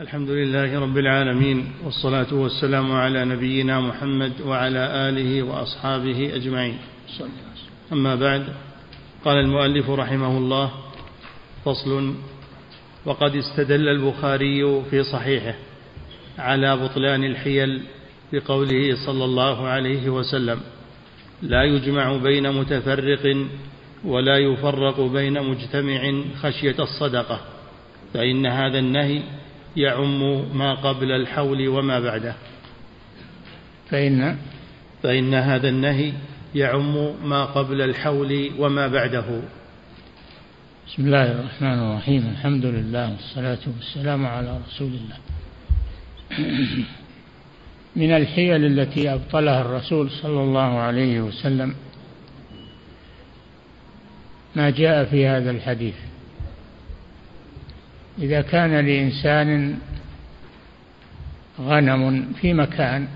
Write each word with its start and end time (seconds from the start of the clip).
الحمد 0.00 0.30
لله 0.30 0.78
رب 0.80 0.98
العالمين 0.98 1.72
والصلاة 1.84 2.34
والسلام 2.34 2.92
على 2.92 3.24
نبينا 3.24 3.80
محمد 3.80 4.32
وعلى 4.46 5.08
آله 5.08 5.42
وأصحابه 5.42 6.34
أجمعين. 6.34 6.78
أما 7.92 8.14
بعد 8.14 8.44
قال 9.24 9.36
المؤلف 9.36 9.90
رحمه 9.90 10.38
الله 10.38 10.70
فصل 11.64 12.14
وقد 13.04 13.36
استدل 13.36 13.88
البخاري 13.88 14.82
في 14.90 15.02
صحيحه 15.02 15.54
على 16.38 16.76
بطلان 16.76 17.24
الحيل 17.24 17.82
بقوله 18.32 19.06
صلى 19.06 19.24
الله 19.24 19.66
عليه 19.66 20.08
وسلم 20.08 20.60
لا 21.42 21.62
يجمع 21.64 22.16
بين 22.16 22.52
متفرق 22.52 23.46
ولا 24.04 24.38
يفرق 24.38 25.00
بين 25.00 25.42
مجتمع 25.42 26.12
خشية 26.42 26.76
الصدقة 26.78 27.40
فإن 28.14 28.46
هذا 28.46 28.78
النهي 28.78 29.22
يعم 29.78 30.20
ما 30.58 30.74
قبل 30.74 31.12
الحول 31.12 31.68
وما 31.68 32.00
بعده. 32.00 32.34
فإن 33.90 34.36
فإن 35.02 35.34
هذا 35.34 35.68
النهي 35.68 36.12
يعم 36.54 37.14
ما 37.28 37.44
قبل 37.44 37.80
الحول 37.80 38.50
وما 38.58 38.86
بعده. 38.86 39.42
بسم 40.88 41.06
الله 41.06 41.32
الرحمن 41.32 41.78
الرحيم. 41.78 42.28
الحمد 42.32 42.64
لله 42.66 43.10
والصلاة 43.12 43.58
والسلام 43.76 44.26
على 44.26 44.60
رسول 44.66 44.88
الله. 44.88 45.16
من 47.96 48.10
الحيل 48.10 48.64
التي 48.64 49.14
أبطلها 49.14 49.60
الرسول 49.60 50.10
صلى 50.10 50.40
الله 50.40 50.78
عليه 50.78 51.20
وسلم 51.20 51.74
ما 54.56 54.70
جاء 54.70 55.04
في 55.04 55.26
هذا 55.26 55.50
الحديث. 55.50 55.94
إذا 58.18 58.40
كان 58.40 58.86
لإنسان 58.86 59.78
غنم 61.60 62.32
في 62.40 62.52
مكان 62.52 63.08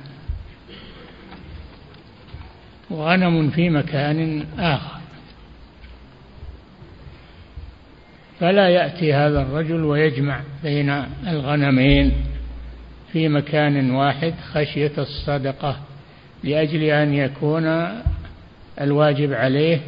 وغنم 2.91 3.51
في 3.51 3.71
مكان 3.71 4.47
آخر 4.59 5.01
فلا 8.41 8.69
يأتي 8.69 9.15
هذا 9.15 9.43
الرجل 9.43 9.85
ويجمع 9.85 10.41
بين 10.63 10.91
الغنمين 11.27 12.13
في 13.13 13.29
مكان 13.29 13.91
واحد 13.91 14.35
خشية 14.53 14.93
الصدقة 14.99 15.81
لأجل 16.45 16.83
أن 16.83 17.15
يكون 17.15 17.89
الواجب 18.81 19.33
عليه 19.33 19.81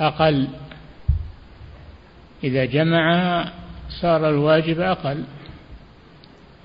أقل. 0.00 0.48
إذا 2.44 2.64
جمعها 2.64 3.52
صار 4.00 4.28
الواجب 4.28 4.80
أقل. 4.80 5.24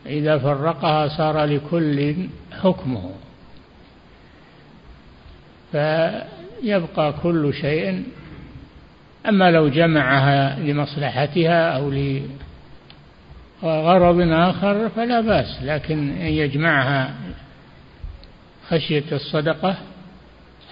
إذا 0.05 0.37
فرقها 0.37 1.07
صار 1.07 1.45
لكل 1.45 2.15
حكمه. 2.61 3.11
فيبقى 5.71 7.13
كل 7.23 7.53
شيء. 7.53 8.03
أما 9.27 9.51
لو 9.51 9.67
جمعها 9.67 10.59
لمصلحتها 10.59 11.77
أو 11.77 11.91
لغرض 13.63 14.21
آخر 14.21 14.89
فلا 14.89 15.21
بأس 15.21 15.59
لكن 15.63 16.09
أن 16.09 16.27
يجمعها 16.27 17.13
خشية 18.69 19.03
الصدقة 19.11 19.75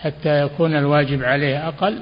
حتى 0.02 0.42
يكون 0.42 0.76
الواجب 0.76 1.24
عليه 1.24 1.68
أقل 1.68 2.00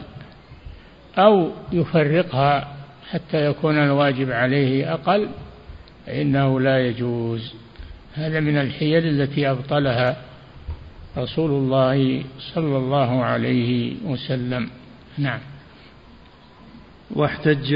أو 1.17 1.51
يفرقها 1.71 2.74
حتى 3.11 3.45
يكون 3.45 3.77
الواجب 3.77 4.31
عليه 4.31 4.93
أقل 4.93 5.29
فإنه 6.05 6.59
لا 6.59 6.87
يجوز. 6.87 7.53
هذا 8.13 8.39
من 8.39 8.57
الحيل 8.57 9.07
التي 9.07 9.49
أبطلها 9.51 10.17
رسول 11.17 11.51
الله 11.51 12.23
صلى 12.53 12.77
الله 12.77 13.23
عليه 13.23 13.95
وسلم. 14.05 14.69
نعم. 15.17 15.39
واحتج 17.11 17.75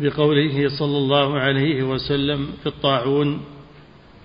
بقوله 0.00 0.68
صلى 0.78 0.96
الله 0.96 1.38
عليه 1.38 1.82
وسلم 1.82 2.48
في 2.62 2.66
الطاعون 2.66 3.40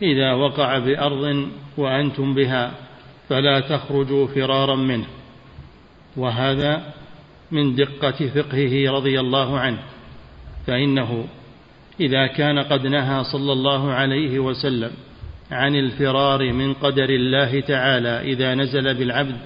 إذا 0.02 0.34
وقع 0.34 0.78
بأرض 0.80 1.48
وأنتم 1.78 2.34
بها 2.34 2.72
فلا 3.30 3.60
تخرجوا 3.60 4.28
فرارا 4.28 4.76
منه. 4.76 5.08
وهذا 6.18 6.94
من 7.52 7.76
دقة 7.76 8.28
فقهه 8.28 8.92
رضي 8.92 9.20
الله 9.20 9.60
عنه. 9.60 9.80
فإنه 10.68 11.26
إذا 12.00 12.28
كان 12.28 12.60
قد 12.60 12.88
نهى 12.88 13.24
صلى 13.24 13.54
الله 13.54 13.92
عليه 13.92 14.40
وسلم 14.40 14.92
عن 15.52 15.76
الفرار 15.76 16.54
من 16.54 16.74
قدر 16.74 17.10
الله 17.10 17.60
تعالى 17.60 18.22
إذا 18.34 18.56
نزل 18.56 18.94
بالعبد 18.94 19.38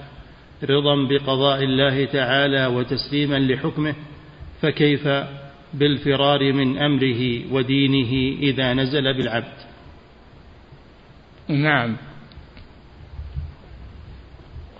رضا 0.64 1.08
بقضاء 1.08 1.64
الله 1.64 2.04
تعالى 2.04 2.66
وتسليما 2.66 3.38
لحكمه 3.38 3.94
فكيف 4.62 5.08
بالفرار 5.74 6.52
من 6.52 6.78
أمره 6.78 7.52
ودينه 7.52 8.38
إذا 8.42 8.74
نزل 8.74 9.14
بالعبد؟ 9.14 9.56
نعم. 11.48 11.96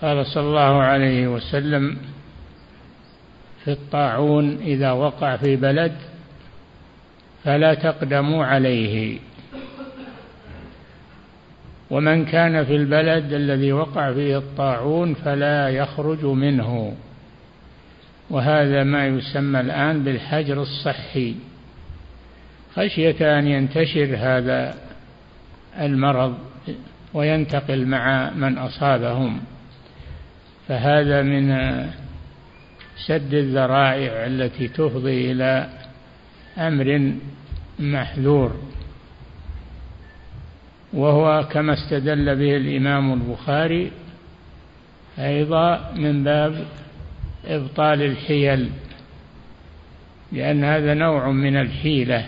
قال 0.02 0.26
صلى 0.26 0.42
الله 0.42 0.82
عليه 0.82 1.28
وسلم 1.28 1.96
في 3.64 3.72
الطاعون 3.72 4.56
إذا 4.56 4.92
وقع 4.92 5.36
في 5.36 5.56
بلد 5.56 5.96
فلا 7.46 7.74
تقدموا 7.74 8.44
عليه. 8.44 9.18
ومن 11.90 12.24
كان 12.24 12.64
في 12.64 12.76
البلد 12.76 13.32
الذي 13.32 13.72
وقع 13.72 14.12
فيه 14.12 14.38
الطاعون 14.38 15.14
فلا 15.14 15.68
يخرج 15.68 16.24
منه. 16.24 16.96
وهذا 18.30 18.84
ما 18.84 19.06
يسمى 19.06 19.60
الآن 19.60 20.04
بالحجر 20.04 20.62
الصحي. 20.62 21.34
خشية 22.76 23.38
أن 23.38 23.46
ينتشر 23.46 24.16
هذا 24.18 24.74
المرض 25.80 26.38
وينتقل 27.14 27.86
مع 27.86 28.30
من 28.30 28.58
أصابهم. 28.58 29.40
فهذا 30.68 31.22
من 31.22 31.48
سد 33.06 33.34
الذرائع 33.34 34.26
التي 34.26 34.68
تفضي 34.68 35.32
إلى 35.32 35.68
أمر 36.58 37.12
محذور 37.78 38.56
وهو 40.92 41.48
كما 41.52 41.72
استدل 41.72 42.36
به 42.36 42.56
الإمام 42.56 43.12
البخاري 43.12 43.92
أيضا 45.18 45.92
من 45.96 46.24
باب 46.24 46.66
إبطال 47.44 48.02
الحيل 48.02 48.70
لأن 50.32 50.64
هذا 50.64 50.94
نوع 50.94 51.30
من 51.30 51.56
الحيلة 51.56 52.26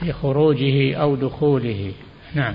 في 0.00 0.12
خروجه 0.12 0.94
أو 0.94 1.16
دخوله. 1.16 1.92
نعم. 2.34 2.54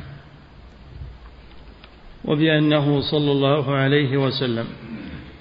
وبأنه 2.26 3.02
صلى 3.12 3.32
الله 3.32 3.76
عليه 3.76 4.18
وسلم 4.18 4.66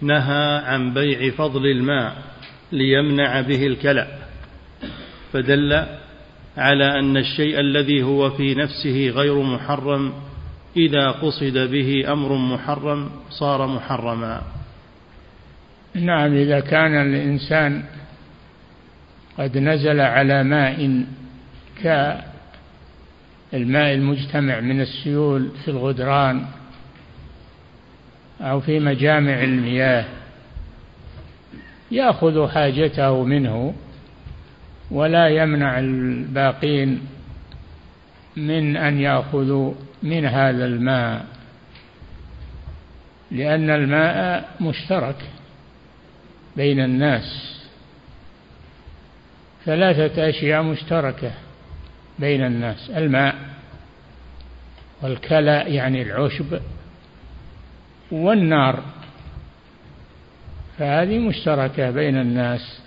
نهى 0.01 0.57
عن 0.65 0.95
بيع 0.95 1.31
فضل 1.31 1.67
الماء 1.67 2.23
ليمنع 2.73 3.41
به 3.41 3.67
الكلأ. 3.67 4.24
فدل 5.35 5.87
على 6.57 6.99
أن 6.99 7.17
الشيء 7.17 7.61
الذي 7.61 8.03
هو 8.03 8.31
في 8.31 8.55
نفسه 8.55 9.09
غير 9.09 9.43
محرم 9.43 10.13
إذا 10.77 11.11
قصد 11.11 11.59
به 11.59 12.13
أمر 12.13 12.37
محرم 12.37 13.11
صار 13.31 13.67
محرما. 13.67 14.43
نعم 15.95 16.35
إذا 16.35 16.61
كان 16.61 16.95
الإنسان 16.95 17.83
قد 19.39 19.59
نزل 19.59 20.01
على 20.01 20.43
ماء 20.43 21.05
كالماء 21.83 22.25
المجتمع 23.95 24.61
من 24.61 24.81
السيول 24.81 25.51
في 25.65 25.71
الغدران 25.71 26.45
أو 28.41 28.61
في 28.61 28.81
مجامع 28.81 29.43
المياه 29.43 30.05
يأخذ 31.91 32.49
حاجته 32.49 33.25
منه 33.25 33.75
ولا 34.91 35.29
يمنع 35.29 35.79
الباقين 35.79 37.01
من 38.37 38.77
أن 38.77 39.01
يأخذوا 39.01 39.75
من 40.03 40.27
هذا 40.27 40.65
الماء 40.65 41.27
لأن 43.31 43.71
الماء 43.71 44.51
مشترك 44.61 45.17
بين 46.57 46.81
الناس. 46.81 47.61
ثلاثة 49.65 50.29
أشياء 50.29 50.63
مشتركة 50.63 51.33
بين 52.19 52.47
الناس 52.47 52.91
الماء 52.91 53.35
والكلى 55.03 55.65
يعني 55.67 56.03
العشب 56.03 56.61
والنار. 58.11 58.83
فهذه 60.79 61.19
مشتركة 61.19 61.91
بين 61.91 62.17
الناس. 62.17 62.84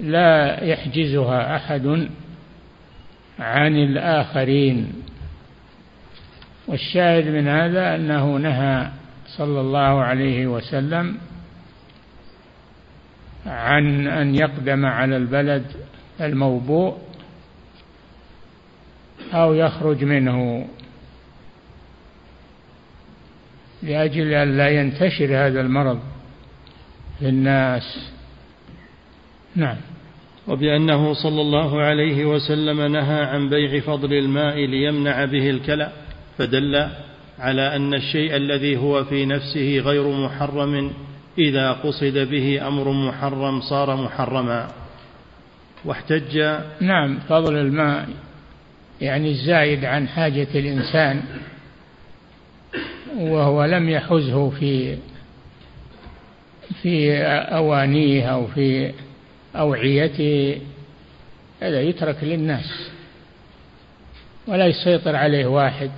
لا 0.00 0.64
يحجزها 0.64 1.56
أحد 1.56 2.08
عن 3.38 3.76
الآخرين. 3.76 4.92
والشاهد 6.68 7.28
من 7.28 7.48
هذا 7.48 7.94
أنه 7.94 8.36
نهى 8.36 8.90
صلى 9.26 9.60
الله 9.60 10.02
عليه 10.02 10.46
وسلم 10.46 11.18
عن 13.46 14.06
أن 14.06 14.34
يقدم 14.34 14.86
على 14.86 15.16
البلد 15.16 15.64
الموبوء 16.20 16.98
أو 19.32 19.54
يخرج 19.54 20.04
منه 20.04 20.68
لأجل 23.82 24.32
أن 24.32 24.56
لا 24.56 24.68
ينتشر 24.68 25.46
هذا 25.46 25.60
المرض 25.60 26.00
في 27.18 27.28
الناس 27.28 28.10
نعم. 29.56 29.76
وبأنه 30.48 31.12
صلى 31.14 31.40
الله 31.40 31.82
عليه 31.82 32.24
وسلم 32.24 32.92
نهى 32.92 33.22
عن 33.22 33.48
بيع 33.48 33.80
فضل 33.80 34.12
الماء 34.12 34.56
ليمنع 34.56 35.24
به 35.24 35.50
الكلى 35.50 35.92
فدل 36.38 36.88
على 37.38 37.76
أن 37.76 37.94
الشيء 37.94 38.36
الذي 38.36 38.76
هو 38.76 39.04
في 39.04 39.26
نفسه 39.26 39.78
غير 39.78 40.08
محرم 40.08 40.92
إذا 41.38 41.72
قصد 41.72 42.18
به 42.18 42.68
أمر 42.68 42.90
محرم 42.92 43.60
صار 43.60 43.96
محرما. 43.96 44.68
واحتج 45.84 46.58
نعم 46.80 47.18
فضل 47.28 47.56
الماء 47.56 48.08
يعني 49.00 49.30
الزايد 49.30 49.84
عن 49.84 50.08
حاجة 50.08 50.48
الإنسان 50.54 51.22
وهو 53.18 53.64
لم 53.64 53.88
يحزه 53.88 54.50
في 54.50 54.96
في 56.82 57.22
أوانيه 57.32 58.26
أو 58.26 58.46
في 58.46 58.92
أوعيته 59.58 60.60
هذا 61.60 61.80
يترك 61.80 62.16
للناس 62.22 62.90
ولا 64.46 64.66
يسيطر 64.66 65.16
عليه 65.16 65.46
واحد 65.46 65.90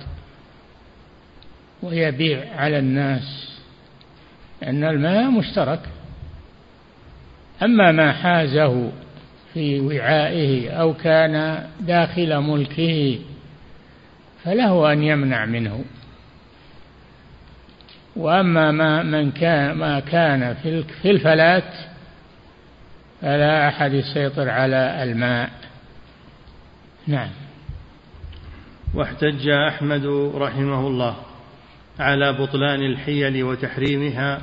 ويبيع 1.83 2.55
على 2.55 2.79
الناس 2.79 3.49
لأن 4.61 4.83
الماء 4.83 5.31
مشترك. 5.31 5.79
أما 7.63 7.91
ما 7.91 8.11
حازه 8.11 8.91
في 9.53 9.79
وعائه 9.79 10.69
أو 10.69 10.93
كان 10.93 11.65
داخل 11.79 12.37
ملكه 12.39 13.19
فله 14.43 14.93
أن 14.93 15.03
يمنع 15.03 15.45
منه. 15.45 15.83
وأما 18.15 18.71
ما 18.71 19.03
من 19.03 19.31
كان 19.31 19.71
ما 19.71 19.99
كان 19.99 20.53
في 21.01 21.11
الفلاة 21.11 21.88
فلا 23.21 23.67
أحد 23.67 23.93
يسيطر 23.93 24.49
على 24.49 25.03
الماء. 25.03 25.49
نعم. 27.07 27.29
واحتج 28.93 29.47
أحمد 29.49 30.05
رحمه 30.35 30.87
الله 30.87 31.15
على 31.99 32.33
بطلان 32.33 32.81
الحيل 32.81 33.43
وتحريمها 33.43 34.41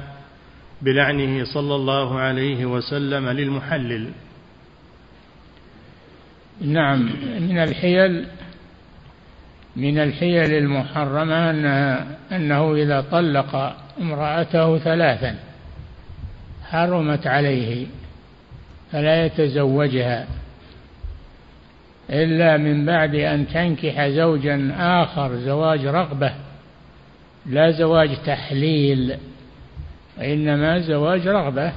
بلعنه 0.82 1.44
صلى 1.44 1.75
الله 1.75 2.20
عليه 2.20 2.67
وسلم 2.67 3.28
للمحلل. 3.28 4.11
نعم. 6.61 7.02
من 7.40 7.58
الحيل 7.58 8.26
من 9.76 9.99
الحيل 9.99 10.52
المحرمة 10.55 11.50
أنها 11.50 12.06
أنه 12.32 12.75
إذا 12.75 13.00
طلق 13.00 13.76
امرأته 14.00 14.79
ثلاثا 14.79 15.37
حرمت 16.64 17.26
عليه. 17.26 17.87
فلا 18.92 19.26
يتزوجها 19.26 20.26
إلا 22.10 22.56
من 22.56 22.86
بعد 22.86 23.14
أن 23.14 23.48
تنكح 23.48 24.06
زوجا 24.06 24.72
آخر 24.78 25.36
زواج 25.36 25.86
رغبة 25.86 26.32
لا 27.46 27.70
زواج 27.70 28.16
تحليل 28.26 29.16
وإنما 30.18 30.78
زواج 30.78 31.28
رغبة. 31.28 31.72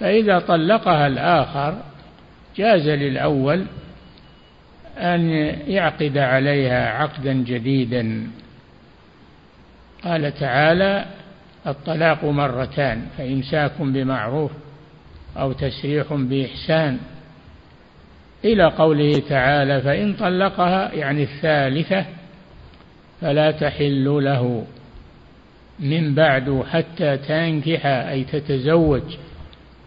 فإذا 0.00 0.38
طلقها 0.38 1.06
الآخر 1.06 1.82
جاز 2.56 2.88
للأول 2.88 3.64
أن 4.98 5.30
يعقد 5.66 6.18
عليها 6.18 6.88
عقدا 6.88 7.32
جديدا. 7.32 8.26
قال 10.04 10.34
تعالى 10.34 11.04
الطلاق 11.66 12.24
مرتان 12.24 13.06
فإمساك 13.18 13.72
بمعروف. 13.80 14.50
أو 15.36 15.52
تسريح 15.52 16.12
بإحسان. 16.12 16.98
إلى 18.44 18.64
قوله 18.64 19.22
تعالى 19.28 19.80
فإن 19.80 20.12
طلقها 20.12 20.92
يعني 20.94 21.22
الثالثة 21.22 22.04
فلا 23.20 23.50
تحل 23.50 24.04
له 24.04 24.64
من 25.78 26.14
بعد 26.14 26.64
حتى 26.70 27.16
تنكح 27.16 27.86
أي 27.86 28.24
تتزوج 28.24 29.02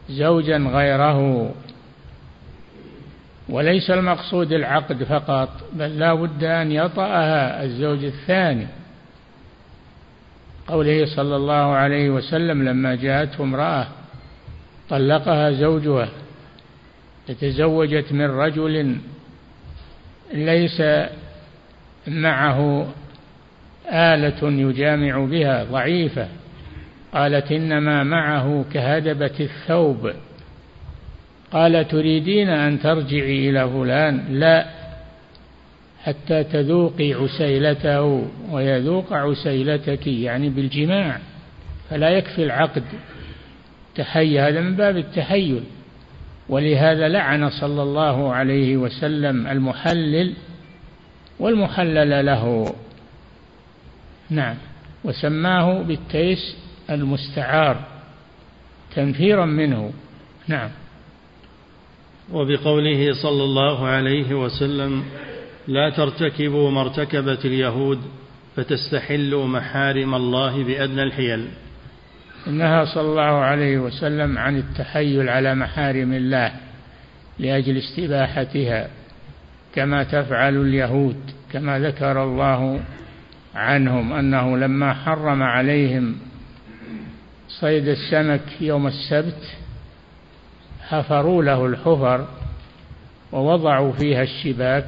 زوجا 0.09 0.57
غيره. 0.57 1.51
وليس 3.49 3.89
المقصود 3.91 4.51
العقد 4.51 5.03
فقط 5.03 5.49
بل 5.73 5.99
لا 5.99 6.13
بد 6.13 6.43
أن 6.43 6.71
يطأها 6.71 7.63
الزوج 7.63 8.03
الثاني. 8.03 8.67
قوله 10.67 11.05
صلى 11.05 11.35
الله 11.35 11.53
عليه 11.53 12.09
وسلم 12.09 12.63
لما 12.63 12.95
جاءته 12.95 13.43
امرأة 13.43 13.87
طلقها 14.89 15.51
زوجها 15.51 16.09
تزوجت 17.27 18.11
من 18.11 18.25
رجل 18.25 18.97
ليس 20.33 20.81
معه 22.07 22.87
آلة 23.91 24.49
يجامع 24.69 25.25
بها 25.25 25.63
ضعيفة. 25.63 26.27
قالت 27.13 27.51
إنما 27.51 28.03
معه 28.03 28.65
كهدبة 28.73 29.31
الثوب. 29.39 30.11
قال 31.51 31.87
تريدين 31.87 32.49
أن 32.49 32.79
ترجعي 32.79 33.49
إلى 33.49 33.69
فلان؟ 33.69 34.25
لا 34.29 34.65
حتى 36.03 36.43
تذوقي 36.43 37.13
عسيلته 37.13 38.27
ويذوق 38.51 39.13
عسيلتك 39.13 40.07
يعني 40.07 40.49
بالجماع 40.49 41.19
فلا 41.89 42.09
يكفي 42.09 42.43
العقد. 42.43 42.83
تحي 43.95 44.39
هذا 44.39 44.61
من 44.61 44.75
باب 44.75 44.97
التحيل. 44.97 45.63
ولهذا 46.49 47.07
لعن 47.07 47.49
صلى 47.49 47.83
الله 47.83 48.33
عليه 48.33 48.77
وسلم 48.77 49.47
المحلل 49.47 50.33
والمحلل 51.39 52.25
له. 52.25 52.75
نعم. 54.29 54.55
وسماه 55.03 55.81
بالتيس 55.81 56.57
المستعار 56.89 57.79
تنفيرا 58.95 59.45
منه. 59.45 59.93
نعم. 60.47 60.69
وبقوله 62.33 63.13
صلى 63.13 63.43
الله 63.43 63.87
عليه 63.87 64.33
وسلم 64.33 65.03
لا 65.67 65.89
ترتكبوا 65.89 66.71
ما 66.71 66.81
ارتكبت 66.81 67.45
اليهود 67.45 67.99
فتستحلوا 68.55 69.47
محارم 69.47 70.15
الله 70.15 70.63
بأدنى 70.63 71.03
الحيل. 71.03 71.47
نهى 72.47 72.85
صلى 72.85 73.01
الله 73.01 73.21
عليه 73.21 73.77
وسلم 73.77 74.37
عن 74.37 74.57
التحيل 74.57 75.29
على 75.29 75.55
محارم 75.55 76.13
الله 76.13 76.51
لأجل 77.39 77.77
استباحتها 77.77 78.87
كما 79.75 80.03
تفعل 80.03 80.57
اليهود 80.61 81.17
كما 81.51 81.79
ذكر 81.79 82.23
الله 82.23 82.79
عنهم 83.55 84.13
أنه 84.13 84.57
لما 84.57 84.93
حرم 84.93 85.43
عليهم 85.43 86.15
صيد 87.47 87.87
السمك 87.87 88.61
يوم 88.61 88.87
السبت 88.87 89.55
حفروا 90.81 91.43
له 91.43 91.65
الحفر 91.65 92.27
ووضعوا 93.31 93.91
فيها 93.91 94.23
الشباك 94.23 94.87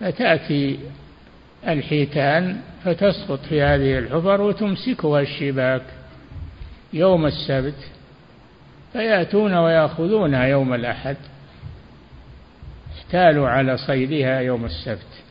فتأتي 0.00 0.78
الحيتان 1.68 2.60
فتسقط 2.84 3.40
في 3.48 3.62
هذه 3.62 3.98
الحفر 3.98 4.40
وتمسكها 4.40 5.20
الشباك. 5.20 5.82
يوم 6.92 7.26
السبت 7.26 7.90
فيأتون 8.92 9.54
ويأخذونها 9.54 10.44
يوم 10.44 10.74
الأحد 10.74 11.16
احتالوا 12.98 13.48
على 13.48 13.76
صيدها 13.76 14.40
يوم 14.40 14.64
السبت. 14.64 15.22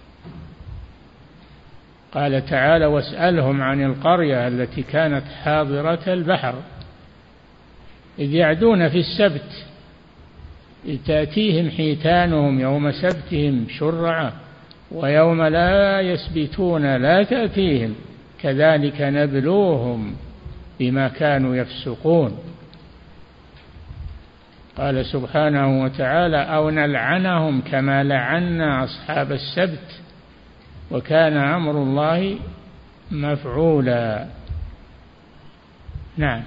قال 2.13 2.45
تعالى 2.45 2.85
واسألهم 2.85 3.61
عن 3.61 3.85
القرية 3.85 4.47
التي 4.47 4.83
كانت 4.83 5.23
حاضرة 5.43 6.13
البحر 6.13 6.55
إذ 8.19 8.33
يعدون 8.33 8.89
في 8.89 8.97
السبت 8.97 9.65
إذ 10.85 10.97
تأتيهم 11.05 11.69
حيتانهم 11.69 12.59
يوم 12.59 12.91
سبتهم 12.91 13.65
شرعا 13.69 14.31
ويوم 14.91 15.43
لا 15.43 16.01
يسبتون 16.01 16.95
لا 16.95 17.23
تأتيهم 17.23 17.95
كذلك 18.41 19.01
نبلوهم. 19.01 20.15
بما 20.79 21.07
كانوا 21.07 21.55
يفسقون. 21.55 22.37
قال 24.77 25.05
سبحانه 25.05 25.83
وتعالى 25.83 26.37
أو 26.37 26.69
نلعنهم 26.69 27.61
كما 27.61 28.03
لعنا 28.03 28.83
أصحاب 28.83 29.31
السبت 29.31 30.01
وكان 30.91 31.37
أمر 31.37 31.71
الله 31.71 32.37
مفعولا. 33.11 34.27
نعم. 36.17 36.43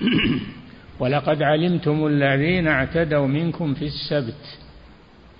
ولقد 1.00 1.42
علمتم 1.42 2.06
الذين 2.06 2.68
اعتدوا 2.68 3.26
منكم 3.26 3.74
في 3.74 3.84
السبت 3.84 4.58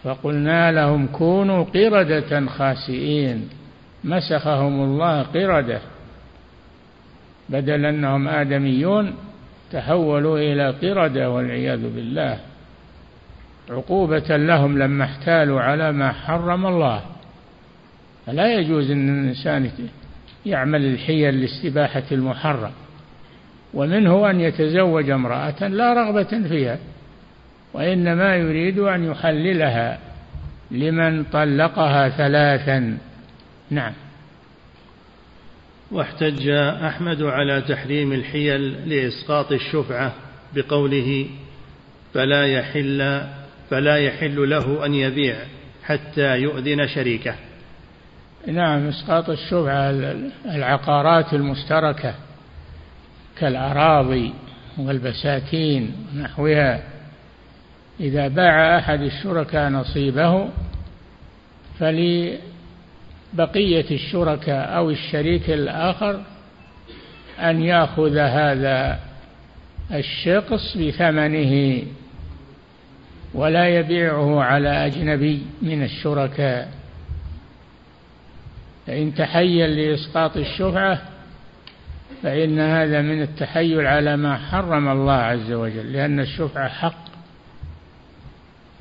فقلنا 0.04 0.72
لهم 0.72 1.06
كونوا 1.06 1.64
قردة 1.64 2.46
خاسئين. 2.46 3.48
مسخهم 4.04 4.84
الله 4.84 5.22
قردة. 5.22 5.80
بدل 7.48 7.86
أنهم 7.86 8.28
آدميون 8.28 9.14
تحولوا 9.72 10.38
إلى 10.38 10.70
قردة 10.70 11.30
والعياذ 11.30 11.94
بالله. 11.94 12.38
عقوبة 13.70 14.36
لهم 14.36 14.78
لما 14.78 15.04
احتالوا 15.04 15.60
على 15.60 15.92
ما 15.92 16.12
حرم 16.12 16.66
الله. 16.66 17.02
فلا 18.26 18.54
يجوز 18.54 18.90
أن 18.90 19.24
الإنسان 19.24 19.70
يعمل 20.46 20.84
الحيل 20.84 21.40
لاستباحة 21.40 22.02
المحرم 22.12 22.70
ومنه 23.74 24.30
أن 24.30 24.40
يتزوج 24.40 25.10
امرأة 25.10 25.68
لا 25.68 25.92
رغبة 25.94 26.48
فيها 26.48 26.78
وإنما 27.72 28.36
يريد 28.36 28.78
أن 28.78 29.04
يحللها 29.04 29.98
لمن 30.70 31.24
طلقها 31.24 32.08
ثلاثا. 32.08 32.98
نعم. 33.70 33.92
واحتج 35.90 36.48
أحمد 36.48 37.22
على 37.22 37.60
تحريم 37.60 38.12
الحيل 38.12 38.88
لإسقاط 38.88 39.52
الشفعة 39.52 40.12
بقوله 40.54 41.26
فلا 42.14 42.46
يحل 42.46 43.22
فلا 43.70 43.96
يحل 43.96 44.50
له 44.50 44.86
أن 44.86 44.94
يبيع 44.94 45.36
حتى 45.84 46.36
يؤذن 46.36 46.86
شريكه. 46.88 47.34
نعم 48.46 48.88
إسقاط 48.88 49.30
الشفعة 49.30 49.90
العقارات 50.44 51.34
المشتركة 51.34 52.14
كالأراضي 53.38 54.32
والبساتين 54.78 55.92
ونحوها. 56.14 56.82
إذا 58.00 58.28
باع 58.28 58.78
أحد 58.78 59.00
الشركاء 59.00 59.70
نصيبه 59.70 60.48
فلبقية 63.34 63.90
الشركاء 63.90 64.76
أو 64.76 64.90
الشريك 64.90 65.50
الآخر 65.50 66.20
أن 67.38 67.62
يأخذ 67.62 68.16
هذا 68.16 69.00
الشقص 69.92 70.76
بثمنه 70.76 71.82
ولا 73.34 73.68
يبيعه 73.68 74.42
على 74.42 74.86
أجنبي 74.86 75.42
من 75.62 75.82
الشركاء. 75.82 76.70
فإن 78.86 79.14
تحيل 79.14 79.70
لإسقاط 79.70 80.36
الشفعة 80.36 81.02
فإن 82.22 82.58
هذا 82.58 83.02
من 83.02 83.22
التحيل 83.22 83.86
على 83.86 84.16
ما 84.16 84.36
حرم 84.36 84.88
الله 84.88 85.12
عز 85.12 85.52
وجل 85.52 85.92
لأن 85.92 86.20
الشفعة 86.20 86.68
حق. 86.68 87.04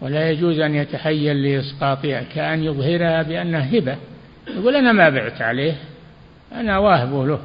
ولا 0.02 0.30
يجوز 0.30 0.60
أن 0.60 0.76
يتحيل 0.76 1.44
لإسقاطها 1.44 2.24
كأن 2.24 2.64
يظهرها 2.64 3.22
بأنها 3.22 3.78
هبة. 3.78 3.98
يقول 4.48 4.76
أنا 4.76 4.92
ما 4.92 5.10
بعت 5.10 5.42
عليه 5.42 5.76
أنا 6.52 6.78
واهبه 6.78 7.28
له. 7.28 7.40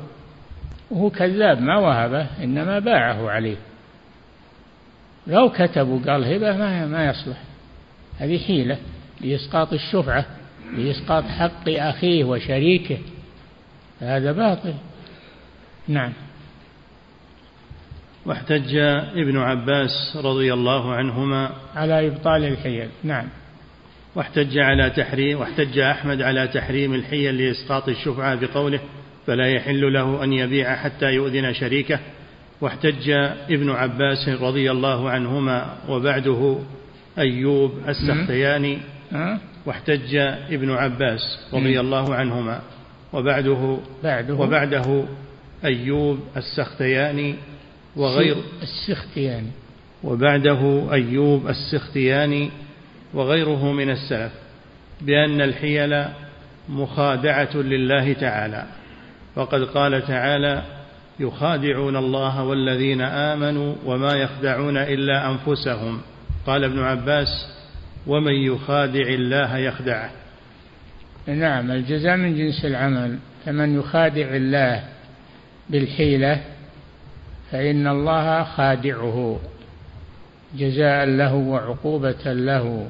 وهو 0.91 1.11
كذاب 1.11 1.61
ما 1.61 1.77
وهبه 1.77 2.27
إنما 2.43 2.79
باعه 2.79 3.31
عليه. 3.31 3.57
لو 5.27 5.51
كتبوا 5.51 6.01
قال 6.07 6.25
هبة 6.25 6.57
ما 6.57 6.87
ما 6.87 7.07
يصلح. 7.07 7.43
هذه 8.19 8.39
حيلة 8.39 8.79
لإسقاط 9.21 9.73
الشفعة 9.73 10.27
لإسقاط 10.77 11.25
حق 11.25 11.69
أخيه 11.69 12.25
وشريكه. 12.25 12.99
هذا 14.01 14.33
باطل. 14.33 14.75
نعم. 15.89 16.13
واحتج 18.27 18.77
ابن 19.17 19.39
عباس 19.39 20.17
رضي 20.17 20.53
الله 20.53 20.95
عنهما 20.95 21.51
على 21.77 22.07
إبطال 22.07 22.45
الحيل. 22.45 22.89
نعم. 23.05 23.29
واحتج 24.15 24.59
على 24.59 24.91
تحريم 24.91 25.41
واحتج 25.41 25.79
أحمد 25.79 26.23
على 26.23 26.49
تحريم 26.49 26.95
الحيل 26.95 27.39
لإسقاط 27.39 27.89
الشفعة 27.89 28.35
بقوله 28.35 28.81
فلا 29.27 29.47
يحل 29.47 29.93
له 29.93 30.25
أن 30.25 30.33
يبيع 30.33 30.77
حتى 30.77 31.07
يؤذن 31.07 31.53
شريكه 31.55 31.99
واحتج 32.61 33.11
ابن 33.51 33.71
عباس 33.71 34.29
رضي 34.29 34.71
الله 34.71 35.11
عنهما 35.11 35.77
وبعده 35.89 36.59
أيوب 37.19 37.73
السختياني. 37.89 38.79
واحتج 39.67 40.17
ابن 40.51 40.71
عباس 40.71 41.21
رضي 41.53 41.81
الله 41.81 42.15
عنهما 42.15 42.61
وبعده 43.13 43.79
بعده؟ 44.05 44.35
وبعده 44.35 45.05
أيوب 45.65 46.21
السختياني 46.37 47.35
وغير 47.97 48.37
السختياني. 48.63 49.51
وبعده 50.05 50.93
أيوب 50.93 51.49
السختياني 51.49 52.51
وغيره 53.15 53.73
من 53.73 53.91
السلف 53.91 54.33
بأن 55.01 55.41
الحيل 55.41 56.05
مخادعة 56.69 57.57
لله 57.57 58.13
تعالى. 58.13 58.65
وقد 59.37 59.65
قال 59.65 60.07
تعالى 60.07 60.63
يخادعون 61.21 61.97
الله 61.97 62.43
والذين 62.43 63.01
آمنوا 63.01 63.75
وما 63.85 64.13
يخدعون 64.13 64.77
إلا 64.77 65.31
أنفسهم. 65.31 66.01
قال 66.47 66.65
ابن 66.65 66.79
عباس 66.79 67.29
ومن 68.07 68.35
يخادع 68.35 69.09
الله 69.09 69.57
يخدعه. 69.57 70.11
نعم 71.27 71.71
الجزاء 71.71 72.17
من 72.17 72.37
جنس 72.37 72.65
العمل. 72.65 73.19
فمن 73.47 73.79
يخادع 73.79 74.37
الله 74.37 74.85
بالحيلة 75.71 76.41
فإن 77.51 77.87
الله 77.87 78.45
خادعه. 78.45 79.41
جزاء 80.57 81.05
له 81.05 81.35
وعقوبة 81.35 82.33
له. 82.33 82.87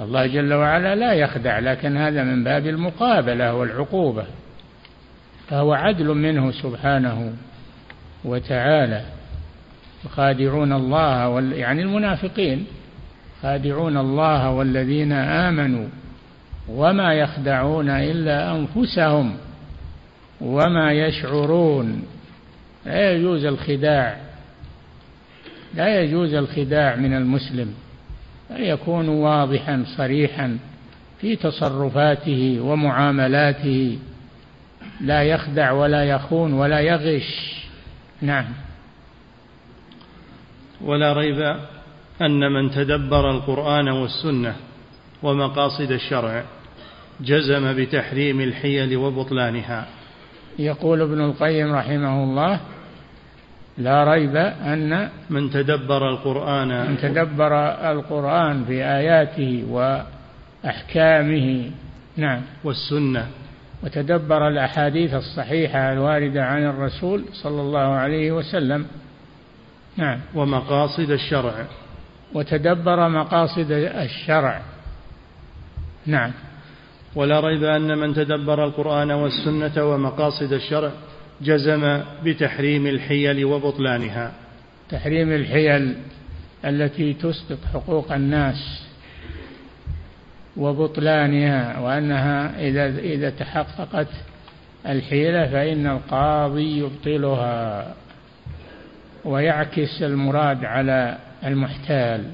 الله 0.00 0.26
جل 0.26 0.54
وعلا 0.54 0.94
لا 0.94 1.12
يخدع 1.12 1.58
لكن 1.58 1.96
هذا 1.96 2.24
من 2.24 2.44
باب 2.44 2.66
المقابلة 2.66 3.54
والعقوبة 3.54 4.24
فهو 5.48 5.72
عدل 5.72 6.06
منه 6.06 6.50
سبحانه 6.50 7.32
وتعالى. 8.24 9.04
يخادعون 10.04 10.72
الله 10.72 11.28
وال... 11.28 11.52
يعني 11.52 11.82
المنافقين 11.82 12.66
خادعون 13.42 13.96
الله 13.96 14.50
والذين 14.50 15.12
آمنوا 15.12 15.86
وما 16.68 17.14
يخدعون 17.14 17.90
إلا 17.90 18.56
أنفسهم 18.56 19.36
وما 20.40 20.92
يشعرون. 20.92 22.02
لا 22.86 23.12
يجوز 23.12 23.44
الخداع. 23.44 24.25
لا 25.76 26.00
يجوز 26.02 26.34
الخداع 26.34 26.96
من 26.96 27.16
المسلم 27.16 27.74
أن 28.50 28.64
يكون 28.64 29.08
واضحا 29.08 29.84
صريحا 29.96 30.58
في 31.20 31.36
تصرفاته 31.36 32.60
ومعاملاته. 32.60 33.98
لا 35.00 35.22
يخدع 35.22 35.72
ولا 35.72 36.04
يخون 36.04 36.52
ولا 36.52 36.80
يغش. 36.80 37.62
نعم. 38.22 38.46
ولا 40.80 41.12
ريب 41.12 41.56
أن 42.22 42.52
من 42.52 42.70
تدبر 42.70 43.30
القرآن 43.30 43.88
والسنة 43.88 44.56
ومقاصد 45.22 45.90
الشرع 45.90 46.44
جزم 47.20 47.72
بتحريم 47.76 48.40
الحيل 48.40 48.96
وبطلانها. 48.96 49.86
يقول 50.58 51.00
ابن 51.00 51.20
القيم 51.20 51.72
رحمه 51.74 52.24
الله 52.24 52.60
لا 53.78 54.04
ريب 54.04 54.36
أن 54.36 55.08
من 55.30 55.50
تدبر 55.50 56.08
القرآن. 56.08 56.90
من 56.90 56.98
تدبر 56.98 57.52
القرآن 57.90 58.64
في 58.64 58.84
آياته 58.84 59.64
وأحكامه. 60.64 61.70
نعم. 62.16 62.42
والسنة. 62.64 63.26
وتدبر 63.82 64.48
الأحاديث 64.48 65.14
الصحيحة 65.14 65.92
الواردة 65.92 66.44
عن 66.44 66.64
الرسول 66.66 67.24
صلى 67.32 67.60
الله 67.60 67.94
عليه 67.94 68.32
وسلم. 68.32 68.86
نعم. 69.96 70.20
ومقاصد 70.34 71.10
الشرع. 71.10 71.66
وتدبر 72.34 73.08
مقاصد 73.08 73.70
الشرع. 73.70 74.62
نعم. 76.06 76.32
ولا 77.14 77.40
ريب 77.40 77.64
أن 77.64 77.98
من 77.98 78.14
تدبر 78.14 78.64
القرآن 78.64 79.10
والسنة 79.10 79.84
ومقاصد 79.84 80.52
الشرع 80.52 80.90
جزم 81.40 82.02
بتحريم 82.24 82.86
الحيل 82.86 83.44
وبطلانها. 83.44 84.32
تحريم 84.90 85.32
الحيل 85.32 85.94
التي 86.64 87.12
تسقط 87.14 87.58
حقوق 87.74 88.12
الناس 88.12 88.86
وبطلانها 90.56 91.80
وأنها 91.80 92.60
إذا 92.60 92.98
إذا 92.98 93.30
تحققت 93.30 94.08
الحيلة 94.86 95.46
فإن 95.46 95.86
القاضي 95.86 96.78
يبطلها 96.78 97.94
ويعكس 99.24 100.02
المراد 100.02 100.64
على 100.64 101.18
المحتال. 101.44 102.30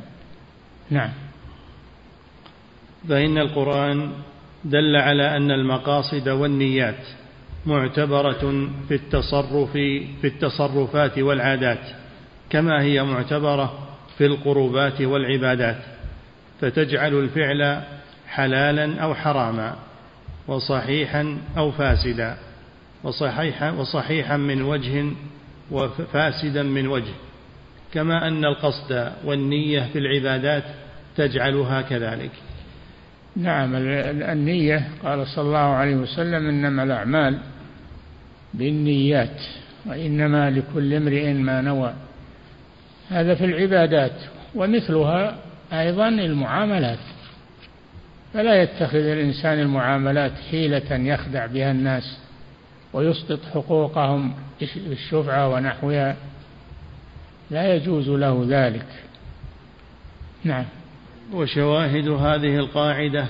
نعم. 0.91 1.11
فإن 3.09 3.39
القرآن 3.39 4.13
دل 4.65 4.97
على 4.97 5.37
أن 5.37 5.51
المقاصد 5.51 6.29
والنيات 6.29 7.07
معتبرة 7.67 8.69
في 8.89 8.95
التصرف 8.95 9.73
في 9.73 10.25
التصرفات 10.25 11.19
والعادات 11.19 11.79
كما 12.51 12.83
هي 12.83 13.03
معتبرة 13.03 13.89
في 14.19 14.27
القربات 14.27 15.01
والعبادات 15.01 15.79
فتجعل 16.61 17.15
الفعل 17.15 17.83
حلالا 18.29 19.03
أو 19.03 19.15
حراما 19.15 19.77
وصحيحا 20.49 21.39
أو 21.57 21.73
فاسدا 21.73 22.37
وصحيحا, 23.03 23.71
وصحيحا 23.71 24.37
من 24.37 24.63
وجه 24.63 25.05
وفاسدا 25.71 26.63
من 26.63 26.87
وجه 26.87 27.13
كما 27.95 28.29
أن 28.29 28.45
القصد 28.45 29.13
والنية 29.25 29.89
في 29.93 29.99
العبادات 29.99 30.65
تجعلها 31.17 31.83
كذلك. 31.83 32.31
نعم 33.37 33.75
النية 33.77 34.89
قال 35.05 35.27
صلى 35.27 35.45
الله 35.45 35.59
عليه 35.59 35.97
وسلم 35.97 36.49
إنما 36.49 36.83
الأعمال 36.83 37.39
بالنيات 38.55 39.41
وإنما 39.87 40.51
لكل 40.51 40.95
امرئ 40.95 41.33
ما 41.33 41.61
نوى. 41.61 41.95
هذا 43.09 43.35
في 43.35 43.45
العبادات 43.45 44.21
ومثلها 44.55 45.39
أيضا 45.73 46.09
المعاملات. 46.09 46.99
فلا 48.35 48.63
يتخذ 48.63 48.99
الإنسان 48.99 49.59
المعاملات 49.61 50.33
حيلة 50.51 50.97
يخدع 50.97 51.47
بها 51.47 51.71
الناس 51.71 52.19
ويسقط 52.93 53.41
حقوقهم 53.55 54.35
بالشفعة 54.89 55.49
ونحوها. 55.49 56.17
لا 57.51 57.75
يجوز 57.75 58.09
له 58.09 58.47
ذلك. 58.49 58.87
نعم. 60.45 60.65
وشواهد 61.33 62.09
هذه 62.09 62.57
القاعدة 62.57 63.27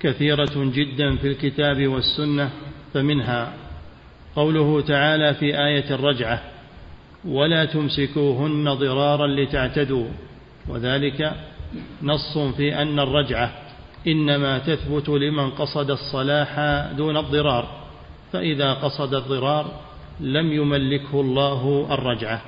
كثيرة 0.00 0.72
جدا 0.74 1.16
في 1.16 1.26
الكتاب 1.26 1.86
والسنة 1.88 2.50
فمنها 2.94 3.52
قوله 4.36 4.80
تعالى 4.80 5.34
في 5.34 5.64
آية 5.66 5.94
الرجعة 5.94 6.40
ولا 7.24 7.64
تمسكوهن 7.64 8.74
ضرارا 8.74 9.26
لتعتدوا. 9.26 10.06
وذلك 10.68 11.32
نص 12.02 12.38
في 12.38 12.82
أن 12.82 12.98
الرجعة 13.00 13.52
إنما 14.06 14.58
تثبت 14.58 15.08
لمن 15.08 15.50
قصد 15.50 15.90
الصلاح 15.90 16.58
دون 16.96 17.16
الضرار 17.16 17.68
فإذا 18.32 18.72
قصد 18.72 19.14
الضرار 19.14 19.80
لم 20.20 20.52
يملكه 20.52 21.20
الله 21.20 21.86
الرجعة. 21.90 22.40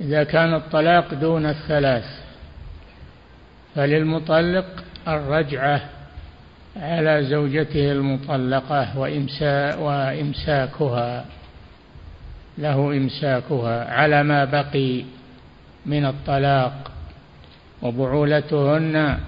إذا 0.00 0.24
كان 0.24 0.54
الطلاق 0.54 1.14
دون 1.14 1.46
الثلاث 1.46 2.04
فللمطلق 3.74 4.66
الرجعة 5.08 5.90
على 6.76 7.24
زوجته 7.24 7.92
المطلقة 7.92 8.98
وإمسا 8.98 9.74
وإمساكها 9.76 11.24
له 12.58 12.96
إمساكها 12.96 13.94
على 13.94 14.22
ما 14.22 14.44
بقي 14.44 15.04
من 15.86 16.06
الطلاق 16.06 16.90
وبعولتهن 17.82 19.18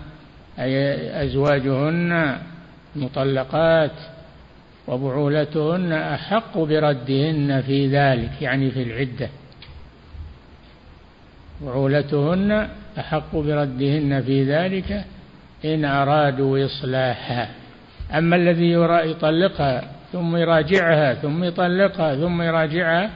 أي 0.58 1.24
أزواجهن 1.24 2.38
مطلقات 2.96 3.90
وبعولتهن 4.88 5.92
أحق 5.92 6.58
بردهن 6.58 7.62
في 7.66 7.88
ذلك 7.88 8.42
يعني 8.42 8.70
في 8.70 8.82
العدة. 8.82 9.28
بعولتهن 11.62 12.68
أحق 12.98 13.36
بردهن 13.36 14.22
في 14.22 14.44
ذلك 14.44 15.04
إن 15.64 15.84
أرادوا 15.84 16.64
إصلاحا. 16.64 17.48
أما 18.18 18.36
الذي 18.36 18.72
يطلقها 19.10 19.84
ثم 20.12 20.36
يراجعها 20.36 21.14
ثم 21.14 21.44
يطلقها 21.44 22.16
ثم 22.16 22.42
يراجعها 22.42 23.10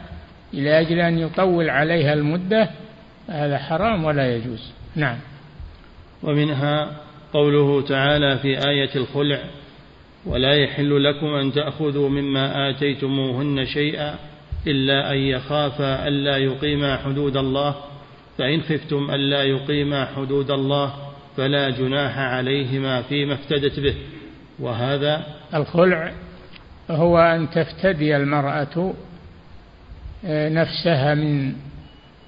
إلى 0.54 0.80
أجل 0.80 1.00
أن 1.00 1.18
يطول 1.18 1.70
عليها 1.70 2.12
المدة 2.14 2.70
هذا 3.28 3.58
حرام 3.58 4.04
ولا 4.04 4.36
يجوز. 4.36 4.72
نعم. 4.96 5.16
ومنها 6.22 6.90
قوله 7.32 7.82
تعالى 7.82 8.38
في 8.38 8.68
آية 8.68 8.90
الخلع 8.96 9.38
ولا 10.26 10.54
يحل 10.54 11.04
لكم 11.04 11.26
أن 11.26 11.52
تأخذوا 11.52 12.08
مما 12.08 12.70
آتيتموهن 12.70 13.66
شيئا 13.66 14.14
إلا 14.66 15.12
أن 15.12 15.18
يخافا 15.18 16.08
ألا 16.08 16.36
يقيما 16.36 16.96
حدود 16.96 17.36
الله 17.36 17.74
فإن 18.38 18.62
خفتم 18.62 19.10
ألا 19.10 19.42
يقيما 19.42 20.06
حدود 20.16 20.50
الله 20.50 21.07
فلا 21.38 21.70
جناح 21.70 22.18
عليهما 22.18 23.02
فيما 23.02 23.34
افتدت 23.34 23.80
به. 23.80 23.94
وهذا 24.58 25.22
الخلع 25.54 26.12
هو 26.90 27.18
أن 27.18 27.50
تفتدي 27.50 28.16
المرأة 28.16 28.94
آه، 30.26 30.48
نفسها 30.48 31.14
من 31.14 31.52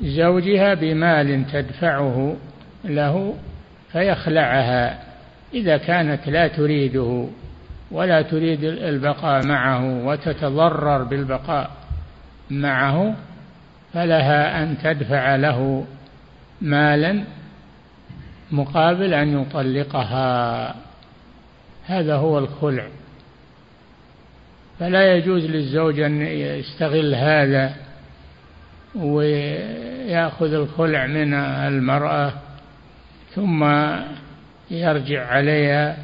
زوجها 0.00 0.74
بمال 0.74 1.46
تدفعه 1.52 2.36
له 2.84 3.34
فيخلعها 3.92 5.02
إذا 5.54 5.76
كانت 5.76 6.28
لا 6.28 6.48
تريده 6.48 7.26
ولا 7.90 8.22
تريد 8.22 8.64
البقاء 8.64 9.46
معه 9.46 10.06
وتتضرر 10.06 11.02
بالبقاء 11.02 11.70
معه 12.50 13.14
فلها 13.92 14.62
أن 14.62 14.78
تدفع 14.78 15.36
له 15.36 15.86
مالا 16.60 17.24
مقابل 18.52 19.14
أن 19.14 19.42
يطلقها. 19.42 20.74
هذا 21.86 22.14
هو 22.14 22.38
الخلع. 22.38 22.88
فلا 24.78 25.16
يجوز 25.16 25.44
للزوج 25.44 26.00
أن 26.00 26.22
يستغل 26.22 27.14
هذا 27.14 27.74
ويأخذ 28.94 30.54
الخلع 30.54 31.06
من 31.06 31.34
المرأة 31.34 32.32
ثم 33.34 33.64
يرجع 34.70 35.26
عليها 35.26 35.96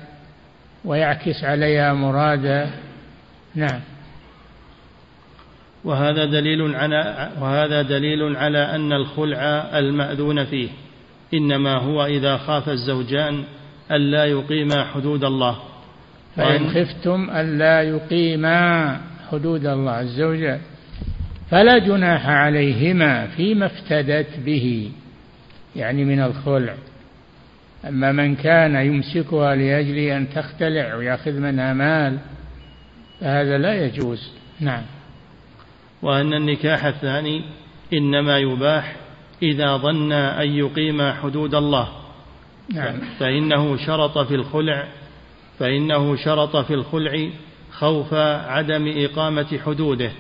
ويعكس 0.85 1.45
عليها 1.45 1.93
مراده. 1.93 2.71
نعم. 3.55 3.81
وهذا 5.85 6.25
دليل 6.25 6.75
على 6.75 7.31
وهذا 7.41 7.83
دليل 7.83 8.37
على 8.37 8.59
أن 8.59 8.93
الخلع 8.93 9.39
المأذون 9.79 10.45
فيه. 10.45 10.69
إنما 11.35 11.79
هو 11.79 12.07
إذا 12.07 12.37
خاف 12.37 12.69
الزوجان 12.69 13.45
ألا 13.91 14.25
يقيما 14.25 14.85
حدود 14.85 15.25
الله. 15.25 15.57
فإن 16.37 16.69
خفتم 16.69 17.31
ألا 17.31 17.83
يقيما 17.83 19.01
حدود 19.31 19.67
الله 19.67 20.01
الزوجة 20.01 20.61
فلا 21.51 21.79
جناح 21.79 22.29
عليهما 22.29 23.27
فيما 23.27 23.67
افتدت 23.67 24.39
به 24.45 24.91
يعني 25.77 26.05
من 26.05 26.21
الخلع. 26.21 26.75
أما 27.89 28.13
من 28.13 28.35
كان 28.37 28.75
يمسكها 28.75 29.55
لأجل 29.55 29.99
أن 29.99 30.31
تختلع 30.31 30.95
ويأخذ 30.95 31.33
منها 31.33 31.73
مال 31.73 32.19
فهذا 33.21 33.59
لا 33.59 33.87
يجوز. 33.87 34.31
نعم. 34.61 34.83
وأن 36.03 36.33
النكاح 36.35 36.85
الثاني 36.85 37.43
إنما 37.93 38.39
يباح 38.39 38.97
إذا 39.43 39.77
ظن 39.77 40.13
أن 40.13 40.49
يقيم 40.49 41.13
حدود 41.13 41.55
الله. 41.55 41.89
نعم. 42.75 42.99
فإنه 43.19 43.77
شرط 43.77 44.19
في 44.19 44.35
الخلع 44.35 44.89
فإنه 45.59 46.17
شرط 46.17 46.57
في 46.57 46.75
الخلع 46.75 47.29
خوف 47.73 48.15
عدم 48.15 48.93
إقامة 48.97 49.59
حدوده 49.67 50.11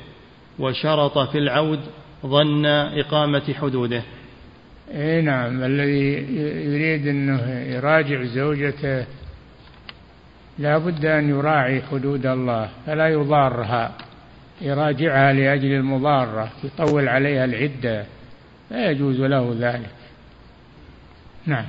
وشرط 0.59 1.19
في 1.19 1.39
العود 1.39 1.81
ظن 2.27 2.67
إقامة 2.67 3.55
حدوده. 3.61 4.03
إي 4.95 5.23
نعم. 5.23 5.65
الذي 5.65 6.13
يريد 6.73 7.07
أنه 7.07 7.51
يراجع 7.51 8.25
زوجته 8.25 9.07
لا 10.59 10.79
بد 10.79 11.05
أن 11.07 11.29
يراعي 11.31 11.83
حدود 11.83 12.27
الله 12.27 12.69
فلا 12.87 13.09
يضارها 13.09 13.93
يراجعها 14.61 15.33
لأجل 15.33 15.73
المضارة 15.73 16.51
يطول 16.65 17.09
عليها 17.09 17.45
العدة. 17.45 18.07
لا 18.71 18.91
يجوز 18.91 19.21
له 19.21 19.57
ذلك. 19.59 19.91
نعم. 21.47 21.65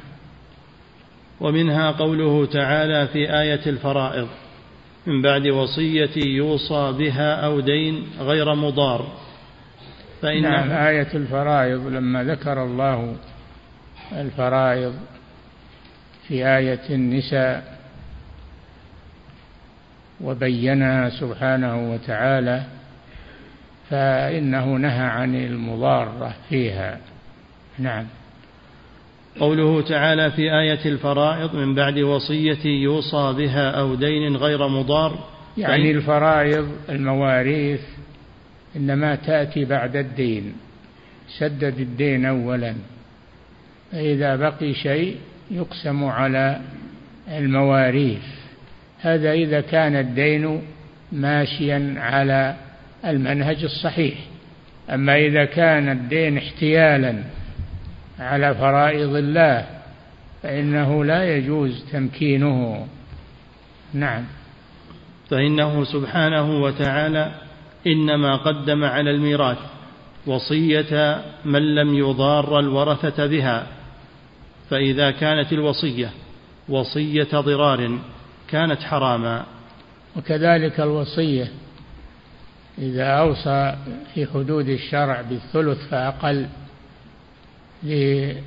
ومنها 1.40 1.92
قوله 1.92 2.46
تعالى 2.46 3.08
في 3.08 3.40
آية 3.42 3.66
الفرائض 3.66 4.28
من 5.08 5.22
بعد 5.22 5.48
وصية 5.48 6.26
يوصى 6.26 6.92
بها 6.98 7.46
أو 7.46 7.60
دين 7.60 8.08
غير 8.20 8.56
مضار. 8.56 9.08
فإن 10.22 10.42
نعم 10.42 10.72
آية 10.72 11.08
الفرائض 11.14 11.88
لما 11.88 12.24
ذكر 12.24 12.64
الله 12.64 13.16
الفرائض 14.12 14.96
في 16.28 16.48
آية 16.58 16.90
النساء 16.90 17.78
وبينها 20.22 21.10
سبحانه 21.10 21.92
وتعالى 21.94 22.64
فإنه 23.90 24.66
نهى 24.66 25.06
عن 25.06 25.36
المضارة 25.36 26.36
فيها. 26.50 26.98
نعم. 27.80 28.06
قوله 29.40 29.82
تعالى 29.82 30.32
في 30.32 30.42
آية 30.42 30.86
الفرائض 30.86 31.56
من 31.56 31.76
بعد 31.76 32.00
وصية 32.00 32.66
يوصى 32.66 33.34
بها 33.38 33.72
أو 33.72 33.96
دين 33.96 34.36
غير 34.36 34.68
مضار. 34.68 35.20
يعني 35.58 35.92
الفرائض 35.92 36.72
المواريث 36.90 37.82
إنما 38.76 39.16
تأتي 39.16 39.66
بعد 39.66 39.96
الدين. 39.96 40.54
سدد 41.40 41.80
الدين 41.80 42.26
أولا. 42.26 42.76
فإذا 43.92 44.36
بقي 44.36 44.74
شيء 44.74 45.18
يقسم 45.52 46.04
على 46.04 46.62
المواريث. 47.28 48.24
هذا 49.00 49.32
إذا 49.32 49.62
كان 49.62 49.96
الدين 49.96 50.62
ماشيا 51.12 51.96
على 51.98 52.56
المنهج 53.08 53.64
الصحيح. 53.64 54.16
أما 54.90 55.18
إذا 55.18 55.46
كان 55.46 55.90
الدين 55.90 56.38
احتيالا 56.38 57.24
على 58.20 58.56
فرائض 58.56 59.16
الله 59.16 59.66
فإنه 60.44 61.06
لا 61.06 61.38
يجوز 61.38 61.86
تمكينه. 61.92 62.88
نعم. 63.94 64.24
فإنه 65.30 65.84
سبحانه 65.84 66.62
وتعالى 66.62 67.32
إنما 67.88 68.36
قدم 68.36 68.84
على 68.84 69.12
الميراث 69.12 69.58
وصية 70.26 71.22
من 71.46 71.76
لم 71.76 71.94
يضار 71.94 72.60
الورثة 72.60 73.26
بها. 73.26 73.68
فإذا 74.70 75.12
كانت 75.12 75.54
الوصية 75.54 76.10
وصية 76.70 77.30
ضرار 77.34 78.00
كانت 78.48 78.84
حراما. 78.84 79.46
وكذلك 80.16 80.80
الوصية 80.80 81.52
إذا 82.78 83.06
أوصى 83.06 83.76
في 84.14 84.26
حدود 84.26 84.70
الشرع 84.70 85.22
بالثلث 85.22 85.78
فأقل 85.88 86.48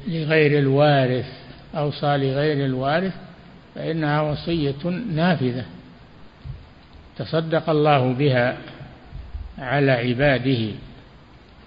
لغير 0.06 0.58
الوارث 0.58 1.26
أوصى 1.74 2.16
لغير 2.16 2.66
الوارث 2.66 3.14
فإنها 3.74 4.20
وصية 4.20 4.88
نافذة 5.14 5.64
تصدق 7.18 7.70
الله 7.70 8.12
بها 8.12 8.56
على 9.58 9.92
عباده. 9.92 10.68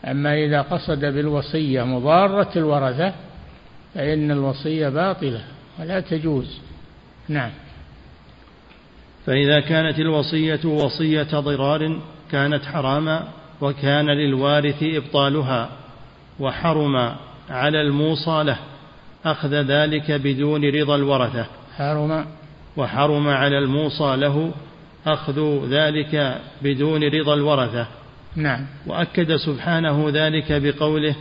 أما 0.06 0.34
إذا 0.46 0.62
قصد 0.62 1.06
بالوصية 1.06 1.84
مضارة 1.84 2.52
الورثة 2.56 3.14
فإن 3.96 4.32
الوصية 4.32 4.90
باطلة 4.90 5.42
ولا 5.80 6.00
تجوز. 6.00 6.60
نعم. 7.30 7.52
فإذا 9.26 9.60
كانت 9.60 10.00
الوصية 10.00 10.66
وصية 10.66 11.24
ضرار 11.24 12.02
كانت 12.34 12.66
حراما 12.66 13.24
وكان 13.62 14.06
للوارث 14.10 14.84
إبطالها 14.84 15.70
وحرم 16.40 17.16
على 17.50 17.82
الموصى 17.82 18.44
له 18.44 18.58
أخذ 19.26 19.54
ذلك 19.54 20.12
بدون 20.12 20.66
رضا 20.66 20.96
الورثة. 20.96 21.46
حرم. 21.78 22.26
وحرم 22.78 23.28
على 23.28 23.58
الموصى 23.60 24.16
له 24.16 24.52
أخذ 25.08 25.68
ذلك 25.70 26.42
بدون 26.62 27.04
رضا 27.04 27.34
الورثة. 27.34 27.88
نعم. 28.36 28.66
وأكد 28.88 29.36
سبحانه 29.36 30.10
ذلك 30.10 30.52
بقوله 30.52 31.16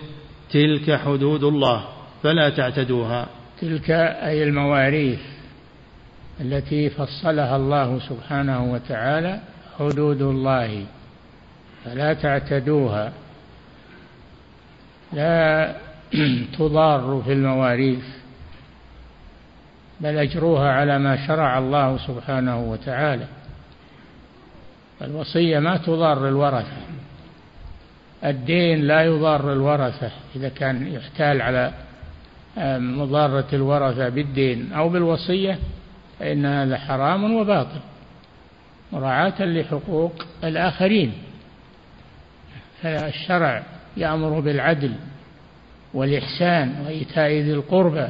تلك 0.50 1.00
حدود 1.04 1.44
الله 1.44 1.84
فلا 2.22 2.50
تعتدوها. 2.50 3.26
تلك 3.60 3.90
أي 3.90 4.42
المواريث 4.42 5.20
التي 6.40 6.90
فصلها 6.90 7.56
الله 7.56 7.98
سبحانه 7.98 8.72
وتعالى 8.72 9.40
حدود 9.78 10.22
الله. 10.22 10.86
فلا 11.84 12.14
تعتدوها. 12.14 13.12
لا 15.12 15.74
تضار 16.58 17.22
في 17.24 17.32
المواريث 17.32 18.04
بل 20.00 20.18
أجروها 20.18 20.72
على 20.72 20.98
ما 20.98 21.26
شرع 21.26 21.58
الله 21.58 21.98
سبحانه 22.06 22.70
وتعالى. 22.70 23.26
الوصية 25.02 25.58
ما 25.58 25.76
تضار 25.76 26.28
الورثة. 26.28 26.76
الدين 28.24 28.82
لا 28.82 29.02
يضار 29.02 29.52
الورثة 29.52 30.10
إذا 30.36 30.48
كان 30.48 30.92
يحتال 30.92 31.42
على 31.42 31.72
مضارة 32.78 33.46
الورثة 33.52 34.08
بالدين 34.08 34.72
أو 34.72 34.88
بالوصية 34.88 35.58
فإن 36.18 36.46
هذا 36.46 36.78
حرام 36.78 37.34
وباطل. 37.34 37.80
مراعاة 38.92 39.44
لحقوق 39.44 40.24
الآخرين. 40.44 41.12
فالشرع 42.82 43.62
يأمر 43.96 44.40
بالعدل 44.40 44.92
والإحسان 45.94 46.74
وإيتاء 46.86 47.30
ذي 47.30 47.52
القربى. 47.52 48.08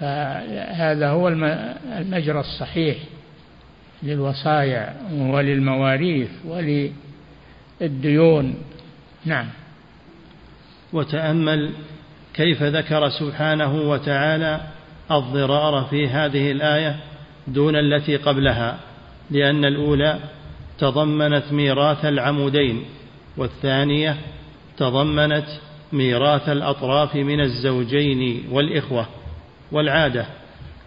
فهذا 0.00 1.08
هو 1.08 1.28
المجرى 1.98 2.40
الصحيح 2.40 2.96
للوصايا 4.02 4.96
وللمواريث 5.12 6.30
وللديون. 7.80 8.54
نعم. 9.24 9.46
وتأمل 10.92 11.72
كيف 12.34 12.62
ذكر 12.62 13.08
سبحانه 13.08 13.74
وتعالى 13.74 14.60
الضرار 15.10 15.84
في 15.90 16.08
هذه 16.08 16.52
الآية 16.52 16.96
دون 17.46 17.76
التي 17.76 18.16
قبلها 18.16 18.78
لأن 19.30 19.64
الأولى 19.64 20.18
تضمنت 20.78 21.52
ميراث 21.52 22.04
العمودين. 22.04 22.84
والثانية 23.36 24.16
تضمنت 24.76 25.46
ميراث 25.92 26.48
الأطراف 26.48 27.14
من 27.16 27.40
الزوجين 27.40 28.44
والإخوة 28.50 29.06
والعادة 29.72 30.26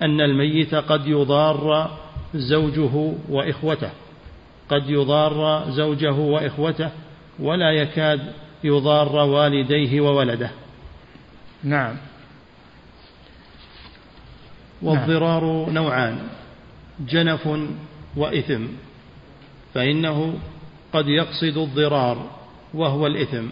أن 0.02 0.22
الميت 0.22 0.76
قد 0.76 1.08
يضار 1.08 1.98
زوجه 2.36 3.14
وإخوته 3.30 3.90
قد 4.70 4.90
يضار 4.90 5.66
زوجه 5.70 6.14
وإخوته 6.14 6.90
ولا 7.40 7.72
يكاد 7.72 8.34
يضار 8.64 9.16
والديه 9.16 10.02
وولده 10.02 10.52
نعم 11.64 11.96
والضرار 14.82 15.66
نعم. 15.66 15.74
نوعان 15.74 16.20
جنف 17.00 17.50
وإثم 18.16 18.66
فإنه 19.74 20.34
قد 20.94 21.08
يقصد 21.08 21.58
الضرار 21.58 22.39
وهو 22.74 23.08
الإثم 23.08 23.46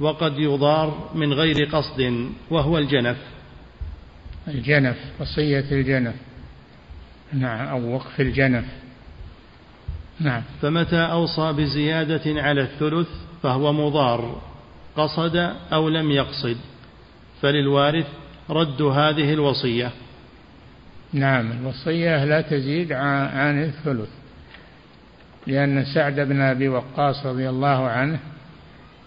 وقد 0.00 0.38
يضار 0.38 1.10
من 1.14 1.32
غير 1.32 1.64
قصد 1.72 2.30
وهو 2.50 2.78
الجنف. 2.78 3.16
الجنف 4.48 4.96
وصية 5.20 5.64
الجنف. 5.72 6.14
نعم 7.32 7.66
أو 7.66 7.94
وقف 7.94 8.20
الجنف. 8.20 8.64
نعم. 10.20 10.42
فمتى 10.62 10.96
أوصى 10.96 11.52
بزيادة 11.52 12.42
على 12.42 12.60
الثلث 12.60 13.08
فهو 13.42 13.72
مضار 13.72 14.42
قصد 14.96 15.36
أو 15.72 15.88
لم 15.88 16.10
يقصد. 16.10 16.56
فللوارث 17.42 18.06
رد 18.50 18.82
هذه 18.82 19.32
الوصية. 19.32 19.90
نعم 21.12 21.52
الوصية 21.52 22.24
لا 22.24 22.40
تزيد 22.40 22.92
عن 22.92 23.62
الثلث 23.62 24.08
لأن 25.46 25.84
سعد 25.84 26.20
بن 26.20 26.40
أبي 26.40 26.68
وقاص 26.68 27.26
رضي 27.26 27.48
الله 27.48 27.88
عنه 27.88 28.18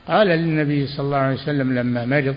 قال 0.08 0.28
للنبي 0.28 0.88
صلى 0.88 1.06
الله 1.06 1.18
عليه 1.18 1.36
وسلم 1.36 1.74
لما 1.80 2.06
مرض 2.06 2.36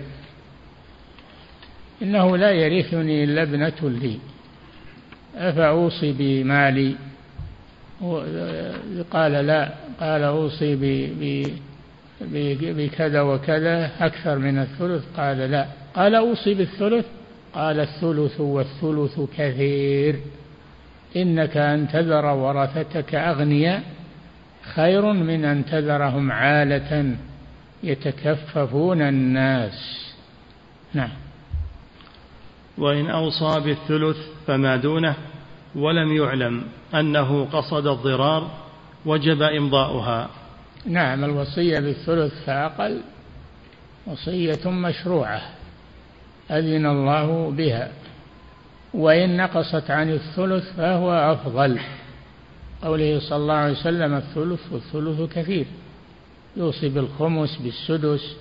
إنه 2.02 2.36
لا 2.36 2.50
يرثني 2.50 3.24
إلا 3.24 3.42
ابنة 3.42 3.80
لي. 3.82 4.18
أفأوصي 5.36 6.14
بمالي؟ 6.18 6.94
قال 9.10 9.32
لا. 9.32 9.72
قال 10.00 10.22
أوصي 10.22 10.76
بكذا 12.60 13.20
وكذا 13.20 13.90
أكثر 14.00 14.38
من 14.38 14.58
الثلث؟ 14.58 15.04
قال 15.16 15.38
لا. 15.38 15.66
قال 15.94 16.14
أوصي 16.14 16.54
بالثلث؟ 16.54 17.06
قال 17.52 17.80
الثلث 17.80 18.40
والثلث 18.40 19.20
كثير. 19.36 20.16
إنك 21.16 21.56
أن 21.56 21.88
تذر 21.88 22.26
ورثتك 22.26 23.14
أغنياء 23.14 23.82
خير 24.74 25.12
من 25.12 25.44
أن 25.44 25.64
تذرهم 25.64 26.32
عالة. 26.32 27.16
يتكففون 27.82 29.02
الناس. 29.02 30.06
نعم. 30.94 31.10
وإن 32.78 33.10
أوصى 33.10 33.60
بالثلث 33.60 34.16
فما 34.46 34.76
دونه 34.76 35.14
ولم 35.74 36.16
يعلم 36.16 36.62
أنه 36.94 37.44
قصد 37.44 37.86
الضرار 37.86 38.50
وجب 39.06 39.42
إمضاؤها. 39.42 40.28
نعم 40.86 41.24
الوصية 41.24 41.78
بالثلث 41.78 42.44
فأقل 42.44 43.00
وصية 44.06 44.70
مشروعة 44.70 45.42
أذن 46.50 46.86
الله 46.86 47.50
بها. 47.50 47.90
وإن 48.94 49.36
نقصت 49.36 49.90
عن 49.90 50.10
الثلث 50.10 50.76
فهو 50.76 51.12
أفضل. 51.12 51.80
قوله 52.82 53.20
صلى 53.20 53.36
الله 53.38 53.54
عليه 53.54 53.72
وسلم 53.72 54.14
الثلث 54.14 54.72
والثلث 54.72 55.32
كثير. 55.32 55.66
يوصي 56.56 56.88
بالخمس 56.88 57.56
بالسدس 57.56 58.36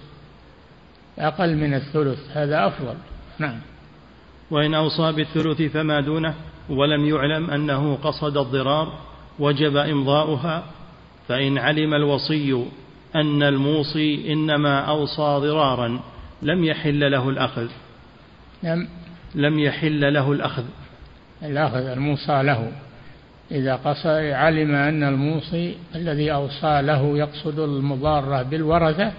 أقل 1.20 1.56
من 1.56 1.74
الثلث 1.74 2.20
هذا 2.34 2.68
أفضل. 2.68 2.96
نعم. 3.40 3.60
وإن 4.52 4.74
أوصى 4.74 5.12
بالثلث 5.12 5.62
فما 5.62 6.02
دونه؟ 6.02 6.34
ولم 6.70 7.06
يعلم 7.06 7.50
أنه 7.50 7.96
قصد 7.96 8.38
الضرار 8.38 9.00
وجب 9.40 9.78
إمضاؤها. 9.78 10.64
فإن 11.28 11.58
علم 11.58 11.94
الوصي 11.94 12.66
أن 13.16 13.44
الموصي 13.44 14.34
إنما 14.34 14.80
أوصى 14.80 15.40
ضرارا 15.48 16.00
لم 16.42 16.64
يحل 16.64 17.12
له 17.12 17.30
الأخذ. 17.30 17.68
لم 18.64 18.88
لم 19.36 19.60
يحل 19.60 20.14
له 20.14 20.32
الأخذ. 20.32 20.64
الأخذ 21.44 21.86
الموصى 21.86 22.44
له. 22.44 22.72
إذا 23.52 23.76
قصد 23.76 24.08
علم 24.32 24.76
أن 24.76 25.04
الموصي 25.04 25.76
الذي 25.96 26.34
أوصى 26.34 26.82
له 26.82 27.18
يقصد 27.18 27.60
المضارة 27.60 28.42
بالورثة 28.42 29.14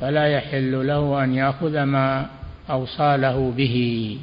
فلا 0.00 0.26
يحل 0.26 0.86
له 0.86 1.24
أن 1.24 1.34
يأخذ 1.34 1.82
ما 1.82 2.26
أوصى 2.70 3.16
له 3.16 3.52
به. 3.56 4.18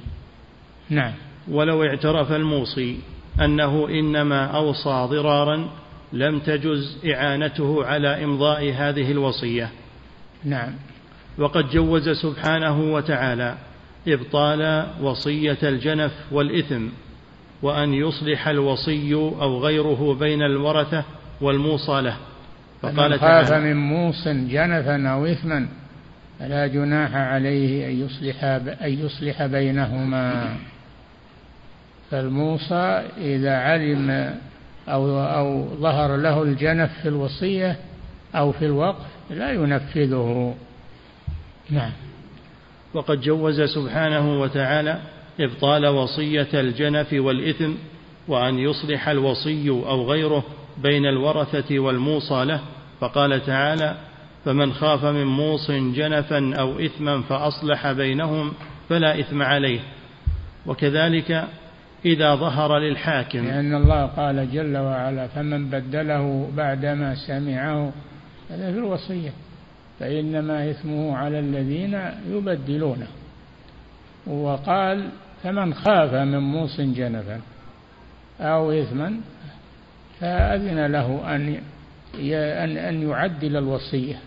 نعم. 0.89 1.13
ولو 1.51 1.83
اعترف 1.83 2.31
الموصي 2.31 2.97
أنه 3.41 3.89
إنما 3.89 4.45
أوصى 4.45 5.07
ضرارا 5.09 5.69
لم 6.13 6.39
تجز 6.39 6.97
إعانته 7.05 7.85
على 7.85 8.23
إمضاء 8.23 8.73
هذه 8.73 9.11
الوصية. 9.11 9.69
نعم. 10.43 10.73
وقد 11.37 11.69
جوز 11.69 12.09
سبحانه 12.09 12.93
وتعالى 12.93 13.55
إبطال 14.07 14.87
وصية 15.01 15.57
الجنف 15.63 16.11
والإثم 16.31 16.87
وأن 17.61 17.93
يصلح 17.93 18.47
الوصي 18.47 19.13
أو 19.13 19.59
غيره 19.59 20.17
بين 20.19 20.41
الورثة 20.41 21.03
والموصى 21.41 22.01
له. 22.01 22.17
فقال 22.81 23.19
خاف 23.19 23.53
من 23.53 23.75
موص 23.75 24.27
جنفا 24.27 25.07
أو 25.09 25.25
إثما 25.25 25.67
فلا 26.39 26.67
جناح 26.67 27.15
عليه 27.15 27.87
أن 27.87 28.05
يصلح 28.05 28.43
أن 28.83 29.05
يصلح 29.05 29.45
بينهما. 29.45 30.55
فالموصى 32.11 33.01
إذا 33.17 33.57
علم 33.57 34.35
أو 34.87 35.19
أو 35.19 35.67
ظهر 35.75 36.15
له 36.15 36.43
الجنف 36.43 36.91
في 37.01 37.07
الوصية 37.07 37.75
أو 38.35 38.51
في 38.51 38.65
الوقف 38.65 39.05
لا 39.29 39.51
ينفذه. 39.51 40.55
نعم. 41.69 41.91
وقد 42.93 43.21
جوز 43.21 43.61
سبحانه 43.61 44.41
وتعالى 44.41 44.99
إبطال 45.39 45.87
وصية 45.87 46.47
الجنف 46.53 47.13
والإثم 47.13 47.71
وأن 48.27 48.59
يصلح 48.59 49.09
الوصي 49.09 49.69
أو 49.69 50.11
غيره 50.11 50.43
بين 50.77 51.05
الورثة 51.05 51.79
والموصى 51.79 52.45
له. 52.45 52.59
فقال 52.99 53.45
تعالى 53.45 53.95
فمن 54.45 54.73
خاف 54.73 55.05
من 55.05 55.23
موص 55.23 55.71
جنفا 55.71 56.55
أو 56.55 56.79
إثما 56.79 57.21
فأصلح 57.21 57.91
بينهم 57.91 58.53
فلا 58.89 59.19
إثم 59.19 59.41
عليه. 59.41 59.79
وكذلك 60.65 61.47
إذا 62.05 62.35
ظهر 62.35 62.77
للحاكم. 62.77 63.45
لأن 63.45 63.75
الله 63.75 64.05
قال 64.05 64.51
جل 64.51 64.77
وعلا 64.77 65.27
فمن 65.27 65.69
بدله 65.69 66.49
بعدما 66.57 67.15
سمعه 67.15 67.93
هذا 68.49 68.71
في 68.71 68.77
الوصية 68.77 69.31
فإنما 69.99 70.69
إثمه 70.71 71.17
على 71.17 71.39
الذين 71.39 71.99
يبدلونه. 72.31 73.07
وقال 74.27 75.09
فمن 75.45 75.73
خاف 75.73 76.13
من 76.13 76.37
موص 76.39 76.81
جنفا 76.81 77.41
أو 78.39 78.71
إثما 78.71 79.19
فأذن 80.19 80.85
له 80.85 81.35
أن 81.35 81.61
أن 82.33 82.77
أن 82.77 83.09
يعدل 83.09 83.57
الوصية 83.57 84.19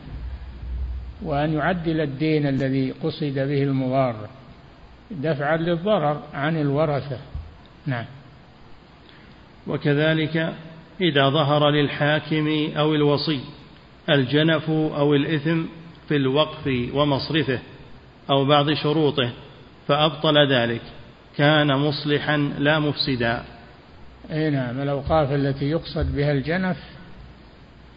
وأن 1.23 1.53
يعدل 1.53 2.01
الدين 2.01 2.47
الذي 2.47 2.91
قصد 2.91 3.35
به 3.35 3.63
المضار 3.63 4.29
دفعا 5.11 5.57
للضرر 5.57 6.23
عن 6.35 6.57
الورثة. 6.57 7.19
نعم. 7.87 8.05
وكذلك 9.67 10.55
إذا 11.01 11.29
ظهر 11.29 11.71
للحاكم 11.71 12.71
أو 12.77 12.95
الوصي 12.95 13.41
الجنف 14.11 14.71
أو 14.71 15.15
الإثم 15.15 15.63
في 16.09 16.17
الوقف 16.17 16.67
ومصرفه 16.95 17.59
أو 18.31 18.45
بعض 18.45 18.73
شروطه 18.73 19.31
فأبطل 19.89 20.53
ذلك. 20.53 20.83
كان 21.39 21.77
مصلحا 21.77 22.37
لا 22.59 22.79
مفسدا. 22.79 23.43
أي 24.33 24.51
نعم 24.51 24.83
الأوقاف 24.83 25.33
التي 25.33 25.71
يقصد 25.71 26.17
بها 26.17 26.33
الجنف 26.33 26.77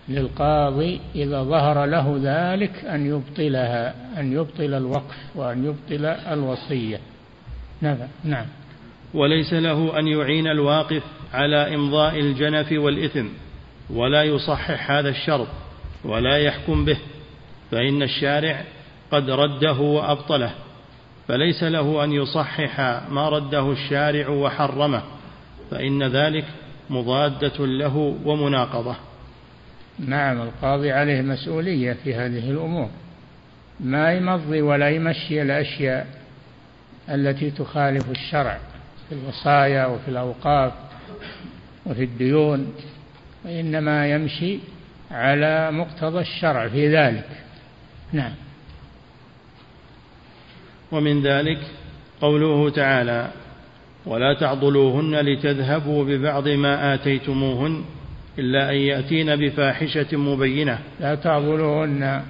للقاضي 0.09 0.99
إذا 1.15 1.43
ظهر 1.43 1.85
له 1.85 2.19
ذلك 2.23 2.85
أن 2.85 3.05
يبطلها 3.05 3.93
أن 4.19 4.33
يبطل 4.33 4.73
الوقف 4.73 5.17
وأن 5.35 5.65
يبطل 5.65 6.05
الوصية. 6.05 6.99
نعم 7.81 7.97
نعم. 8.23 8.45
وليس 9.13 9.53
له 9.53 9.99
أن 9.99 10.07
يعين 10.07 10.47
الواقف 10.47 11.03
على 11.33 11.75
إمضاء 11.75 12.19
الجنف 12.19 12.71
والإثم 12.71 13.25
ولا 13.89 14.23
يصحح 14.23 14.91
هذا 14.91 15.09
الشرط 15.09 15.47
ولا 16.05 16.37
يحكم 16.37 16.85
به 16.85 16.97
فإن 17.71 18.03
الشارع 18.03 18.63
قد 19.11 19.29
رده 19.29 19.79
وأبطله. 19.79 20.51
فليس 21.27 21.63
له 21.63 22.03
أن 22.03 22.11
يصحح 22.11 22.79
ما 23.09 23.29
رده 23.29 23.71
الشارع 23.71 24.29
وحرمه 24.29 25.03
فإن 25.71 26.03
ذلك 26.03 26.45
مضادة 26.89 27.65
له 27.65 28.17
ومناقضة. 28.25 28.95
نعم 29.99 30.41
القاضي 30.41 30.91
عليه 30.91 31.21
مسؤولية 31.21 31.93
في 31.93 32.15
هذه 32.15 32.51
الأمور. 32.51 32.89
ما 33.79 34.13
يمضي 34.13 34.61
ولا 34.61 34.89
يمشي 34.89 35.41
الأشياء 35.41 36.07
التي 37.09 37.51
تخالف 37.51 38.11
الشرع 38.11 38.59
في 39.09 39.15
الوصايا 39.15 39.85
وفي 39.85 40.07
الأوقاف 40.07 40.73
وفي 41.85 42.03
الديون 42.03 42.73
وإنما 43.45 44.11
يمشي 44.11 44.59
على 45.11 45.71
مقتضى 45.71 46.19
الشرع 46.19 46.67
في 46.67 46.97
ذلك. 46.97 47.29
نعم. 48.13 48.33
ومن 50.91 51.21
ذلك 51.21 51.59
قوله 52.21 52.69
تعالى 52.69 53.31
ولا 54.05 54.33
تعضلوهن 54.33 55.15
لتذهبوا 55.15 56.03
ببعض 56.03 56.47
ما 56.47 56.93
آتيتموهن 56.93 57.83
إلا 58.39 58.69
أن 58.69 58.75
يأتين 58.75 59.35
بفاحشة 59.35 60.17
مبينة. 60.17 60.79
لا 60.99 61.15
تعضلوهن 61.15 62.21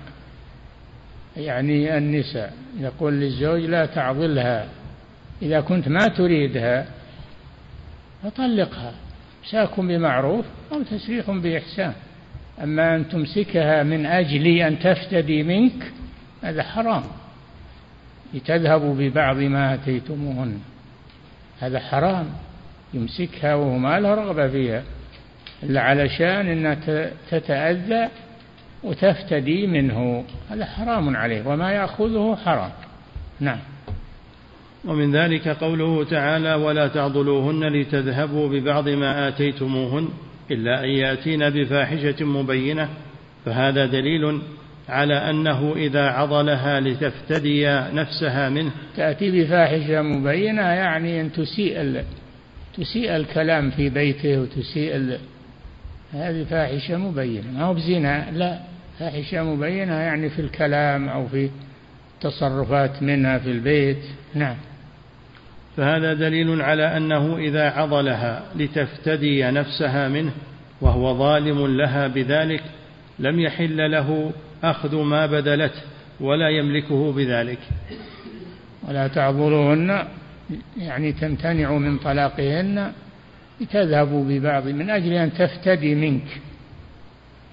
يعني 1.38 1.98
النساء. 1.98 2.54
يقول 2.80 3.14
للزوج 3.14 3.62
لا 3.62 3.86
تعضلها 3.86 4.68
إذا 5.42 5.62
كنت 5.62 5.88
ما 5.88 6.08
تريدها 6.08 6.86
فطلقها 8.24 8.94
إمساك 9.44 9.80
بمعروف 9.80 10.46
أو 10.72 10.84
تسريح 10.84 11.32
بإحسان. 11.32 11.94
أما 12.64 12.96
أن 12.96 13.10
تمسكها 13.10 13.84
من 13.84 14.06
أجل 14.06 14.48
أن 14.48 14.80
تفتدي 14.80 15.44
منك 15.44 15.92
هذا 16.44 16.64
حرام. 16.64 17.04
لتذهبوا 18.34 18.96
ببعض 18.96 19.38
ما 19.38 19.74
آتيتموهن. 19.74 20.60
هذا 21.60 21.80
حرام. 21.80 22.26
يمسكها 22.94 23.56
وهو 23.56 23.78
ما 23.78 24.00
له 24.00 24.16
رغبة 24.16 24.48
فيها. 24.48 24.84
إلا 25.64 25.82
علشان 25.82 26.48
أنها 26.48 26.78
تتأذى 27.30 28.08
وتفتدي 28.84 29.68
منه. 29.68 30.24
هذا 30.50 30.66
حرام 30.66 31.16
عليه. 31.16 31.48
وما 31.48 31.72
يأخذه 31.72 32.38
حرام. 32.46 32.72
نعم. 33.40 33.60
ومن 34.86 35.16
ذلك 35.16 35.48
قوله 35.48 36.04
تعالى 36.04 36.54
ولا 36.54 36.88
تعضلوهن 36.88 37.64
لتذهبوا 37.64 38.50
ببعض 38.50 38.90
ما 38.90 39.28
آتيتموهن 39.28 40.10
إلا 40.52 40.84
أن 40.84 40.90
يأتين 40.90 41.50
بفاحشة 41.50 42.26
مبينة. 42.26 42.90
فهذا 43.46 43.86
دليل 43.86 44.42
على 44.90 45.14
أنه 45.14 45.74
إذا 45.76 46.04
عضلها 46.04 46.80
لتفتدي 46.80 47.68
نفسها 47.70 48.50
منه. 48.50 48.72
تأتي 48.98 49.32
بفاحشة 49.32 50.02
مبينة 50.02 50.62
يعني 50.62 51.22
أن 51.22 51.32
تسيء 51.32 52.04
تسيء 52.78 53.16
الكلام 53.16 53.72
في 53.72 53.90
بيته 53.90 54.42
وتسيء 54.42 55.18
هذه 56.14 56.44
فاحشة 56.44 56.98
مبينة. 56.98 57.52
ما 57.52 57.64
هو 57.64 57.74
بزنا 57.74 58.32
لا 58.32 58.60
فاحشة 59.00 59.44
مبينة 59.44 59.94
يعني 59.94 60.30
في 60.30 60.40
الكلام 60.42 61.10
أو 61.10 61.28
في 61.28 61.50
تصرفات 62.22 63.04
منها 63.04 63.38
في 63.38 63.52
البيت. 63.52 64.04
نعم. 64.34 64.56
فهذا 65.78 66.14
دليل 66.14 66.62
على 66.62 66.98
أنه 66.98 67.38
إذا 67.38 67.70
عضلها 67.70 68.44
لتفتدي 68.56 69.44
نفسها 69.44 70.08
منه 70.08 70.32
وهو 70.82 71.18
ظالم 71.18 71.78
لها 71.78 72.08
بذلك 72.08 72.64
لم 73.20 73.40
يحل 73.40 73.92
له 73.92 74.32
أخذ 74.64 74.96
ما 74.96 75.26
بدلته 75.26 75.82
ولا 76.20 76.50
يملكه 76.50 77.12
بذلك. 77.12 77.60
ولا 78.88 79.08
تعضلوهن 79.08 80.08
يعني 80.78 81.12
تمتنع 81.14 81.72
من 81.72 81.98
طلاقهن 81.98 82.92
لتذهبوا 83.62 84.26
ببعض 84.26 84.68
من 84.68 84.90
أجل 84.90 85.14
أن 85.14 85.34
تفتدي 85.34 85.96
منك 85.96 86.42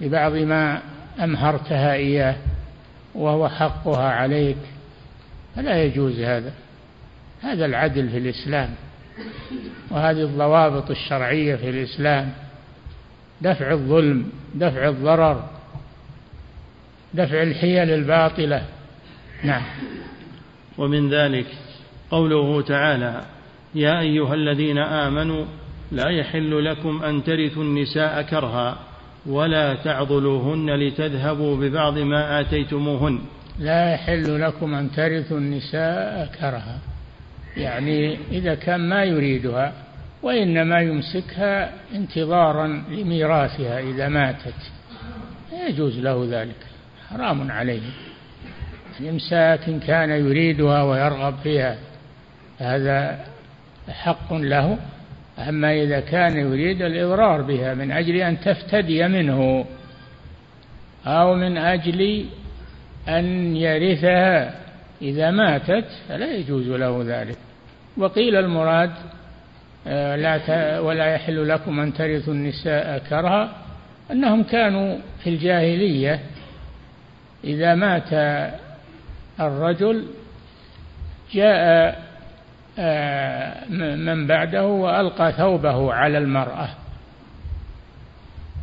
ببعض 0.01 0.33
ما 0.33 0.81
أمهرتها 1.23 1.93
إياه 1.93 2.35
وهو 3.15 3.49
حقها 3.49 4.09
عليك. 4.09 4.57
فلا 5.55 5.83
يجوز 5.83 6.19
هذا. 6.19 6.53
هذا 7.41 7.65
العدل 7.65 8.09
في 8.09 8.17
الإسلام 8.17 8.69
وهذه 9.91 10.21
الضوابط 10.23 10.91
الشرعية 10.91 11.55
في 11.55 11.69
الإسلام. 11.69 12.31
دفع 13.41 13.71
الظلم 13.71 14.29
دفع 14.55 14.89
الضرر 14.89 15.58
دفع 17.13 17.43
الحيل 17.43 17.89
الباطلة. 17.89 18.63
نعم. 19.43 19.63
ومن 20.77 21.09
ذلك 21.09 21.47
قوله 22.11 22.61
تعالى 22.61 23.21
يا 23.75 23.99
أيها 23.99 24.33
الذين 24.33 24.77
آمنوا 24.77 25.45
لا 25.91 26.09
يحل 26.09 26.65
لكم 26.65 27.03
أن 27.03 27.23
ترثوا 27.23 27.63
النساء 27.63 28.21
كرها 28.21 28.77
ولا 29.25 29.75
تعضلوهن 29.75 30.69
لتذهبوا 30.69 31.57
ببعض 31.57 31.97
ما 31.97 32.39
آتيتموهن. 32.39 33.19
لا 33.59 33.93
يحل 33.93 34.41
لكم 34.41 34.73
أن 34.73 34.91
ترثوا 34.91 35.37
النساء 35.37 36.31
كرها. 36.39 36.79
يعني 37.57 38.17
إذا 38.31 38.55
كان 38.55 38.89
ما 38.89 39.03
يريدها 39.03 39.73
وإنما 40.21 40.81
يمسكها 40.81 41.73
انتظارا 41.95 42.67
لميراثها 42.91 43.79
إذا 43.79 44.07
ماتت. 44.07 44.71
لا 45.51 45.67
يجوز 45.67 45.99
له 45.99 46.27
ذلك. 46.29 46.68
حرام 47.09 47.51
عليه. 47.51 47.81
الإمساك 48.99 49.69
إن 49.69 49.79
كان 49.79 50.09
يريدها 50.09 50.83
ويرغب 50.83 51.35
فيها 51.43 51.77
هذا 52.59 53.25
حق 53.89 54.33
له. 54.33 54.77
أما 55.49 55.73
إذا 55.73 55.99
كان 55.99 56.37
يريد 56.37 56.81
الإضرار 56.81 57.41
بها 57.41 57.73
من 57.73 57.91
أجل 57.91 58.15
أن 58.15 58.39
تفتدي 58.39 59.07
منه 59.07 59.65
أو 61.05 61.35
من 61.35 61.57
أجل 61.57 62.25
أن 63.07 63.55
يرثها. 63.55 64.55
إذا 65.01 65.31
ماتت 65.31 65.85
فلا 66.09 66.35
يجوز 66.35 66.67
له 66.67 67.03
ذلك. 67.05 67.37
وقيل 67.97 68.35
المراد 68.35 68.91
آه، 69.87 70.15
لا 70.15 70.79
ولا 70.79 71.05
يحل 71.05 71.49
لكم 71.49 71.79
أن 71.79 71.93
ترثوا 71.93 72.33
النساء 72.33 73.03
كرها 73.09 73.51
أنهم 74.11 74.43
كانوا 74.43 74.97
في 75.23 75.29
الجاهلية 75.29 76.19
إذا 77.43 77.75
مات 77.75 78.13
الرجل 79.39 80.07
جاء 81.33 81.99
آه، 82.79 83.65
من 83.95 84.27
بعده 84.27 84.65
وألقى 84.65 85.31
ثوبه 85.31 85.93
على 85.93 86.17
المرأة 86.17 86.69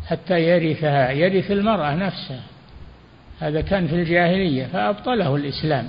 حتى 0.07 0.41
يرثها 0.41 1.11
يرث 1.11 1.51
المرأة 1.51 1.95
نفسها. 1.95 2.43
هذا 3.41 3.61
كان 3.61 3.87
في 3.87 3.95
الجاهلية 3.95 4.67
فأبطله 4.67 5.37
الإسلام. 5.37 5.89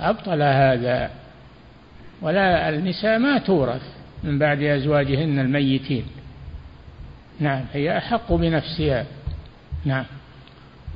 أبطل 0.00 0.42
هذا. 0.42 1.10
ولا 2.22 2.68
النساء 2.68 3.18
ما 3.18 3.38
تورث 3.38 3.82
من 4.24 4.38
بعد 4.38 4.62
أزواجهن 4.62 5.38
الميتين. 5.38 6.06
نعم 7.40 7.64
هي 7.72 7.98
أحق 7.98 8.32
بنفسها. 8.32 9.04
نعم. 9.84 10.04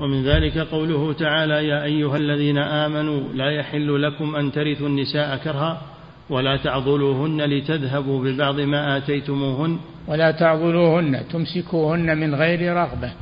ومن 0.01 0.23
ذلك 0.23 0.59
قوله 0.59 1.13
تعالى 1.13 1.69
يا 1.69 1.85
أيها 1.85 2.17
الذين 2.17 2.59
آمنوا 2.59 3.21
لا 3.35 3.51
يحل 3.51 4.03
لكم 4.03 4.37
أن 4.37 4.53
ترثوا 4.53 4.89
النساء 4.89 5.37
كرها 5.37 5.83
ولا 6.31 6.57
تعضلوهن 6.57 7.43
لتذهبوا 7.43 8.25
ببعض 8.25 8.61
ما 8.61 8.97
آتيتموهن 8.97 9.79
ولا 10.07 10.31
تعضلوهن 10.31 11.23
تمسكوهن 11.33 12.19
من 12.19 12.35
غير 12.35 12.75
رغبة 12.75 13.13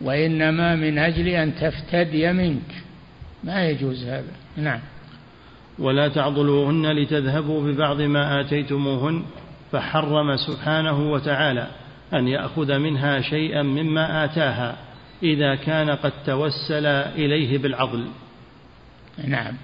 وإنما 0.00 0.74
من 0.74 0.98
أجل 0.98 1.28
أن 1.28 1.54
تفتدي 1.54 2.32
منك. 2.32 2.74
ما 3.44 3.68
يجوز 3.68 4.04
هذا. 4.04 4.32
نعم. 4.56 4.80
ولا 5.78 6.08
تعضلوهن 6.08 6.86
لتذهبوا 6.86 7.72
ببعض 7.72 8.00
ما 8.00 8.40
آتيتموهن 8.40 9.22
فحرم 9.72 10.36
سبحانه 10.36 11.12
وتعالى 11.12 11.66
أن 12.14 12.28
يأخذ 12.28 12.78
منها 12.78 13.20
شيئا 13.20 13.62
مما 13.62 14.24
آتاها. 14.24 14.87
إذا 15.22 15.54
كان 15.54 15.90
قد 15.90 16.12
توسل 16.26 16.86
إليه 16.86 17.58
بالعضل 17.58 18.06
نعم. 19.24 19.54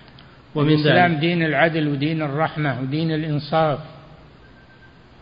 ومن 0.55 0.73
الإسلام 0.73 1.14
دين 1.14 1.43
العدل 1.43 1.88
ودين 1.88 2.23
الرحمة 2.23 2.81
ودين 2.81 3.14
الإنصاف. 3.14 3.79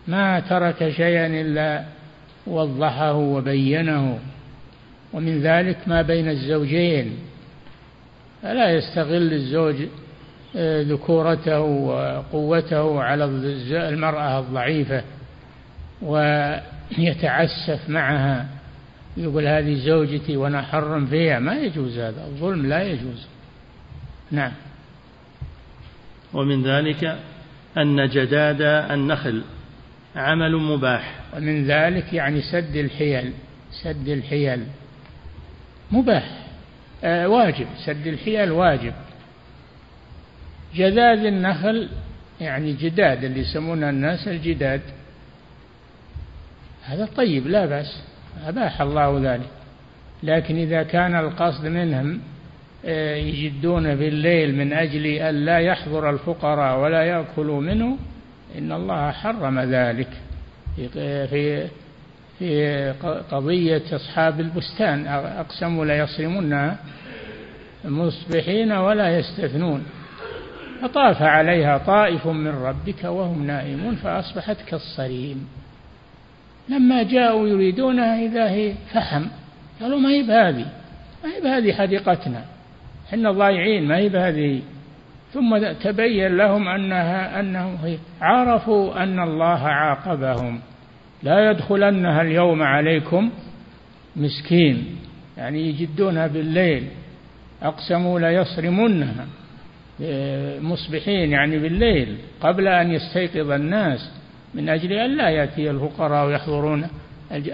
ما 0.08 0.40
ترك 0.40 0.90
شيئا 0.90 1.26
إلا 1.26 1.84
وضحه 2.46 3.14
وبينه. 3.14 4.18
ومن 5.12 5.42
ذلك 5.42 5.78
ما 5.86 6.02
بين 6.02 6.28
الزوجين. 6.28 7.16
فلا 8.42 8.70
يستغل 8.70 9.32
الزوج 9.32 9.76
آه، 10.56 10.82
ذكورته 10.82 11.60
وقوته 11.60 13.02
على 13.02 13.24
المرأة 13.70 14.38
الضعيفة 14.38 15.02
ويتعسف 16.02 17.88
معها. 17.88 18.46
يقول 19.16 19.46
هذه 19.46 19.74
زوجتي 19.74 20.36
وأنا 20.36 20.62
حرم 20.62 21.06
فيها. 21.06 21.38
ما 21.38 21.54
يجوز 21.54 21.98
هذا. 21.98 22.24
الظلم 22.26 22.66
لا 22.66 22.82
يجوز. 22.82 23.26
نعم. 24.30 24.52
ومن 26.32 26.62
ذلك 26.62 27.18
أن 27.76 28.08
جداد 28.08 28.62
النخل 28.62 29.42
عمل 30.16 30.56
مباح. 30.56 31.20
ومن 31.36 31.66
ذلك 31.66 32.12
يعني 32.12 32.42
سد 32.42 32.76
الحيل. 32.76 33.32
سد 33.82 34.08
الحيل. 34.08 34.66
مباح. 35.90 36.46
آه 37.04 37.28
واجب. 37.28 37.66
سد 37.86 38.06
الحيل 38.06 38.50
واجب. 38.50 38.92
جداد 40.74 41.24
النخل 41.24 41.88
يعني 42.40 42.72
جداد 42.72 43.24
اللي 43.24 43.40
يسمونها 43.40 43.90
الناس 43.90 44.28
الجداد. 44.28 44.80
هذا 46.84 47.08
طيب 47.16 47.46
لا 47.46 47.66
بأس. 47.66 48.11
أباح 48.46 48.80
الله 48.80 49.34
ذلك. 49.34 49.48
لكن 50.22 50.56
إذا 50.56 50.82
كان 50.82 51.14
القصد 51.14 51.66
منهم 51.66 52.20
آه، 52.84 53.14
يجدون 53.16 53.94
بالليل 53.94 54.54
من 54.54 54.72
أجل 54.72 55.06
أن 55.06 55.34
لا 55.34 55.58
يحضر 55.58 56.10
الفقراء 56.10 56.80
ولا 56.80 57.02
يأكلوا 57.02 57.60
منه 57.60 57.98
إن 58.58 58.72
الله 58.72 59.10
حرم 59.10 59.60
ذلك. 59.60 60.08
في 60.76 61.68
في 62.38 62.94
قضية 63.30 63.82
أصحاب 63.92 64.40
البستان 64.40 65.06
أقسموا 65.06 65.84
ليصرمنها 65.84 66.76
مصبحين 67.84 68.72
ولا 68.72 69.18
يستثنون. 69.18 69.84
فطاف 70.82 71.22
عليها 71.22 71.78
طائف 71.78 72.26
من 72.26 72.48
ربك 72.48 73.04
وهم 73.04 73.46
نائمون 73.46 73.94
فأصبحت 73.94 74.56
كالصريم. 74.66 75.48
لما 76.72 77.02
جاءوا 77.02 77.48
يريدونها 77.48 78.26
إذا 78.26 78.50
هي 78.50 78.72
فحم 78.92 79.24
قالوا 79.80 79.98
ما 79.98 80.10
هي 80.10 80.22
بهذه 80.22 80.66
ما 81.24 81.36
هي 81.36 81.40
بهذه 81.40 81.72
حديقتنا 81.72 82.44
إحنا 83.08 83.32
ضايعين 83.32 83.88
ما 83.88 83.96
هي 83.96 84.08
بهذه. 84.08 84.60
ثم 85.32 85.58
تبين 85.72 86.36
لهم 86.36 86.68
أنها 86.68 87.40
أنهم 87.40 87.78
عرفوا 88.20 89.02
أن 89.02 89.20
الله 89.20 89.58
عاقبهم. 89.68 90.60
لا 91.22 91.50
يدخلنها 91.50 92.22
اليوم 92.22 92.62
عليكم 92.62 93.30
مسكين 94.16 94.84
يعني 95.38 95.68
يجدونها 95.68 96.26
بالليل 96.26 96.84
أقسموا 97.62 98.20
ليصرمنها 98.20 99.26
مصبحين 100.60 101.30
يعني 101.30 101.58
بالليل 101.58 102.16
قبل 102.40 102.68
أن 102.68 102.92
يستيقظ 102.92 103.50
الناس. 103.50 104.10
من 104.54 104.68
أجل 104.68 104.92
أن 104.92 105.16
لا 105.16 105.28
يأتي 105.28 105.70
الفقراء 105.70 106.26
ويحضرون 106.26 106.88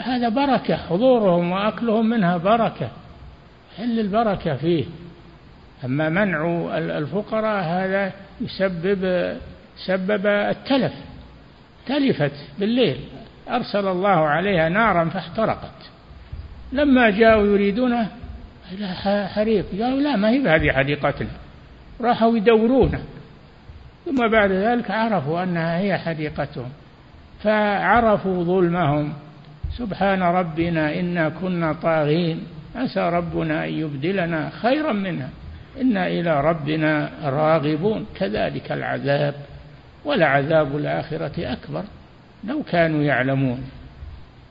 هذا 0.00 0.28
بركة 0.28 0.76
حضورهم 0.76 1.52
وأكلهم 1.52 2.08
منها 2.08 2.36
بركة 2.36 2.90
حل 3.78 4.00
البركة 4.00 4.56
فيه. 4.56 4.84
أما 5.84 6.08
منع 6.08 6.68
الفقراء 6.78 7.64
هذا 7.64 8.12
يسبب 8.40 9.32
سبب 9.86 10.26
التلف 10.26 10.92
تلفت 11.86 12.32
بالليل. 12.58 12.96
أرسل 13.50 13.88
الله 13.88 14.08
عليها 14.08 14.68
نارا 14.68 15.04
فاحترقت. 15.04 15.90
لما 16.72 17.10
جاءوا 17.10 17.46
يريدونه 17.46 18.08
حريق. 19.04 19.66
قالوا 19.82 20.00
لا 20.00 20.16
ما 20.16 20.30
هي 20.30 20.38
بهذه 20.38 20.72
حديقتنا. 20.72 21.30
راحوا 22.00 22.36
يدورونه. 22.36 23.02
ثم 24.04 24.28
بعد 24.28 24.52
ذلك 24.52 24.90
عرفوا 24.90 25.42
أنها 25.42 25.78
هي 25.78 25.98
حديقتهم. 25.98 26.70
فعرفوا 27.42 28.44
ظلمهم. 28.44 29.12
سبحان 29.76 30.22
ربنا 30.22 31.00
إنا 31.00 31.28
كنا 31.28 31.72
طاغين. 31.72 32.42
عسى 32.76 33.00
ربنا 33.00 33.64
أن 33.64 33.72
يبدلنا 33.72 34.50
خيرا 34.50 34.92
منها. 34.92 35.30
إنا 35.80 36.06
إلى 36.06 36.40
ربنا 36.40 37.10
راغبون. 37.22 38.06
كذلك 38.14 38.72
العذاب. 38.72 39.34
ولعذاب 40.04 40.76
الآخرة 40.76 41.52
أكبر. 41.52 41.84
لو 42.44 42.62
كانوا 42.62 43.02
يعلمون. 43.02 43.70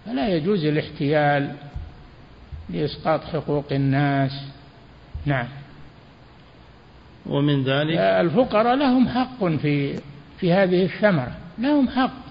فلا 0.06 0.28
يجوز 0.28 0.66
الاحتيال 0.66 1.52
لإسقاط 2.70 3.24
حقوق 3.24 3.66
الناس. 3.72 4.32
نعم. 5.26 5.48
ومن 7.26 7.64
ذلك 7.64 7.98
الفقراء 7.98 8.76
لهم 8.76 9.08
حق 9.10 9.46
في 9.46 10.00
في 10.40 10.54
هذه 10.54 10.84
الثمرة. 10.84 11.32
لهم 11.60 11.90
حق. 11.90 12.27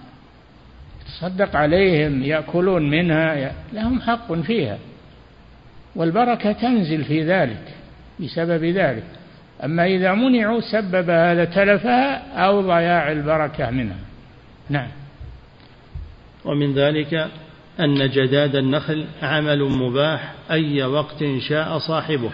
تصدق 1.07 1.57
عليهم 1.57 2.23
يأكلون 2.23 2.91
منها 2.91 3.53
لهم 3.73 4.01
حق 4.01 4.33
فيها. 4.33 4.79
والبركة 5.97 6.53
تنزل 6.53 7.05
في 7.05 7.25
ذلك 7.25 7.75
بسبب 8.21 8.65
ذلك. 8.65 9.05
أما 9.65 9.87
إذا 9.87 10.15
منعوا 10.15 10.61
سبب 10.61 11.11
هذا 11.11 11.45
تلفها 11.45 12.33
أو 12.47 12.61
ضياع 12.61 13.13
البركة 13.13 13.71
منها. 13.71 13.99
نعم. 14.71 14.89
ومن 16.45 16.75
ذلك 16.75 17.29
أن 17.81 18.11
جداد 18.11 18.57
النخل 18.57 19.07
عمل 19.23 19.63
مباح 19.63 20.33
أي 20.51 20.83
وقت 20.83 21.25
شاء 21.49 21.79
صاحبه. 21.79 22.31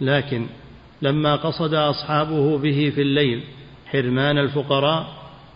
لكن 0.00 0.46
لما 1.02 1.36
قصد 1.36 1.74
أصحابه 1.74 2.58
به 2.58 2.92
في 2.94 3.02
الليل 3.02 3.42
حرمان 3.86 4.38
الفقراء 4.38 5.06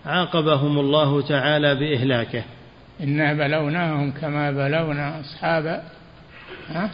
عاقبهم 0.06 0.78
الله 0.78 1.22
تعالى 1.22 1.74
بإهلاكه. 1.74 2.42
إنا 3.00 3.32
بلوناهم 3.32 4.10
كما 4.10 4.50
بلونا 4.50 5.20
أصحاب 5.20 5.82
ها؟ 6.68 6.90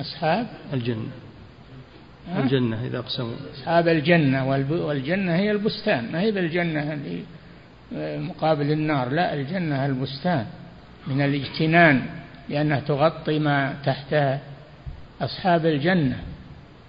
أصحاب؟ 0.00 0.46
الجنة. 0.72 1.08
الجنة 2.36 2.86
إذا 2.86 2.98
أقسموا. 2.98 3.34
أصحاب 3.54 3.88
الجنة 3.88 4.48
والجنة 4.48 5.36
هي 5.36 5.50
البستان. 5.50 6.12
ما 6.12 6.20
هي 6.20 6.30
بالجنة 6.30 6.92
اللي 6.92 7.22
مقابل 8.18 8.72
النار. 8.72 9.08
لا 9.08 9.34
الجنة 9.34 9.86
البستان 9.86 10.46
من 11.06 11.20
الاجتنان 11.20 12.02
لأنها 12.48 12.80
تغطي 12.80 13.38
ما 13.38 13.74
تحتها. 13.84 14.40
أصحاب 15.20 15.66
الجنة. 15.66 16.18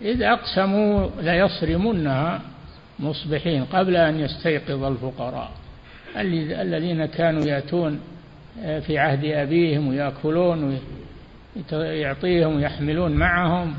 إذ 0.02 0.24
أقسموا 0.24 1.10
ليصرمنها 1.22 2.42
مصبحين 3.00 3.66
قبل 3.66 3.96
أن 3.96 4.20
يستيقظ 4.20 4.84
الفقراء. 4.84 5.52
الذين 6.62 7.06
كانوا 7.06 7.46
يأتون 7.46 8.00
في 8.64 8.98
عهد 8.98 9.26
أبيهم 9.26 9.88
ويأكلون 9.88 10.80
ويعطيهم 11.72 12.56
ويحملون 12.56 13.12
معهم. 13.12 13.74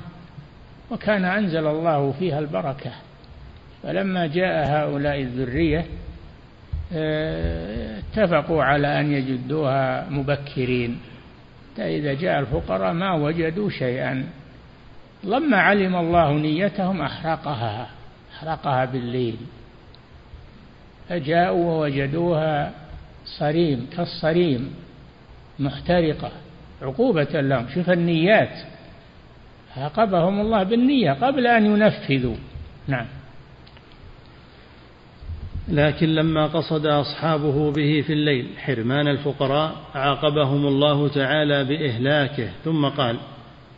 وكان 0.91 1.25
أنزل 1.25 1.67
الله 1.67 2.13
فيها 2.13 2.39
البركة. 2.39 2.93
فلما 3.83 4.27
جاء 4.27 4.69
هؤلاء 4.69 5.21
الذرية 5.21 5.85
اتفقوا 7.99 8.65
على 8.65 9.01
أن 9.01 9.13
يجدوها 9.13 10.11
مبكرين. 10.11 10.99
إذا 11.79 12.15
جاء 12.15 12.41
الفقراء 12.41 12.93
ما 12.93 13.13
وجدوا 13.15 13.71
شيئا. 13.71 14.27
لما 15.25 15.57
علم 15.57 15.97
الله 15.97 16.33
نيتهم 16.33 17.01
أحرقها. 17.03 17.89
أحرقها 18.49 18.85
بالليل. 18.85 19.37
فجاءوا 21.09 21.65
ووجدوها 21.65 22.73
صريم 23.39 23.87
كالصريم 23.97 24.75
محترقة 25.59 26.31
عقوبة 26.83 27.41
لهم. 27.41 27.67
شوف 27.75 27.91
النيات. 27.91 28.59
عاقبهم 29.77 30.41
الله 30.41 30.63
بالنية 30.63 31.13
قبل 31.13 31.47
أن 31.47 31.67
ينفذوا. 31.67 32.37
نعم. 32.89 33.07
لكن 35.69 36.07
لما 36.07 36.47
قصد 36.47 36.87
أصحابه 36.87 37.73
به 37.73 38.05
في 38.07 38.13
الليل 38.13 38.49
حرمان 38.59 39.09
الفقراء 39.09 39.75
عاقبهم 39.95 40.67
الله 40.67 41.09
تعالى 41.09 41.65
بإهلاكه. 41.65 42.49
ثم 42.65 42.89
قال 42.89 43.17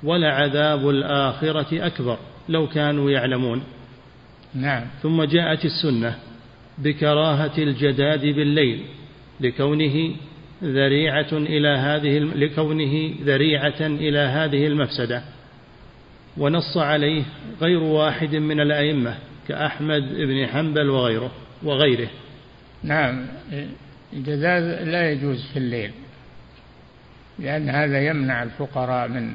ولعذاب 0.03 0.89
الآخرة 0.89 1.87
أكبر 1.87 2.19
لو 2.49 2.67
كانوا 2.67 3.11
يعلمون. 3.11 3.63
نعم. 4.55 4.85
ثم 5.03 5.23
جاءت 5.23 5.65
السنة 5.65 6.17
بكراهة 6.79 7.59
الجداد 7.59 8.21
بالليل 8.21 8.83
لكونه 9.41 10.17
ذريعة 10.63 11.33
إلى 11.33 11.69
هذه 11.69 12.19
لكونه 12.19 13.15
ذريعة 13.23 13.81
إلى 13.81 14.19
هذه 14.19 14.67
المفسدة. 14.67 15.23
ونص 16.37 16.77
عليه 16.77 17.23
غير 17.61 17.83
واحد 17.83 18.35
من 18.35 18.61
الأئمة 18.61 19.15
كأحمد 19.49 20.03
بن 20.03 20.47
حنبل 20.47 20.91
وغيره 20.91 21.31
وغيره. 21.63 22.09
نعم. 22.83 23.27
الجداد 24.13 24.89
لا 24.89 25.11
يجوز 25.11 25.47
في 25.53 25.59
الليل 25.59 25.91
لأن 27.39 27.69
هذا 27.69 28.07
يمنع 28.07 28.43
الفقراء 28.43 29.09
من 29.09 29.33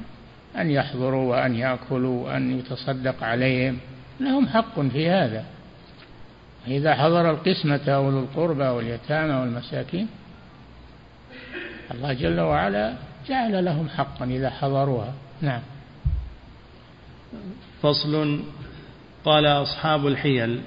أن 0.57 0.72
يحضروا 0.72 1.32
وأن 1.32 1.55
يأكلوا 1.55 2.26
وأن 2.26 2.59
يتصدق 2.59 3.24
عليهم. 3.24 3.78
لهم 4.22 4.47
حق 4.47 4.80
في 4.80 5.09
هذا. 5.09 5.45
إذا 6.67 6.95
حضر 6.95 7.30
القسمة 7.32 7.82
أولو 7.88 8.19
القربى 8.19 8.63
واليتامى 8.63 9.34
والمساكين 9.34 10.07
الله 11.91 12.13
جل 12.13 12.39
وعلا 12.39 12.93
جعل 13.28 13.65
لهم 13.65 13.89
حقا 13.89 14.26
إذا 14.26 14.49
حضروها. 14.49 15.13
نعم. 15.41 15.61
فصل 17.82 18.43
قال 19.26 19.45
أصحاب 19.45 20.07
الحيل 20.07 20.61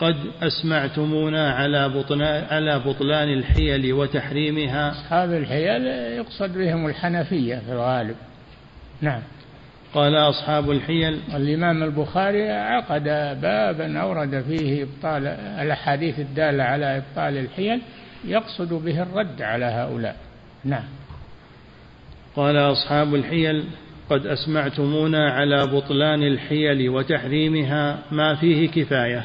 قد 0.00 0.16
أسمعتمونا 0.42 1.52
على 1.52 1.88
بطلان, 1.88 2.44
على 2.44 2.78
بطلان 2.78 3.28
الحيل 3.28 3.92
وتحريمها. 3.92 4.90
أصحاب 4.90 5.32
الحيل 5.32 5.86
يقصد 6.16 6.58
بهم 6.58 6.86
الحنفية 6.86 7.56
في 7.56 7.72
الغالب. 7.72 8.16
نعم. 9.00 9.22
قال 9.94 10.14
أصحاب 10.14 10.70
الحيل. 10.70 11.20
الإمام 11.34 11.82
البخاري 11.82 12.50
عقد 12.50 13.04
بابا 13.42 13.98
أورد 13.98 14.44
فيه 14.48 14.82
إبطال 14.82 15.26
الأحاديث 15.26 16.18
الدالة 16.18 16.64
على 16.64 16.96
إبطال 16.96 17.38
الحيل 17.38 17.80
يقصد 18.24 18.72
به 18.72 19.02
الرد 19.02 19.42
على 19.42 19.64
هؤلاء. 19.64 20.16
نعم. 20.64 20.84
قال 22.36 22.56
أصحاب 22.56 23.14
الحيل 23.14 23.64
قد 24.10 24.26
أسمعتمونا 24.26 25.30
على 25.30 25.66
بطلان 25.66 26.22
الحيل 26.22 26.88
وتحريمها 26.88 27.98
ما 28.10 28.34
فيه 28.34 28.68
كفاية. 28.68 29.24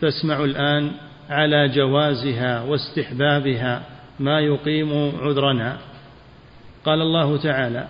فاسمعوا 0.00 0.46
الآن 0.46 0.90
على 1.30 1.68
جوازها 1.68 2.62
واستحبابها 2.62 3.82
ما 4.20 4.40
يقيم 4.40 5.12
عذرنا. 5.20 5.76
قال 6.84 7.00
الله 7.00 7.36
تعالى 7.36 7.86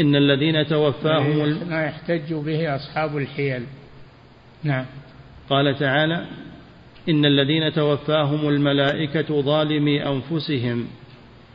إن 0.00 0.16
الذين 0.16 0.66
توفاهم 0.66 1.68
ما 1.68 1.84
يحتج 1.84 2.34
به 2.34 2.76
أصحاب 2.76 3.16
الحيل. 3.16 3.62
نعم. 4.64 4.84
قال 5.50 5.78
تعالى 5.78 6.24
إن 7.08 7.24
الذين 7.24 7.72
توفاهم 7.72 8.48
الملائكة 8.48 9.40
ظالمي 9.42 10.02
أنفسهم. 10.06 10.86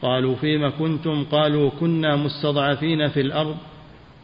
قالوا 0.01 0.35
فيم 0.35 0.69
كنتم؟ 0.69 1.23
قالوا 1.23 1.69
كنا 1.69 2.15
مستضعفين 2.15 3.07
في 3.07 3.21
الأرض. 3.21 3.55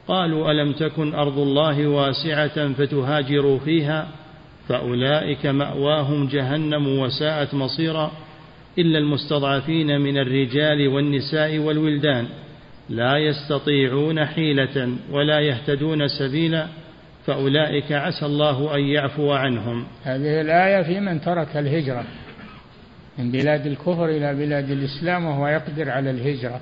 قالوا 0.08 0.52
ألم 0.52 0.72
تكن 0.72 1.14
أرض 1.14 1.40
الله 1.40 1.88
واسعة 1.88 2.74
فتهاجروا 2.74 3.60
فيها؟ 3.60 4.08
فأولئك 4.68 5.46
مأواهم 5.46 6.28
جهنم 6.28 7.00
وساءت 7.00 7.54
مصيرا 7.54 8.12
إلا 8.78 9.00
المستضعفين 9.00 10.02
من 10.02 10.18
الرجال 10.18 10.88
والنساء 10.88 11.58
والولدان. 11.58 12.28
لا 12.90 13.18
يستطيعون 13.18 14.26
حيلة 14.26 14.98
ولا 15.12 15.40
يهتدون 15.40 16.08
سبيلا 16.08 16.68
فأولئك 17.26 17.92
عسى 17.92 18.26
الله 18.26 18.76
أن 18.76 18.82
يعفو 18.82 19.34
عنهم. 19.34 19.88
هذه 20.04 20.42
الآية 20.42 20.84
في 20.84 21.00
من 21.00 21.22
ترك 21.22 21.58
الهجرة 21.58 22.04
من 23.18 23.32
بلاد 23.32 23.68
الكفر 23.68 24.06
إلى 24.06 24.36
بلاد 24.36 24.72
الإسلام 24.72 25.26
وهو 25.26 25.48
يقدر 25.48 25.90
على 25.90 26.12
الهجرة. 26.12 26.62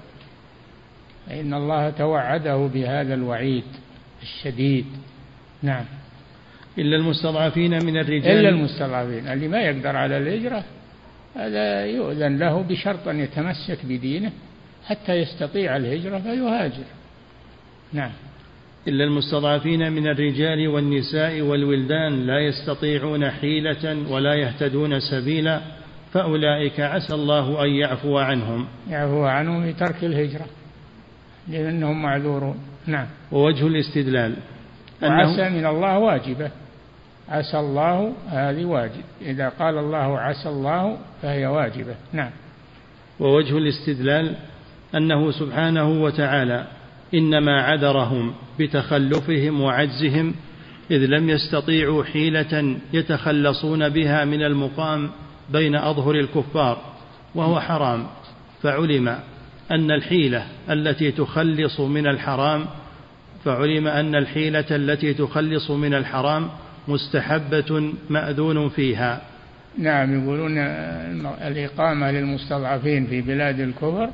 فإن 1.27 1.53
الله 1.53 1.89
توعده 1.89 2.57
بهذا 2.73 3.13
الوعيد 3.13 3.63
الشديد. 4.21 4.85
نعم. 5.63 5.85
إلا 6.77 6.95
المستضعفين 6.95 7.85
من 7.85 7.97
الرجال. 7.97 8.31
إلا 8.31 8.49
المستضعفين. 8.49 9.27
اللي 9.27 9.47
ما 9.47 9.61
يقدر 9.61 9.95
على 9.95 10.17
الهجرة 10.17 10.63
هذا 11.35 11.85
يؤذن 11.85 12.37
له 12.37 12.61
بشرط 12.61 13.07
أن 13.07 13.19
يتمسك 13.19 13.85
بدينه. 13.85 14.31
حتى 14.85 15.13
يستطيع 15.13 15.77
الهجرة 15.77 16.19
فيهاجر. 16.19 16.83
نعم. 17.93 18.11
إلا 18.87 19.03
المستضعفين 19.03 19.91
من 19.91 20.07
الرجال 20.07 20.67
والنساء 20.67 21.41
والولدان 21.41 22.27
لا 22.27 22.39
يستطيعون 22.39 23.31
حيلة 23.31 24.11
ولا 24.11 24.33
يهتدون 24.33 24.99
سبيلا 24.99 25.61
فأولئك 26.13 26.79
عسى 26.79 27.13
الله 27.13 27.63
أن 27.63 27.69
يعفو 27.69 28.17
عنهم. 28.17 28.67
يعفو 28.89 29.25
عنهم 29.25 29.71
بترك 29.71 30.03
الهجرة 30.03 30.45
لأنهم 31.47 32.01
معذورون. 32.01 32.57
نعم. 32.87 33.07
ووجه 33.31 33.67
الاستدلال 33.67 34.35
وعسى 35.03 35.49
من 35.49 35.65
الله 35.65 35.97
واجبة. 35.97 36.51
عسى 37.29 37.59
الله 37.59 38.13
هذه 38.29 38.65
واجب. 38.65 39.03
إذا 39.21 39.49
قال 39.49 39.77
الله 39.77 40.19
عسى 40.19 40.49
الله 40.49 40.97
فهي 41.21 41.45
واجبة. 41.45 41.95
نعم. 42.13 42.31
ووجه 43.19 43.57
الاستدلال 43.57 44.35
أنه 44.95 45.31
سبحانه 45.31 45.89
وتعالى 45.89 46.67
إنما 47.13 47.61
عذرهم 47.61 48.33
بتخلفهم 48.59 49.61
وعجزهم 49.61 50.33
إذ 50.91 51.05
لم 51.05 51.29
يستطيعوا 51.29 52.03
حيلة 52.03 52.77
يتخلصون 52.93 53.89
بها 53.89 54.25
من 54.25 54.43
المقام 54.43 55.09
بين 55.49 55.75
أظهر 55.75 56.15
الكفار 56.15 56.81
وهو 57.35 57.59
حرام. 57.59 58.07
فعلم 58.61 59.07
أن 59.71 59.91
الحيلة 59.91 60.45
التي 60.69 61.11
تخلص 61.11 61.79
من 61.79 62.07
الحرام 62.07 62.65
فعلم 63.45 63.87
أن 63.87 64.15
الحيلة 64.15 64.65
التي 64.71 65.13
تخلص 65.13 65.71
من 65.71 65.93
الحرام 65.93 66.49
مستحبة 66.87 67.93
مأذون 68.09 68.69
فيها. 68.69 69.21
نعم 69.77 70.23
يقولون 70.23 70.57
الإقامة 71.47 72.11
للمستضعفين 72.11 73.07
في 73.07 73.21
بلاد 73.21 73.59
الكفر 73.59 74.09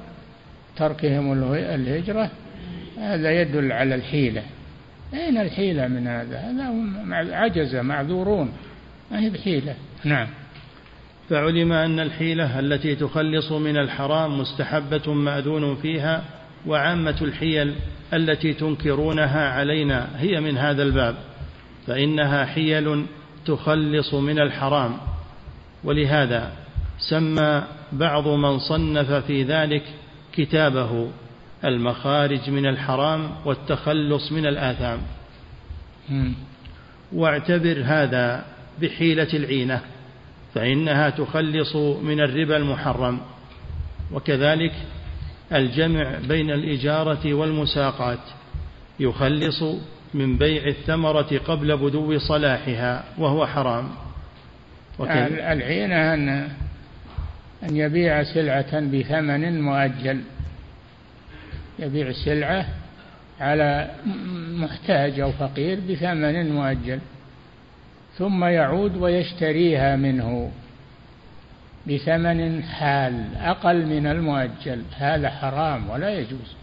تركهم 0.78 1.44
الهجرة 1.54 2.32
هذا 2.98 3.42
يدل 3.42 3.72
على 3.72 3.96
الحيلة. 3.96 4.44
أين 5.14 5.38
الحيلة 5.38 5.88
من 5.88 6.08
هذا؟ 6.08 6.40
هذا 6.40 7.36
عجز 7.36 7.76
معذورون. 7.76 8.54
ما 9.12 9.20
هي 9.20 9.30
بحيلة؟ 9.30 9.76
نعم. 10.04 10.28
فعلم 11.30 11.72
أن 11.72 12.00
الحيلة 12.00 12.60
التي 12.60 12.96
تخلص 12.96 13.52
من 13.52 13.78
الحرام 13.78 14.40
مستحبة 14.40 15.14
مأذون 15.14 15.76
فيها 15.76 16.24
وعامة 16.66 17.18
الحيل 17.22 17.76
التي 18.14 18.54
تنكرونها 18.54 19.50
علينا 19.50 20.08
هي 20.18 20.40
من 20.40 20.58
هذا 20.58 20.84
الباب. 20.84 21.16
فإنها 21.88 22.46
حيل 22.46 23.06
تخلص 23.46 24.14
من 24.14 24.40
الحرام. 24.40 24.98
ولهذا 25.84 26.52
سمى 27.10 27.64
بعض 27.92 28.28
من 28.28 28.60
صنف 28.60 29.12
في 29.12 29.44
ذلك 29.44 29.84
كتابه 30.34 31.12
المخارج 31.66 32.50
من 32.50 32.66
الحرام 32.66 33.32
والتخلص 33.46 34.32
من 34.32 34.46
الآثام. 34.46 35.00
واعتبر 37.14 37.82
هذا 37.86 38.46
بحيلة 38.82 39.34
العينة 39.34 39.82
فإنها 40.54 41.10
تخلص 41.10 41.76
من 41.76 42.20
الربا 42.20 42.58
المحرم. 42.58 43.20
وكذلك 44.12 44.74
الجمع 45.54 46.16
بين 46.28 46.52
الإجارة 46.52 47.34
والمساقات 47.34 48.20
يخلص 49.00 49.64
من 50.14 50.38
بيع 50.38 50.68
الثمرة 50.68 51.40
قبل 51.48 51.78
بدو 51.78 52.20
صلاحها 52.20 53.04
وهو 53.18 53.48
حرام. 53.48 53.90
العينة 55.00 56.14
أن 56.14 56.50
أن 57.64 57.78
يبيع 57.78 58.24
سلعة 58.24 58.80
بثمن 58.80 59.62
مؤجل. 59.62 60.22
يبيع 61.80 62.12
سلعة 62.12 62.66
على 63.40 63.90
محتاج 64.52 65.20
أو 65.20 65.32
فقير 65.32 65.80
بثمن 65.90 66.52
مؤجل. 66.52 67.00
ثم 68.18 68.44
يعود 68.44 68.98
ويشتريها 68.98 69.96
منه 69.96 70.52
بثمن 71.88 72.64
حال 72.64 73.36
أقل 73.38 73.86
من 73.86 74.08
المؤجل. 74.08 74.84
هذا 74.98 75.30
حرام 75.30 75.90
ولا 75.90 76.10
يجوز. 76.20 76.56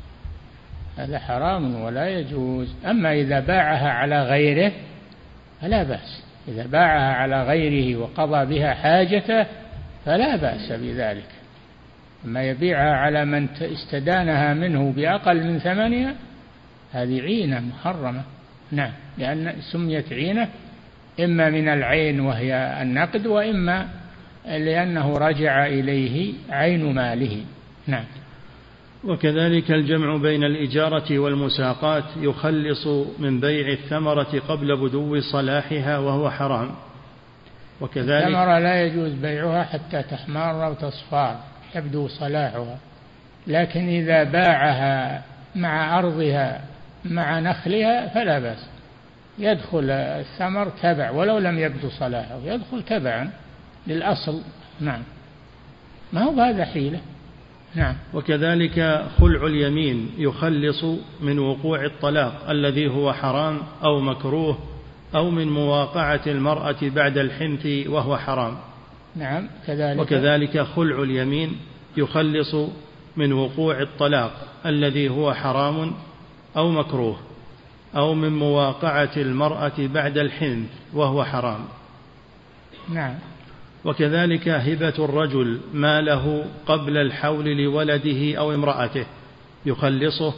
هذا 0.99 1.19
حرام 1.19 1.75
ولا 1.75 2.09
يجوز. 2.09 2.75
أما 2.87 3.13
إذا 3.13 3.41
باعها 3.41 3.91
على 3.91 4.23
غيره 4.23 4.73
فلا 5.61 5.83
بأس. 5.83 6.23
إذا 6.49 6.67
باعها 6.67 7.15
على 7.15 7.43
غيره 7.43 7.99
وقضى 7.99 8.47
بها 8.47 8.75
حاجته 8.75 9.47
فلا 10.09 10.37
بأس 10.37 10.73
بذلك. 10.73 11.29
أما 12.25 12.43
يبيعها 12.43 12.97
على 12.97 13.25
من 13.25 13.49
استدانها 13.61 14.55
منه 14.55 14.93
بأقل 14.93 15.45
من 15.45 15.59
ثمنها 15.59 16.15
هذه 16.93 17.21
عينة 17.21 17.61
محرمة. 17.61 18.23
نعم 18.73 18.93
لأن 19.19 19.55
سميت 19.73 20.13
عينة 20.13 20.49
إما 21.21 21.51
من 21.51 21.69
العين 21.69 22.21
وهي 22.21 22.79
النقد 22.83 23.27
وإما 23.27 23.89
لأنه 24.47 25.19
رجع 25.19 25.67
إليه 25.67 26.33
عين 26.51 26.95
ماله. 26.95 27.45
نعم. 27.87 28.05
وكذلك 29.05 29.71
الجمع 29.71 30.17
بين 30.17 30.45
الإجارة 30.45 31.19
والمساقات 31.19 32.05
يخلص 32.17 32.87
من 33.19 33.41
بيع 33.41 33.73
الثمرة 33.73 34.43
قبل 34.49 34.77
بدو 34.77 35.21
صلاحها 35.21 35.99
وهو 35.99 36.31
حرام. 36.31 36.71
وكذلك 37.81 38.27
الثمرة 38.27 38.59
لا 38.59 38.83
يجوز 38.83 39.13
بيعها 39.13 39.65
حتى 39.65 40.03
تحمر 40.03 40.71
وتصفار 40.71 41.41
يبدو 41.75 42.09
صلاحها. 42.09 42.79
لكن 43.47 43.89
إذا 43.89 44.25
باعها 44.25 45.23
مع 45.55 45.99
أرضها 45.99 46.61
مع 47.05 47.41
نخلها 47.41 48.09
فلا 48.09 48.39
بأس. 48.39 48.69
يدخل 49.39 49.91
الثمر 49.91 50.69
تبع 50.83 51.11
ولو 51.11 51.39
لم 51.39 51.59
يبدو 51.59 51.89
صلاحه 51.89 52.39
يدخل 52.45 52.83
تبعا 52.83 53.31
للأصل. 53.87 54.43
نعم. 54.81 55.03
ما 56.13 56.23
هو 56.23 56.41
هذا 56.41 56.65
حيلة؟ 56.65 57.01
نعم. 57.75 57.95
وكذلك 58.15 59.05
خلع 59.21 59.47
اليمين 59.47 60.11
يخلص 60.19 60.85
من 61.21 61.39
وقوع 61.39 61.85
الطلاق 61.85 62.51
الذي 62.51 62.89
هو 62.89 63.13
حرام 63.13 63.61
أو 63.85 64.01
مكروه 64.01 64.59
أو 65.15 65.31
من 65.31 65.49
مواقعة 65.49 66.21
المرأة 66.27 66.77
بعد 66.83 67.19
الحنث 67.19 67.67
وهو 67.89 68.17
حرام. 68.17 68.57
نعم 69.17 69.49
كذلك. 69.67 70.01
وكذلك 70.01 70.61
خلع 70.61 71.03
اليمين 71.03 71.57
يخلص 71.97 72.55
من 73.17 73.33
وقوع 73.33 73.81
الطلاق 73.81 74.33
الذي 74.67 75.09
هو 75.09 75.35
حرام 75.35 75.93
أو 76.57 76.71
مكروه 76.71 77.17
أو 77.97 78.15
من 78.15 78.33
مواقعة 78.33 79.11
المرأة 79.17 79.73
بعد 79.79 80.19
الحنث 80.19 80.69
وهو 80.95 81.25
حرام. 81.25 81.61
نعم. 82.89 83.15
وكذلك 83.85 84.49
هبة 84.49 84.95
الرجل 84.99 85.61
ماله 85.75 86.45
قبل 86.67 86.97
الحول 86.97 87.57
لولده 87.57 88.39
أو 88.39 88.55
امرأته 88.55 89.07
يخلصه 89.67 90.35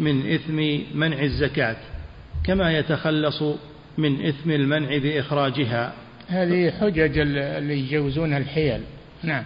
من 0.00 0.32
إثم 0.32 0.78
منع 0.98 1.22
الزكاة 1.22 1.76
كما 2.44 2.78
يتخلص 2.78 3.42
من 3.98 4.26
إثم 4.26 4.50
المنع 4.50 4.98
بإخراجها. 4.98 5.92
هذه 6.28 6.70
حجج 6.70 7.18
اللي 7.18 7.78
يجوزون 7.78 8.36
الحيل. 8.36 8.80
نعم. 9.22 9.44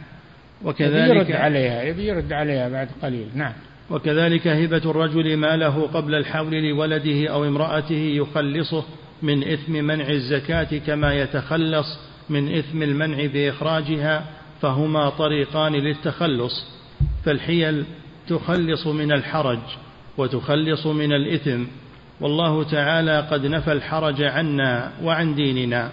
وكذلك 0.64 1.16
يرد 1.16 1.32
عليها 1.32 1.82
يرد 1.82 2.32
عليها 2.32 2.68
بعد 2.68 2.88
قليل. 3.02 3.26
نعم. 3.34 3.52
وكذلك 3.90 4.46
هبة 4.46 4.90
الرجل 4.90 5.36
ماله 5.36 5.86
قبل 5.94 6.14
الحول 6.14 6.68
لولده 6.68 7.28
أو 7.30 7.44
امرأته 7.44 7.94
يخلصه 7.94 8.84
من 9.22 9.48
إثم 9.48 9.72
منع 9.72 10.08
الزكاة 10.08 10.78
كما 10.86 11.14
يتخلص 11.14 11.98
من 12.28 12.54
إثم 12.54 12.82
المنع 12.82 13.26
بإخراجها 13.26 14.24
فهما 14.62 15.10
طريقان 15.10 15.72
للتخلص. 15.72 16.64
فالحيل 17.24 17.84
تخلص 18.28 18.86
من 18.86 19.12
الحرج 19.12 19.58
وتخلص 20.18 20.86
من 20.86 21.12
الإثم. 21.12 21.64
والله 22.20 22.64
تعالى 22.64 23.20
قد 23.20 23.46
نفى 23.46 23.72
الحرج 23.72 24.22
عنا 24.22 24.92
وعن 25.02 25.34
ديننا. 25.34 25.90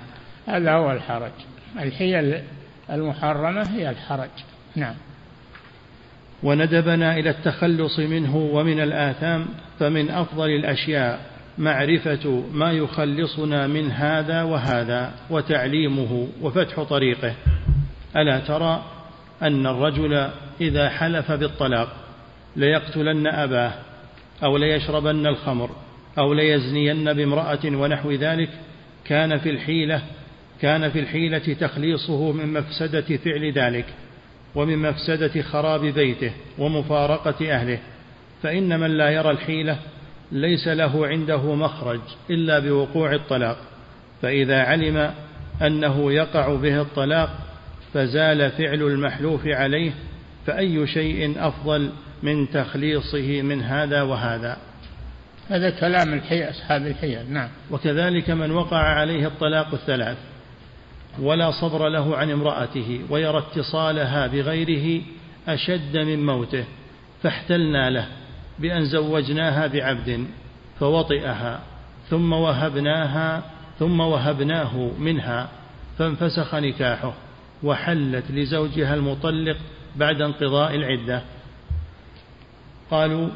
هذا 0.47 0.71
هو 0.71 0.91
الحرج. 0.91 1.31
الحيل 1.79 2.41
المحرمة 2.89 3.61
هي 3.61 3.89
الحرج. 3.89 4.29
نعم. 4.75 4.95
وندبنا 6.43 7.17
إلى 7.17 7.29
التخلص 7.29 7.99
منه 7.99 8.35
ومن 8.35 8.79
الآثام 8.79 9.45
فمن 9.79 10.09
أفضل 10.09 10.49
الأشياء 10.49 11.19
معرفة 11.57 12.43
ما 12.53 12.71
يخلصنا 12.71 13.67
من 13.67 13.91
هذا 13.91 14.43
وهذا 14.43 15.11
وتعليمه 15.29 16.27
وفتح 16.41 16.83
طريقه. 16.83 17.33
ألا 18.15 18.39
ترى 18.39 18.83
أن 19.41 19.67
الرجل 19.67 20.29
إذا 20.61 20.89
حلف 20.89 21.31
بالطلاق 21.31 21.87
ليقتلن 22.55 23.27
أباه 23.27 23.71
أو 24.43 24.57
ليشربن 24.57 25.27
الخمر؟ 25.27 25.69
أو 26.17 26.33
ليزنين 26.33 27.13
بامرأة 27.13 27.65
ونحو 27.65 28.11
ذلك 28.11 28.49
كان 29.05 29.37
في 29.37 29.49
الحيلة 29.49 30.01
كان 30.61 30.89
في 30.89 30.99
الحيلة 30.99 31.53
تخليصه 31.59 32.31
من 32.31 32.53
مفسدة 32.53 33.17
فعل 33.17 33.51
ذلك 33.51 33.85
ومن 34.55 34.77
مفسدة 34.77 35.41
خراب 35.41 35.81
بيته 35.81 36.31
ومفارقة 36.57 37.51
أهله. 37.51 37.79
فإن 38.43 38.79
من 38.79 38.97
لا 38.97 39.09
يرى 39.09 39.31
الحيلة 39.31 39.79
ليس 40.31 40.67
له 40.67 41.07
عنده 41.07 41.55
مخرج 41.55 42.01
إلا 42.29 42.59
بوقوع 42.59 43.13
الطلاق. 43.13 43.57
فإذا 44.21 44.61
علم 44.61 45.13
أنه 45.61 46.13
يقع 46.13 46.55
به 46.55 46.81
الطلاق 46.81 47.29
فزال 47.93 48.51
فعل 48.51 48.81
المحلوف 48.81 49.47
عليه 49.47 49.91
فأي 50.45 50.87
شيء 50.87 51.47
أفضل 51.47 51.89
من 52.23 52.49
تخليصه 52.49 53.41
من 53.41 53.61
هذا 53.61 54.01
وهذا؟ 54.01 54.57
هذا 55.49 55.69
كلام 55.69 56.13
الحي 56.13 56.49
أصحاب 56.49 56.87
الحيل 56.87 57.33
نعم. 57.33 57.49
وكذلك 57.71 58.29
من 58.29 58.51
وقع 58.51 58.77
عليه 58.77 59.27
الطلاق 59.27 59.73
الثلاث 59.73 60.17
ولا 61.19 61.51
صبر 61.51 61.89
له 61.89 62.17
عن 62.17 62.31
امرأته 62.31 63.01
ويرى 63.09 63.37
اتصالها 63.37 64.27
بغيره 64.27 65.01
أشد 65.47 65.97
من 65.97 66.25
موته 66.25 66.65
فاحتلنا 67.23 67.89
له 67.89 68.07
بأن 68.59 68.85
زوجناها 68.85 69.67
بعبد 69.67 70.25
فوطئها 70.79 71.59
ثم 72.09 72.33
وهبناها 72.33 73.43
ثم 73.79 73.99
وهبناه 73.99 74.91
منها 74.99 75.49
فانفسخ 75.97 76.55
نكاحه 76.55 77.13
وحلت 77.63 78.31
لزوجها 78.31 78.93
المطلق 78.93 79.57
بعد 79.95 80.21
انقضاء 80.21 80.75
العدة. 80.75 81.21
قالوا 82.91 83.29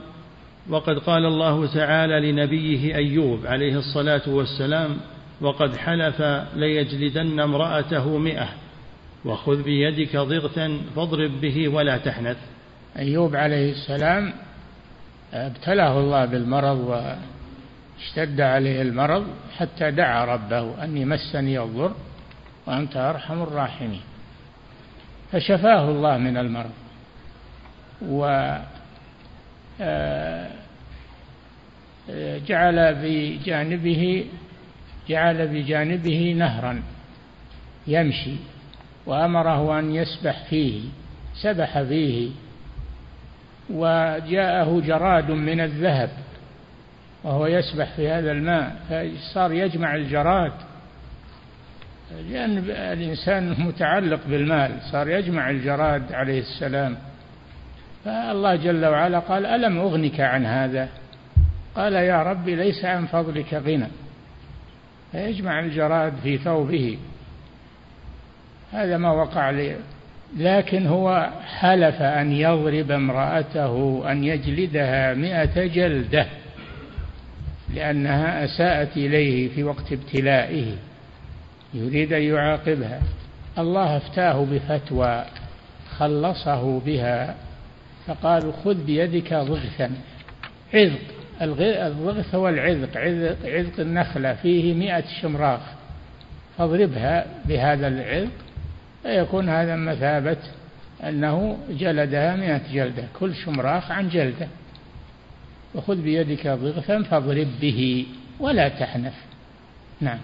وقد 0.69 0.99
قال 0.99 1.25
الله 1.25 1.73
تعالى 1.73 2.31
لنبيه 2.31 2.95
أيوب 2.95 3.45
عليه 3.45 3.77
الصلاة 3.77 4.21
والسلام 4.27 4.97
وقد 5.41 5.75
حلف 5.75 6.21
ليجلدن 6.55 7.39
امرأته 7.39 8.17
مئة 8.17 8.49
وخذ 9.25 9.63
بيدك 9.63 10.17
ضغثا 10.17 10.81
فاضرب 10.95 11.41
به 11.41 11.67
ولا 11.67 11.97
تحنث. 11.97 12.37
أيوب 12.99 13.35
عليه 13.35 13.71
السلام 13.71 14.33
ابتلاه 15.33 15.99
الله 15.99 16.25
بالمرض 16.25 16.77
واشتد 16.77 18.41
عليه 18.41 18.81
المرض 18.81 19.27
حتى 19.57 19.91
دعا 19.91 20.25
ربه 20.25 20.83
أني 20.83 21.05
مسني 21.05 21.59
الضر 21.59 21.93
وأنت 22.67 22.97
أرحم 22.97 23.41
الراحمين. 23.41 24.01
فشفاه 25.31 25.89
الله 25.89 26.17
من 26.17 26.37
المرض 26.37 26.71
و 28.09 28.55
جعل 32.47 32.95
بجانبه 32.95 34.25
جعل 35.09 35.47
بجانبه 35.47 36.35
نهرا 36.37 36.83
يمشي 37.87 38.35
وأمره 39.05 39.79
أن 39.79 39.95
يسبح 39.95 40.43
فيه 40.49 40.81
سبح 41.41 41.81
فيه 41.81 42.29
وجاءه 43.69 44.81
جراد 44.85 45.31
من 45.31 45.59
الذهب 45.59 46.09
وهو 47.23 47.47
يسبح 47.47 47.95
في 47.95 48.09
هذا 48.09 48.31
الماء 48.31 48.75
فصار 48.89 49.51
يجمع 49.51 49.95
الجراد. 49.95 50.51
لأن 52.29 52.57
الإنسان 52.69 53.49
متعلق 53.59 54.19
بالمال 54.27 54.71
صار 54.91 55.09
يجمع 55.09 55.49
الجراد 55.49 56.13
عليه 56.13 56.39
السلام. 56.39 56.97
فالله 58.05 58.55
جل 58.55 58.85
وعلا 58.85 59.19
قال 59.19 59.45
ألم 59.45 59.77
أغنك 59.77 60.19
عن 60.19 60.45
هذا؟ 60.45 60.89
قال 61.75 61.93
يا 61.93 62.23
رب 62.23 62.49
ليس 62.49 62.85
عن 62.85 63.05
فضلك 63.05 63.53
غنى. 63.53 63.87
فيجمع 65.11 65.59
الجراد 65.59 66.13
في 66.23 66.37
ثوبه. 66.37 66.97
هذا 68.71 68.97
ما 68.97 69.11
وقع 69.11 69.49
لي. 69.49 69.75
لكن 70.37 70.87
هو 70.87 71.29
حلف 71.45 72.01
أن 72.01 72.31
يضرب 72.31 72.91
امرأته 72.91 74.03
أن 74.11 74.23
يجلدها 74.23 75.13
مئة 75.13 75.67
جلدة 75.67 76.25
لأنها 77.73 78.45
أساءت 78.45 78.97
إليه 78.97 79.49
في 79.49 79.63
وقت 79.63 79.91
ابتلائه. 79.91 80.75
يريد 81.73 82.13
أن 82.13 82.21
يعاقبها. 82.21 83.01
الله 83.57 83.97
افتاه 83.97 84.45
بفتوى 84.51 85.25
خلصه 85.97 86.79
بها. 86.79 87.35
فقالوا 88.07 88.51
خذ 88.51 88.85
بيدك 88.85 89.33
ضغثا. 89.33 89.91
عذق. 90.73 90.99
الضغث 91.41 92.35
هو 92.35 92.49
العذق. 92.49 92.97
عذق, 92.97 93.37
عذق 93.45 93.79
النخلة. 93.79 94.33
فيه 94.33 94.73
مئة 94.73 95.03
شمراخ. 95.21 95.61
فاضربها 96.57 97.25
بهذا 97.45 97.87
العذق 97.87 98.31
فيكون 99.03 99.49
هذا 99.49 99.75
مثابة 99.75 100.37
أنه 101.03 101.57
جلدها 101.69 102.35
مئة 102.35 102.73
جلدة. 102.73 103.03
كل 103.19 103.35
شمراخ 103.35 103.91
عن 103.91 104.09
جلدة. 104.09 104.47
وخذ 105.75 106.01
بيدك 106.01 106.47
ضغثا 106.47 107.03
فاضرب 107.03 107.47
به. 107.61 108.05
ولا 108.39 108.69
تحنف 108.69 109.13
نعم. 110.01 110.19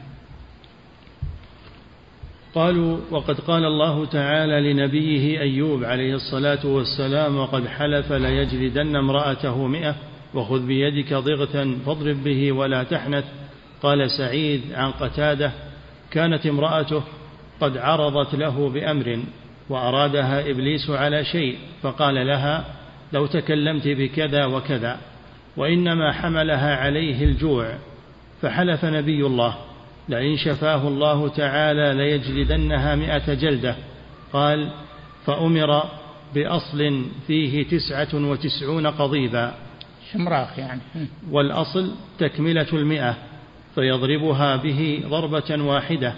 قالوا 2.56 2.98
وقد 3.12 3.40
قال 3.40 3.66
الله 3.66 4.06
تعالى 4.06 4.74
لنبيه 4.74 5.42
أيوب 5.42 5.84
عليه 5.84 6.16
الصلاة 6.16 6.66
والسلام 6.66 7.38
وقد 7.38 7.68
حلف 7.68 8.12
ليجلدن 8.12 8.96
امرأته 8.96 9.68
مئة 9.68 9.96
وخذ 10.34 10.66
بيدك 10.68 11.14
ضغثا 11.14 11.78
فاضرب 11.86 12.24
به 12.24 12.52
ولا 12.52 12.84
تحنث. 12.84 13.26
قال 13.84 14.12
سعيد 14.12 14.62
عن 14.74 14.92
قتادة 14.92 15.52
كانت 16.12 16.46
امرأته 16.46 17.04
قد 17.62 17.78
عرضت 17.78 18.36
له 18.36 18.70
بأمر 18.70 19.20
وأرادها 19.70 20.50
إبليس 20.50 20.90
على 20.90 21.26
شيء 21.26 21.58
فقال 21.82 22.28
لها 22.28 22.66
لو 23.14 23.26
تكلمت 23.26 23.88
بكذا 23.88 24.46
وكذا 24.46 24.98
وإنما 25.58 26.12
حملها 26.12 26.76
عليه 26.76 27.24
الجوع. 27.24 27.76
فحلف 28.42 28.86
نبي 28.86 29.26
الله 29.26 29.56
لئن 30.10 30.38
شفاه 30.38 30.88
الله 30.88 31.28
تعالى 31.28 31.94
ليجلدنها 31.94 32.96
مئة 32.96 33.34
جلدة. 33.34 33.76
قال 34.34 34.70
فأمر 35.26 35.84
بأصل 36.36 37.06
فيه 37.28 37.64
تسعة 37.68 38.08
وتسعون 38.14 38.88
قضيبا. 38.88 39.54
شمراخ 40.14 40.60
يعني. 40.60 40.82
والأصل 41.32 41.92
تكملة 42.20 42.68
المئة 42.74 43.16
فيضربها 43.76 44.56
به 44.56 45.04
ضربة 45.08 45.64
واحدة 45.64 46.14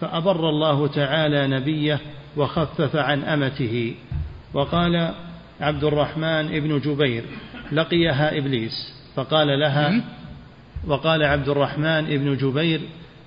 فأبر 0.00 0.48
الله 0.48 0.86
تعالى 0.86 1.46
نبيه 1.46 2.00
وخفف 2.36 2.96
عن 2.96 3.22
أمته. 3.22 3.94
وقال 4.54 5.14
عبد 5.60 5.84
الرحمن 5.84 6.56
ابن 6.56 6.80
جبير 6.80 7.24
لقيها 7.72 8.38
إبليس. 8.38 8.96
فقال 9.16 9.60
لها 9.60 10.04
وقال 10.86 11.22
عبد 11.24 11.48
الرحمن 11.48 11.86
ابن 11.86 12.36
جبير 12.36 12.80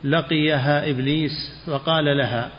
لقيها 0.03 0.89
إبليس 0.89 1.31
فقال 1.67 2.17
لها 2.17 2.51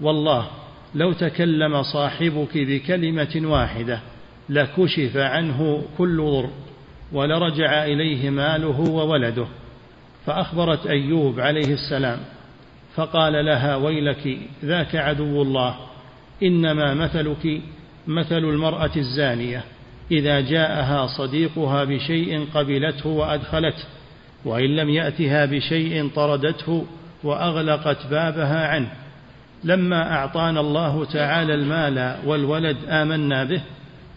والله 0.00 0.46
لو 0.94 1.12
تكلم 1.12 1.82
صاحبك 1.82 2.58
بكلمة 2.58 3.40
واحدة 3.44 4.00
لكشف 4.48 5.16
عنه 5.16 5.82
كل 5.98 6.16
ضر 6.16 6.50
ولرجع 7.12 7.84
إليه 7.84 8.30
ماله 8.30 8.80
وولده. 8.80 9.46
فأخبرت 10.26 10.86
أيوب 10.86 11.40
عليه 11.40 11.72
السلام 11.72 12.18
فقال 12.94 13.44
لها 13.44 13.76
ويلك 13.76 14.38
ذاك 14.64 14.96
عدو 14.96 15.42
الله 15.42 15.76
إنما 16.42 16.94
مثلك 16.94 17.60
مثل 18.06 18.38
المرأة 18.38 18.90
الزانية 18.96 19.64
إذا 20.10 20.40
جاءها 20.40 21.06
صديقها 21.06 21.84
بشيء 21.84 22.46
قبلته 22.54 23.08
وأدخلته. 23.08 23.84
وإن 24.44 24.76
لم 24.76 24.90
يأتها 24.90 25.44
بشيء 25.44 26.10
طردته 26.14 26.86
وأغلقت 27.24 28.06
بابها 28.10 28.68
عنه. 28.68 28.88
لما 29.64 30.12
أعطانا 30.12 30.60
الله 30.60 31.04
تعالى 31.04 31.54
المال 31.54 32.16
والولد 32.26 32.76
آمنا 32.88 33.44
به 33.44 33.62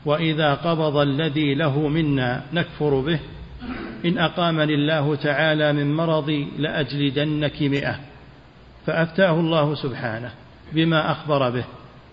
وإذا 0.05 0.53
قبض 0.53 0.97
الذي 0.97 1.55
له 1.55 1.87
منا 1.87 2.43
نكفر 2.53 2.99
به. 2.99 3.19
إن 4.05 4.17
أقامني 4.17 4.73
الله 4.73 5.15
تعالى 5.15 5.73
من 5.73 5.93
مرضي 5.95 6.47
لأجلدنك 6.57 7.61
مئة. 7.61 7.99
فأفتاه 8.85 9.39
الله 9.39 9.75
سبحانه 9.75 10.31
بما 10.73 11.11
أخبر 11.11 11.49
به 11.49 11.63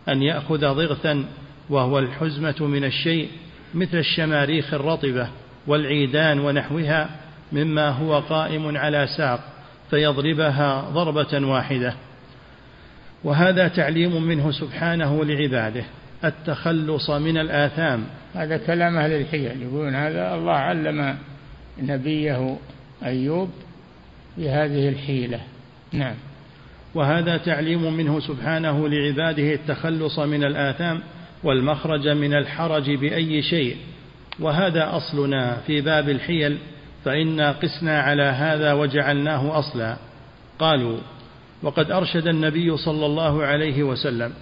أن 0.09 0.23
يأخذ 0.23 0.61
ضغثا 0.61 1.25
وهو 1.71 1.99
الحزمة 1.99 2.57
من 2.61 2.85
الشيء 2.85 3.29
مثل 3.75 3.99
الشماريخ 3.99 4.75
الرطبة 4.75 5.29
والعيدان 5.67 6.41
ونحوها. 6.41 7.24
مما 7.55 7.89
هو 7.89 8.19
قائم 8.19 8.77
على 8.77 9.09
ساق 9.17 9.41
فيضربها 9.91 10.81
ضربة 10.81 11.47
واحدة. 11.47 11.95
وهذا 13.25 13.69
تعليم 13.69 14.23
منه 14.23 14.51
سبحانه 14.51 15.25
لعباده 15.25 15.85
التخلص 16.25 17.11
من 17.11 17.39
الآثام. 17.39 18.05
هذا 18.35 18.57
كلام 18.57 18.97
أهل 18.97 19.13
الحيل 19.13 19.63
يقولون 19.63 19.95
هذا 19.95 20.35
الله 20.35 20.53
علم 20.53 21.17
نبيه 21.83 22.57
أيوب 23.05 23.51
بهذه 24.39 24.89
الحيلة. 24.89 25.41
نعم. 25.93 26.15
وهذا 26.95 27.37
تعليم 27.37 27.97
منه 27.97 28.21
سبحانه 28.21 28.89
لعباده 28.89 29.55
التخلص 29.55 30.19
من 30.19 30.45
الآثام 30.45 31.01
والمخرج 31.45 32.09
من 32.09 32.35
الحرج 32.35 32.91
بأي 32.91 33.43
شيء. 33.43 33.77
وهذا 34.41 34.97
أصلنا 34.97 35.57
في 35.67 35.81
باب 35.81 36.09
الحيل. 36.09 36.59
فإنا 37.05 37.53
قسنا 37.53 38.01
على 38.01 38.23
هذا 38.23 38.73
وجعلناه 38.73 39.59
أصلا. 39.59 39.97
قالوا 40.59 40.99
وقد 41.63 41.91
أرشد 41.91 42.29
النبي 42.29 42.77
صلى 42.77 43.07
الله 43.07 43.45
عليه 43.45 43.83
وسلم 43.83 44.33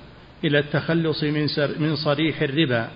إلى 0.45 0.59
التخلص 0.59 1.25
من, 1.25 1.47
من 1.79 1.97
صريح 1.97 2.43
الربا 2.43 2.89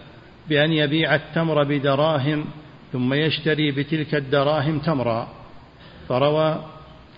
بأن 0.48 0.72
يبيع 0.72 1.14
التمر 1.14 1.64
بدراهم 1.64 2.44
ثم 2.92 3.14
يشتري 3.14 3.70
بتلك 3.70 4.14
الدراهم 4.14 4.78
تمرا. 4.78 5.28
فروى 6.08 6.64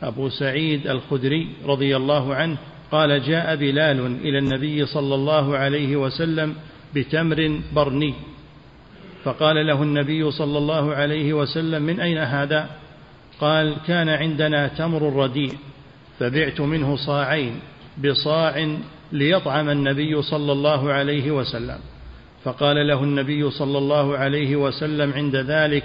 أبو 0.02 0.28
سعيد 0.28 0.86
الخدري 0.86 1.48
رضي 1.64 1.96
الله 1.96 2.34
عنه 2.34 2.56
قال 2.92 3.22
جاء 3.22 3.56
بلال 3.56 4.00
إلى 4.24 4.38
النبي 4.38 4.86
صلى 4.86 5.14
الله 5.14 5.56
عليه 5.56 5.96
وسلم 5.96 6.54
بتمر 6.94 7.60
برني. 7.72 8.14
فقال 9.24 9.66
له 9.66 9.82
النبي 9.82 10.30
صلى 10.30 10.58
الله 10.58 10.94
عليه 10.94 11.32
وسلم 11.32 11.82
من 11.82 12.00
أين 12.00 12.18
هذا؟ 12.18 12.68
قال 13.40 13.76
كان 13.86 14.08
عندنا 14.08 14.68
تمر 14.68 15.02
رديء 15.16 15.54
فبعت 16.18 16.60
منه 16.60 16.96
صاعين 16.96 17.60
بصاع 18.04 18.76
ليطعم 19.12 19.68
النبي 19.68 20.22
صلى 20.22 20.52
الله 20.52 20.92
عليه 20.92 21.30
وسلم. 21.30 21.78
فقال 22.44 22.88
له 22.88 23.04
النبي 23.04 23.50
صلى 23.50 23.78
الله 23.78 24.18
عليه 24.18 24.56
وسلم 24.56 25.12
عند 25.12 25.36
ذلك 25.36 25.84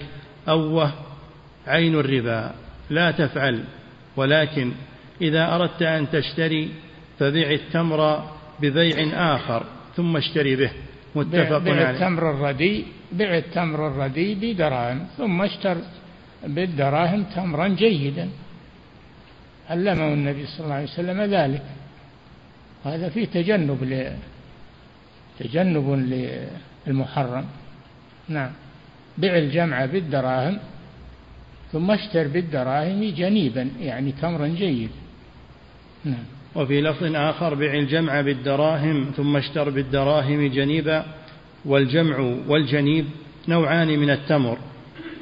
أوه 0.50 0.92
عين 1.68 1.96
الربا 2.00 2.52
لا 2.90 3.12
تفعل. 3.12 3.64
ولكن 4.16 4.72
إذا 5.22 5.56
أردت 5.56 5.82
أن 5.82 6.10
تشتري 6.10 6.70
فبع 7.20 7.52
التمر 7.52 8.24
ببيع 8.62 8.98
آخر 9.36 9.64
ثم 9.96 10.18
اشتري 10.18 10.56
به. 10.56 10.72
متفق 11.16 11.62
عليه. 11.62 11.90
التمر 11.90 12.32
الردي 12.32 12.86
بع 13.18 13.38
التمر 13.38 13.88
الردي 13.88 14.36
بدراهم 14.36 15.00
ثم 15.18 15.42
اشتر 15.42 15.78
بالدراهم 16.48 17.24
تمرا 17.24 17.68
جيدا. 17.68 18.30
علمه 19.70 20.14
النبي 20.14 20.46
صلى 20.46 20.64
الله 20.66 20.76
عليه 20.76 20.94
وسلم 20.94 21.22
ذلك. 21.22 21.66
هذا 22.86 23.10
فيه 23.10 23.26
تجنب 23.26 23.84
ل 23.84 23.94
تجنب 25.40 25.88
للمحرم. 26.88 27.46
نعم. 28.30 28.52
بع 29.18 29.38
الجمع 29.38 29.86
بالدراهم 29.86 30.60
ثم 31.72 31.92
اشتر 31.92 32.28
بالدراهم 32.28 33.04
جنيبا 33.04 33.70
يعني 33.80 34.12
تمرا 34.12 34.48
جيد 34.48 34.90
نعم. 36.06 36.24
وفي 36.56 36.82
لفظ 36.82 37.16
آخر 37.16 37.54
بع 37.54 37.74
الجمع 37.74 38.22
بالدراهم 38.22 39.12
ثم 39.18 39.38
اشتر 39.38 39.70
بالدراهم 39.70 40.48
جنيبا. 40.48 41.06
والجمع 41.66 42.20
والجنيب 42.48 43.06
نوعان 43.48 43.88
من 44.00 44.10
التمر 44.10 44.58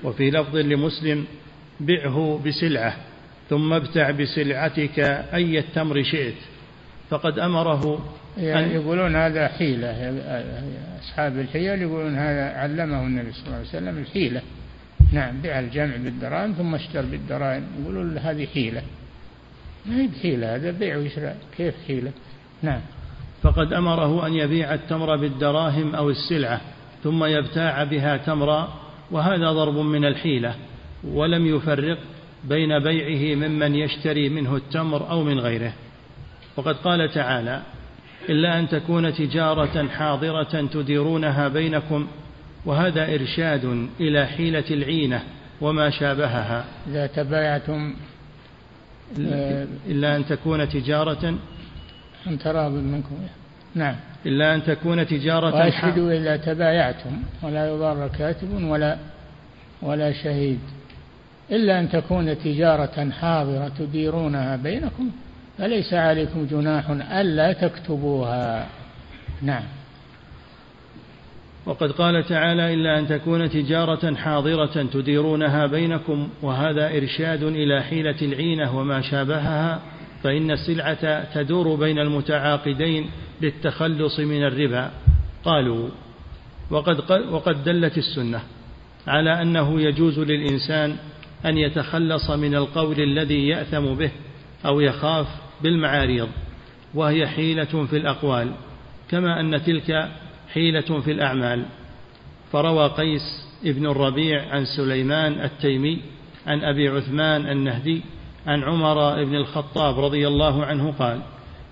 وفي 0.03 0.31
لفظ 0.31 0.55
لمسلم 0.55 1.25
بعه 1.79 2.41
بسلعة 2.45 2.95
ثم 3.49 3.73
ابتع 3.73 4.11
بسلعتك 4.11 4.99
أي 5.33 5.59
التمر 5.59 6.03
شئت. 6.03 6.35
فقد 7.09 7.39
أمره 7.39 8.11
يعني 8.37 8.73
يقولون 8.73 9.15
هذا 9.15 9.47
حيلة 9.47 9.91
أصحاب 10.99 11.39
الحيل 11.39 11.81
يقولون 11.81 12.15
هذا 12.15 12.57
علمه 12.57 13.01
النبي 13.01 13.31
صلى 13.31 13.45
الله 13.45 13.57
عليه 13.57 13.67
وسلم 13.67 13.97
الحيلة. 13.97 14.41
نعم 15.11 15.41
بيع 15.41 15.59
الجمع 15.59 15.95
بالدراهم 15.95 16.53
ثم 16.53 16.75
اشتر 16.75 17.01
بالدراهم 17.01 17.63
يقولون 17.81 18.17
هذه 18.17 18.47
حيلة. 18.53 18.81
ما 19.85 20.01
هي 20.01 20.07
بحيلة 20.07 20.55
هذا 20.55 20.71
بيع 20.71 20.97
وشراء 20.97 21.37
كيف 21.57 21.73
حيلة؟ 21.87 22.11
نعم. 22.61 22.81
فقد 23.41 23.73
أمره 23.73 24.27
أن 24.27 24.33
يبيع 24.33 24.73
التمر 24.73 25.15
بالدراهم 25.15 25.95
أو 25.95 26.09
السلعة 26.09 26.61
ثم 27.03 27.23
يبتاع 27.23 27.83
بها 27.83 28.17
تمرا 28.17 28.73
وهذا 29.11 29.51
ضرب 29.51 29.77
من 29.77 30.05
الحيلة 30.05 30.55
ولم 31.03 31.55
يفرق 31.55 31.97
بين 32.43 32.79
بيعه 32.79 33.35
ممن 33.35 33.75
يشتري 33.75 34.29
منه 34.29 34.55
التمر 34.55 35.09
أو 35.09 35.23
من 35.23 35.39
غيره. 35.39 35.73
وقد 36.57 36.75
قال 36.75 37.11
تعالى 37.11 37.61
إلا 38.29 38.59
أن 38.59 38.69
تكون 38.69 39.13
تجارة 39.13 39.87
حاضرة 39.87 40.67
تديرونها 40.73 41.47
بينكم 41.47 42.07
وهذا 42.65 43.13
إرشاد 43.13 43.87
إلى 43.99 44.25
حيلة 44.25 44.63
العينة 44.71 45.23
وما 45.61 45.89
شابهها. 45.89 46.65
إذا 46.87 47.07
تبايعتم 47.07 47.93
إلا 49.87 50.15
أن 50.15 50.25
تكون 50.25 50.69
تجارة 50.69 51.35
أن 52.27 52.39
تراض 52.39 52.71
منكم. 52.71 53.15
نعم. 53.75 53.95
إلا 54.25 54.55
أن 54.55 54.63
تكون 54.63 55.07
تجارة 55.07 55.55
وأشهدوا 55.55 56.13
إذا 56.13 56.37
تبايعتم 56.37 57.23
ولا 57.43 57.67
يضار 57.67 58.07
كاتب 58.07 58.63
ولا 58.63 58.97
ولا 59.81 60.11
شهيد. 60.11 60.59
إلا 61.51 61.79
أن 61.79 61.89
تكون 61.89 62.37
تجارة 62.37 63.09
حاضرة 63.09 63.71
تديرونها 63.79 64.55
بينكم 64.55 65.11
فليس 65.57 65.93
عليكم 65.93 66.47
جناح 66.51 66.89
ألا 66.89 67.53
تكتبوها. 67.53 68.67
نعم. 69.41 69.63
وقد 71.65 71.91
قال 71.91 72.23
تعالى 72.23 72.73
إلا 72.73 72.99
أن 72.99 73.07
تكون 73.07 73.49
تجارة 73.49 74.15
حاضرة 74.15 74.83
تديرونها 74.93 75.65
بينكم 75.65 76.29
وهذا 76.41 76.87
إرشاد 76.97 77.43
إلى 77.43 77.83
حيلة 77.83 78.15
العينة 78.21 78.77
وما 78.77 79.01
شابهها. 79.01 79.79
فإن 80.23 80.51
السلعة 80.51 81.33
تدور 81.33 81.75
بين 81.75 81.99
المتعاقدين 81.99 83.09
للتخلص 83.41 84.19
من 84.19 84.43
الربا. 84.43 84.91
قالوا 85.45 85.89
وقد, 86.69 87.11
وقد 87.11 87.63
دلت 87.63 87.97
السنة 87.97 88.41
على 89.07 89.41
أنه 89.41 89.81
يجوز 89.81 90.19
للإنسان 90.19 90.95
أن 91.45 91.57
يتخلص 91.57 92.29
من 92.29 92.55
القول 92.55 93.01
الذي 93.01 93.47
يأثم 93.47 93.93
به 93.93 94.11
أو 94.65 94.79
يخاف 94.79 95.27
بالمعاريض 95.61 96.29
وهي 96.93 97.27
حيلة 97.27 97.85
في 97.85 97.97
الأقوال 97.97 98.51
كما 99.09 99.39
أن 99.39 99.63
تلك 99.63 100.09
حيلة 100.53 101.01
في 101.01 101.11
الأعمال. 101.11 101.65
فروى 102.51 102.87
قيس 102.87 103.47
ابن 103.65 103.85
الربيع 103.85 104.47
عن 104.49 104.65
سليمان 104.65 105.41
التيمي 105.41 106.01
عن 106.47 106.63
أبي 106.63 106.89
عثمان 106.89 107.47
النهدي 107.47 108.01
عن 108.47 108.63
عمر 108.63 109.23
بن 109.23 109.35
الخطاب 109.35 109.99
رضي 109.99 110.27
الله 110.27 110.65
عنه 110.65 110.91
قال 110.91 111.21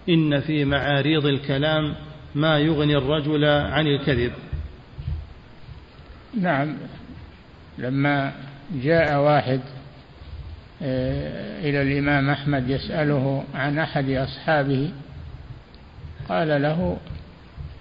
إن 0.10 0.40
في 0.40 0.66
معاريض 0.66 1.26
الكلام 1.26 1.96
ما 2.36 2.60
يغني 2.60 2.98
الرجل 2.98 3.46
عن 3.46 3.88
الكذب. 3.88 4.32
نعم 6.42 6.78
لما 7.78 8.34
جاء 8.84 9.20
واحد 9.20 9.62
آه، 10.82 11.60
إلى 11.60 11.82
الإمام 11.82 12.30
أحمد 12.30 12.70
يسأله 12.70 13.44
عن 13.54 13.80
أحد 13.80 14.10
أصحابه 14.10 14.92
قال 16.30 16.62
له 16.62 16.98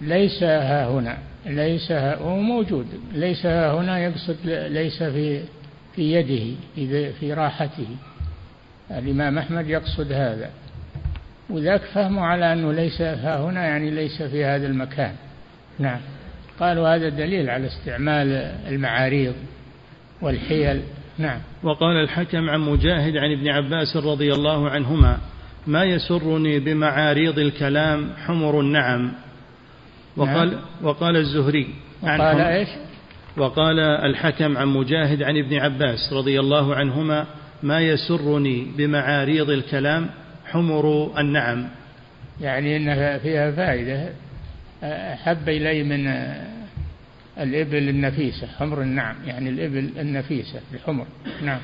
ليس 0.01 0.43
ها 0.43 0.91
هنا 0.91 1.19
ليس 1.47 1.93
ها 1.93 2.17
هو 2.17 2.37
موجود 2.37 2.87
ليس 3.13 3.47
ها 3.47 3.73
هنا 3.73 3.99
يقصد 3.99 4.37
ليس 4.47 5.03
في 5.03 5.43
في 5.97 6.13
يده 6.13 7.11
في 7.21 7.33
راحته. 7.33 7.87
الإمام 8.91 9.39
أحمد 9.39 9.69
يقصد 9.69 10.13
هذا. 10.13 10.51
وذاك 11.51 11.81
فهموا 11.95 12.27
على 12.27 12.53
أنه 12.53 12.73
ليس 12.73 13.01
ها 13.01 13.41
هنا 13.41 13.65
يعني 13.65 13.91
ليس 13.91 14.23
في 14.23 14.45
هذا 14.45 14.67
المكان. 14.67 15.13
نعم. 15.79 16.01
قالوا 16.61 16.89
هذا 16.89 17.09
دليل 17.09 17.51
على 17.51 17.67
استعمال 17.67 18.29
المعاريض 18.69 19.35
والحيل. 20.23 20.83
نعم. 21.19 21.41
وقال 21.63 21.97
الحكم 21.97 22.51
عن 22.51 22.61
مجاهد 22.61 23.17
عن 23.17 23.33
ابن 23.33 23.49
عباس 23.49 23.97
رضي 23.97 24.33
الله 24.33 24.71
عنهما 24.71 25.19
ما 25.67 25.85
يسرني 25.85 26.59
بمعاريض 26.59 27.39
الكلام 27.39 28.11
حمر 28.27 28.61
النعم. 28.61 29.13
وقال 30.17 30.51
نعم. 30.51 30.61
وقال 30.83 31.17
الزهري 31.17 31.69
عن 32.03 32.21
وقال 32.21 32.41
إيش؟ 32.41 32.69
وقال 33.37 33.81
الحكم 33.81 34.57
عن 34.59 34.69
مجاهد 34.69 35.23
عن 35.23 35.37
ابن 35.39 35.57
عباس 35.57 36.13
رضي 36.13 36.41
الله 36.41 36.75
عنهما 36.75 37.27
ما 37.63 37.81
يسرني 37.81 38.67
بمعاريض 38.77 39.51
الكلام 39.51 40.11
حمر 40.47 41.15
النعم. 41.21 41.69
يعني 42.41 42.77
إنها 42.77 43.19
فيها 43.19 43.51
فائدة. 43.51 44.13
أحب 44.83 45.49
إلي 45.49 45.83
من 45.83 46.07
الإبل 47.39 47.89
النفيسة 47.89 48.47
حمر 48.47 48.83
النعم 48.83 49.17
يعني 49.27 49.51
الإبل 49.51 49.91
النفيسة 49.99 50.61
الحمر. 50.75 51.07
نعم. 51.43 51.61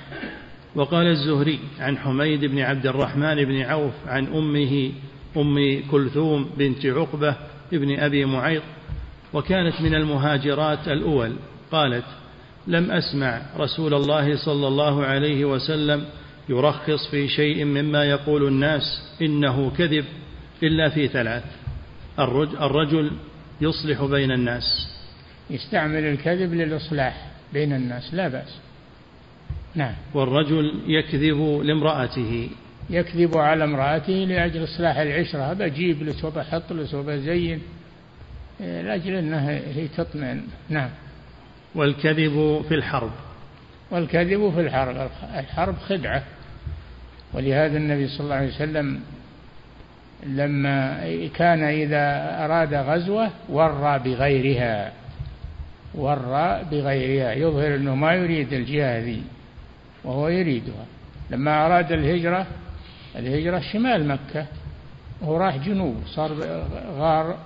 وقال 0.75 1.07
الزهري 1.07 1.59
عن 1.81 1.99
حميد 1.99 2.45
بن 2.45 2.59
عبد 2.59 2.87
الرحمن 2.87 3.45
بن 3.45 3.61
عوف 3.61 3.93
عن 4.07 4.27
أمه 4.27 4.93
أم 5.37 5.83
كلثوم 5.91 6.51
بنت 6.59 6.87
عقبة 6.87 7.37
ابن 7.73 7.99
أبي 7.99 8.25
معيط 8.25 8.63
وكانت 9.33 9.81
من 9.81 9.95
المهاجرات 9.95 10.89
الأول. 10.89 11.37
قالت 11.73 12.05
لم 12.67 12.91
أسمع 12.91 13.43
رسول 13.57 13.95
الله 13.95 14.37
صلى 14.37 14.69
الله 14.69 15.05
عليه 15.07 15.45
وسلم 15.45 16.05
يرخص 16.49 17.09
في 17.11 17.29
شيء 17.29 17.65
مما 17.65 18.05
يقول 18.05 18.49
الناس 18.49 18.83
إنه 19.23 19.71
كذب 19.79 20.05
إلا 20.63 20.89
في 20.89 21.09
ثلاث. 21.09 21.45
الرجل 22.61 23.11
يصلح 23.61 24.05
بين 24.05 24.31
الناس. 24.31 24.89
يستعمل 25.51 26.05
الكذب 26.05 26.55
للإصلاح 26.55 27.31
بين 27.53 27.73
الناس 27.73 28.15
لا 28.15 28.29
بأس. 28.29 28.59
نعم. 29.75 29.95
والرجل 30.15 30.73
يكذب 30.87 31.61
لامرأته. 31.65 32.49
يكذب 32.91 33.37
على 33.37 33.65
امرأته 33.65 34.13
لأجل 34.13 34.65
إصلاح 34.65 34.97
العشرة. 34.97 35.53
بجيب 35.53 36.03
لس 36.03 36.25
وبحط 36.25 36.73
لس 36.73 36.95
وبزين 36.95 37.63
لأجل 38.61 39.15
أنها 39.15 39.51
هي 39.51 39.89
تطمئن. 39.89 40.43
نعم. 40.69 40.91
والكذب 41.75 42.65
في 42.69 42.75
الحرب. 42.75 43.11
والكذب 43.91 44.53
في 44.55 44.61
الحرب. 44.61 45.11
الحرب 45.39 45.77
خدعة. 45.79 46.23
ولهذا 47.33 47.77
النبي 47.77 48.09
صلى 48.09 48.25
الله 48.25 48.35
عليه 48.35 48.55
وسلم 48.55 49.01
لما 50.27 51.01
كان 51.35 51.63
إذا 51.63 52.37
أراد 52.45 52.75
غزوة 52.75 53.31
ورى 53.49 53.99
بغيرها. 53.99 54.93
والراء 55.95 56.65
بغيرها. 56.71 57.33
يظهر 57.33 57.75
أنه 57.75 57.95
ما 57.95 58.15
يريد 58.15 58.53
الجهة 58.53 58.99
ذي 58.99 59.23
وهو 60.05 60.29
يريدها. 60.29 60.85
لما 61.31 61.67
أراد 61.67 61.93
الهجرة 61.93 62.47
الهجرة 63.17 63.61
شمال 63.73 64.09
مكة. 64.09 64.47
وهو 65.23 65.37
راح 65.37 65.57
جنوب. 65.57 65.97
صار 66.07 66.33
غار 66.99 67.37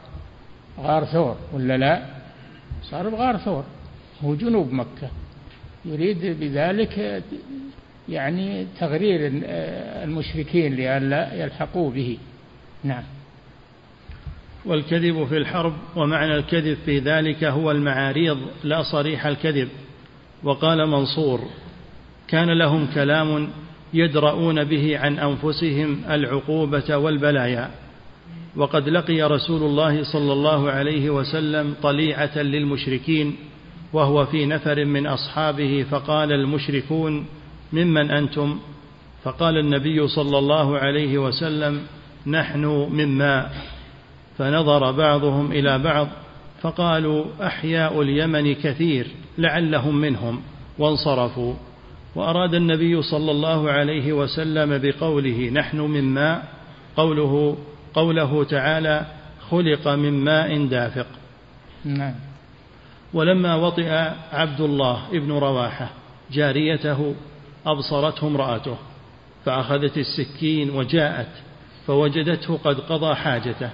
غار 0.81 1.05
ثور. 1.05 1.37
ولا 1.53 1.77
لا؟ 1.77 2.03
صار 2.83 3.09
بغار 3.09 3.37
ثور. 3.37 3.65
هو 4.25 4.35
جنوب 4.35 4.73
مكة. 4.73 5.11
يريد 5.85 6.37
بذلك 6.41 7.23
يعني 8.09 8.67
تغرير 8.81 9.21
المشركين 10.05 10.75
لئلا 10.75 11.45
يلحقوا 11.45 11.91
به. 11.91 12.19
نعم. 12.85 13.03
والكذب 14.65 15.27
في 15.27 15.37
الحرب 15.37 15.75
ومعنى 15.97 16.35
الكذب 16.35 16.79
في 16.87 16.99
ذلك 16.99 17.45
هو 17.45 17.71
المعاريض 17.71 18.39
لا 18.65 18.83
صريح 18.83 19.27
الكذب. 19.27 19.69
وقال 20.43 20.87
منصور 20.87 21.41
كان 22.29 22.59
لهم 22.59 22.87
كلام 22.95 23.49
يدرؤون 23.95 24.65
به 24.65 24.99
عن 24.99 25.19
أنفسهم 25.19 26.03
العقوبة 26.11 26.97
والبلايا. 26.97 27.71
وقد 28.57 28.89
لقي 28.89 29.23
رسول 29.23 29.63
الله 29.63 30.03
صلى 30.13 30.33
الله 30.33 30.71
عليه 30.71 31.11
وسلم 31.11 31.75
طليعة 31.83 32.39
للمشركين 32.39 33.37
وهو 33.93 34.27
في 34.27 34.47
نفر 34.47 34.85
من 34.85 35.07
أصحابه 35.07 35.87
فقال 35.91 36.33
المشركون 36.33 37.27
ممن 37.73 38.11
أنتم؟ 38.11 38.59
فقال 39.25 39.59
النبي 39.59 40.09
صلى 40.09 40.39
الله 40.39 40.79
عليه 40.79 41.19
وسلم 41.19 41.83
نحن 42.27 42.89
من 42.91 43.09
ماء 43.09 43.53
فنظر 44.39 44.93
بعضهم 44.93 45.53
إلى 45.53 45.79
بعض 45.79 46.09
فقالوا 46.61 47.25
أحياء 47.43 48.03
اليمن 48.03 48.55
كثير 48.55 49.07
لعلهم 49.39 49.97
منهم 49.97 50.41
وانصرفوا. 50.79 51.55
وأراد 52.15 52.55
النبي 52.55 53.03
صلى 53.03 53.31
الله 53.31 53.71
عليه 53.71 54.13
وسلم 54.13 54.79
بقوله 54.79 55.51
نحن 55.51 55.81
من 55.81 56.05
ماء 56.05 56.45
قوله 56.97 57.57
قوله 57.95 58.45
تعالى 58.45 59.07
خلق 59.51 59.89
من 59.89 60.25
ماء 60.25 60.67
دافق. 60.67 61.07
نعم. 61.85 62.28
ولما 63.13 63.55
وطئ 63.55 63.91
عبد 64.33 64.61
الله 64.61 65.07
ابن 65.13 65.33
رواحة 65.33 65.89
جاريته 66.33 67.15
أبصرته 67.67 68.27
امرأته 68.27 68.77
فأخذت 69.45 69.99
السكين 69.99 70.71
وجاءت 70.71 71.31
فوجدته 71.87 72.59
قد 72.65 72.81
قضى 72.81 73.15
حاجته 73.15 73.71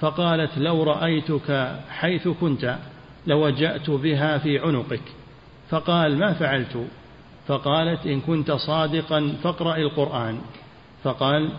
فقالت 0.00 0.58
لو 0.58 0.82
رأيتك 0.82 1.76
حيث 1.90 2.28
كنت 2.28 2.76
لوجأت 3.26 3.90
بها 3.90 4.38
في 4.38 4.58
عنقك. 4.58 5.02
فقال 5.70 6.18
ما 6.18 6.32
فعلت؟ 6.32 6.86
فقالت 7.48 8.06
إن 8.06 8.20
كنت 8.20 8.52
صادقا 8.52 9.34
فاقرأ 9.42 9.76
القرآن. 9.76 10.38
فقال 11.04 11.50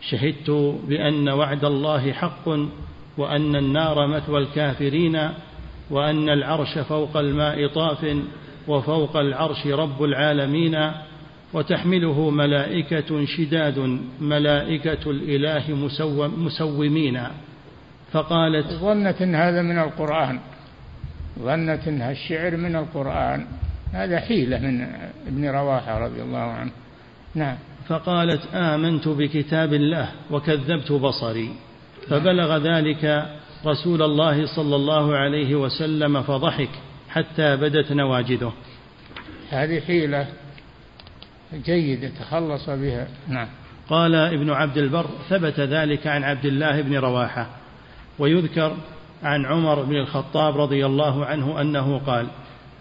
شهدت 0.00 0.50
بأن 0.88 1.28
وعد 1.28 1.64
الله 1.64 2.12
حق 2.12 2.48
وأن 3.18 3.56
النار 3.56 4.06
مثوى 4.06 4.38
الكافرين 4.38 5.30
وأن 5.90 6.28
العرش 6.28 6.78
فوق 6.78 7.16
الماء 7.16 7.66
طاف 7.68 8.16
وفوق 8.68 9.16
العرش 9.16 9.66
رب 9.66 10.02
العالمين 10.02 10.92
وتحمله 11.52 12.30
ملائكة 12.30 13.24
شداد 13.24 14.00
ملائكة 14.20 15.10
الإله 15.10 15.74
مسومين. 16.36 17.20
فقالت 18.12 18.66
ظنت 18.66 19.22
إن 19.22 19.34
هذا 19.34 19.62
من 19.62 19.78
القرآن. 19.78 20.40
ظنت 21.38 21.88
ان 21.88 22.02
الشعر 22.02 22.56
من 22.56 22.76
القرآن. 22.76 23.46
هذا 23.92 24.20
حيلة 24.20 24.58
من 24.58 24.86
ابن 25.26 25.48
رواحة 25.48 25.98
رضي 25.98 26.22
الله 26.22 26.38
عنه. 26.38 26.70
نعم. 27.34 27.56
فقالت 27.88 28.54
آمنت 28.54 29.08
بكتاب 29.08 29.74
الله 29.74 30.08
وكذبت 30.30 30.92
بصري. 30.92 31.50
فبلغ 32.08 32.56
ذلك 32.56 33.26
رسول 33.66 34.02
الله 34.02 34.46
صلى 34.46 34.76
الله 34.76 35.16
عليه 35.16 35.54
وسلم 35.54 36.22
فضحك 36.22 36.70
حتى 37.08 37.56
بدت 37.56 37.92
نواجذه. 37.92 38.52
هذه 39.50 39.80
حيلة 39.80 40.26
جيدة 41.64 42.08
تخلص 42.08 42.70
بها. 42.70 43.08
نعم. 43.28 43.48
قال 43.88 44.14
ابن 44.14 44.50
عبد 44.50 44.78
البر 44.78 45.06
ثبت 45.28 45.60
ذلك 45.60 46.06
عن 46.06 46.24
عبد 46.24 46.46
الله 46.46 46.80
بن 46.80 46.96
رواحة 46.96 47.46
ويذكر 48.18 48.76
عن 49.22 49.46
عمر 49.46 49.82
بن 49.82 49.96
الخطاب 49.96 50.60
رضي 50.60 50.86
الله 50.86 51.24
عنه 51.24 51.60
أنه 51.60 51.98
قال 51.98 52.26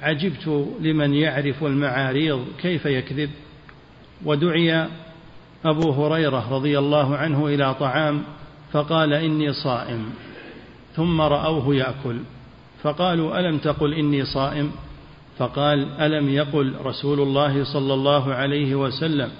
عجبت 0.02 0.68
لمن 0.80 1.14
يعرف 1.14 1.64
المعاريض 1.64 2.46
كيف 2.62 2.86
يكذب 2.86 3.30
ودعي 4.26 4.88
أبو 5.66 5.92
هريرة 5.92 6.54
رضي 6.54 6.80
الله 6.80 7.18
عنه 7.18 7.48
إلى 7.48 7.74
طعام 7.74 8.24
فقال 8.72 9.14
إني 9.14 9.54
صائم. 9.54 10.10
ثم 10.96 11.22
رأوه 11.22 11.76
يأكل. 11.76 12.20
فقالوا 12.84 13.40
ألم 13.40 13.58
تقل 13.58 13.94
إني 13.94 14.26
صائم؟ 14.26 14.72
فقال 15.38 16.02
ألم 16.02 16.30
يقل 16.30 16.76
رسول 16.82 17.20
الله 17.20 17.64
صلى 17.64 17.94
الله 17.94 18.34
عليه 18.34 18.76
وسلم 18.76 19.32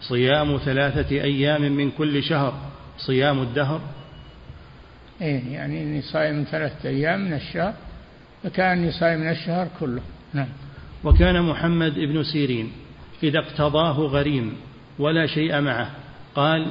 صيام 0.00 0.56
ثلاثة 0.56 1.10
أيام 1.10 1.72
من 1.72 1.90
كل 1.90 2.22
شهر 2.22 2.54
صيام 2.98 3.42
الدهر؟ 3.42 3.80
إيه 5.20 5.52
يعني 5.52 5.82
إني 5.82 6.02
صائم 6.02 6.44
ثلاثة 6.50 6.88
أيام 6.88 7.20
من 7.20 7.32
الشهر 7.32 7.74
فكأني 8.42 8.90
صائم 8.90 9.20
من 9.20 9.30
الشهر 9.30 9.68
كله. 9.80 10.02
نعم. 10.34 10.48
وكان 11.04 11.42
محمد 11.42 11.94
بن 11.94 12.22
سيرين 12.22 12.72
إذا 13.22 13.38
اقتضاه 13.38 13.98
غريم 13.98 14.56
ولا 14.98 15.26
شيء 15.26 15.60
معه 15.60 15.90
قال 16.34 16.66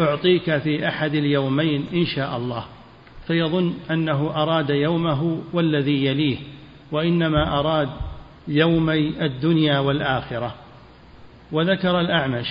أعطيك 0.00 0.58
في 0.58 0.88
أحد 0.88 1.14
اليومين 1.14 1.86
إن 1.94 2.06
شاء 2.06 2.36
الله. 2.36 2.64
فيظن 3.26 3.74
أنه 3.90 4.42
أراد 4.42 4.70
يومه 4.70 5.40
والذي 5.52 6.06
يليه 6.06 6.36
وإنما 6.92 7.60
أراد 7.60 7.88
يومي 8.48 9.24
الدنيا 9.24 9.78
والآخرة. 9.78 10.54
وذكر 11.52 12.00
الأعمش 12.00 12.46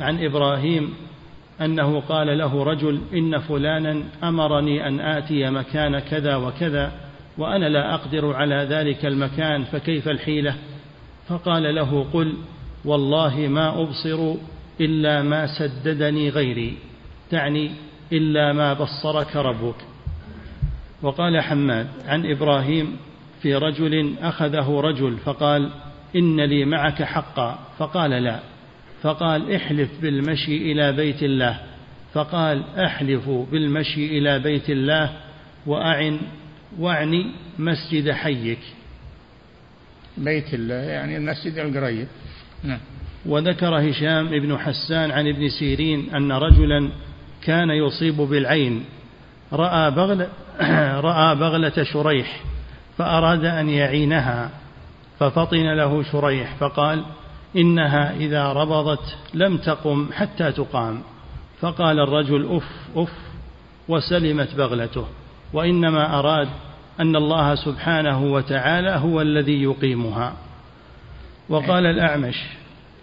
عن 0.00 0.24
إبراهيم 0.24 0.94
أنه 1.60 2.00
قال 2.00 2.38
له 2.38 2.62
رجل 2.62 3.00
إن 3.14 3.38
فلانا 3.38 4.02
أمرني 4.24 4.88
أن 4.88 5.00
آتي 5.00 5.50
مكان 5.50 5.98
كذا 5.98 6.36
وكذا 6.36 6.92
وأنا 7.38 7.68
لا 7.68 7.94
أقدر 7.94 8.32
على 8.32 8.66
ذلك 8.70 9.06
المكان 9.06 9.64
فكيف 9.64 10.08
الحيلة؟ 10.08 10.54
فقال 11.28 11.74
له 11.74 12.06
قل 12.12 12.34
والله 12.84 13.36
ما 13.38 13.82
أبصر 13.82 14.34
إلا 14.80 15.22
ما 15.22 15.46
سددني 15.58 16.28
غيري 16.28 16.76
تعني 17.30 17.70
إلا 18.12 18.52
ما 18.52 18.72
بصرك 18.72 19.36
ربك. 19.36 19.89
وقال 21.02 21.40
حماد 21.40 21.88
عن 22.06 22.26
إبراهيم 22.26 22.96
في 23.42 23.54
رجل 23.54 24.14
أخذه 24.22 24.80
رجل 24.80 25.16
فقال 25.16 25.70
إن 26.16 26.40
لي 26.40 26.64
معك 26.64 27.02
حقا 27.02 27.58
فقال 27.78 28.10
لا 28.10 28.40
فقال 29.02 29.54
احلف 29.54 29.90
بالمشي 30.02 30.72
إلى 30.72 30.92
بيت 30.92 31.22
الله 31.22 31.60
فقال 32.12 32.62
احلف 32.78 33.28
بالمشي 33.28 34.18
إلى 34.18 34.38
بيت 34.38 34.70
الله 34.70 35.16
وأعن 35.66 36.20
وأعني 36.78 37.26
مسجد 37.58 38.10
حيك 38.10 38.58
بيت 40.18 40.54
الله 40.54 40.74
يعني 40.74 41.16
المسجد 41.16 41.58
القريب. 41.58 42.06
نعم. 42.64 42.78
وذكر 43.26 43.90
هشام 43.90 44.28
بن 44.28 44.58
حسان 44.58 45.10
عن 45.10 45.28
ابن 45.28 45.48
سيرين 45.48 46.14
أن 46.14 46.32
رجلا 46.32 46.90
كان 47.42 47.70
يصيب 47.70 48.16
بالعين 48.16 48.84
رأى 49.52 49.90
بغل 49.90 50.26
رأى 51.08 51.34
بغلة 51.34 51.84
شريح 51.92 52.40
فأراد 52.98 53.44
أن 53.44 53.68
يعينها 53.68 54.50
ففطن 55.18 55.74
له 55.74 56.02
شريح 56.02 56.54
فقال 56.54 57.04
إنها 57.56 58.16
إذا 58.16 58.52
ربضت 58.52 59.16
لم 59.34 59.56
تقم 59.56 60.08
حتى 60.12 60.52
تقام. 60.52 61.02
فقال 61.60 62.00
الرجل 62.00 62.56
أف 62.56 62.98
أف 62.98 63.12
وسلمت 63.88 64.54
بغلته. 64.54 65.06
وإنما 65.52 66.18
أراد 66.18 66.48
أن 67.00 67.16
الله 67.16 67.54
سبحانه 67.54 68.22
وتعالى 68.22 68.90
هو 68.90 69.20
الذي 69.20 69.62
يقيمها. 69.62 70.32
وقال 71.48 71.86
الأعمش 71.86 72.36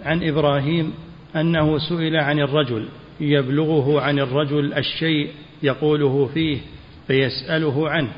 عن 0.05 0.23
إبراهيم 0.23 0.93
أنه 1.35 1.77
سئل 1.77 2.15
عن 2.15 2.39
الرجل 2.39 2.87
يبلغه 3.19 4.01
عن 4.01 4.19
الرجل 4.19 4.73
الشيء 4.73 5.31
يقوله 5.63 6.29
فيه 6.33 6.57
فيسأله 7.07 7.89
عنه 7.89 8.09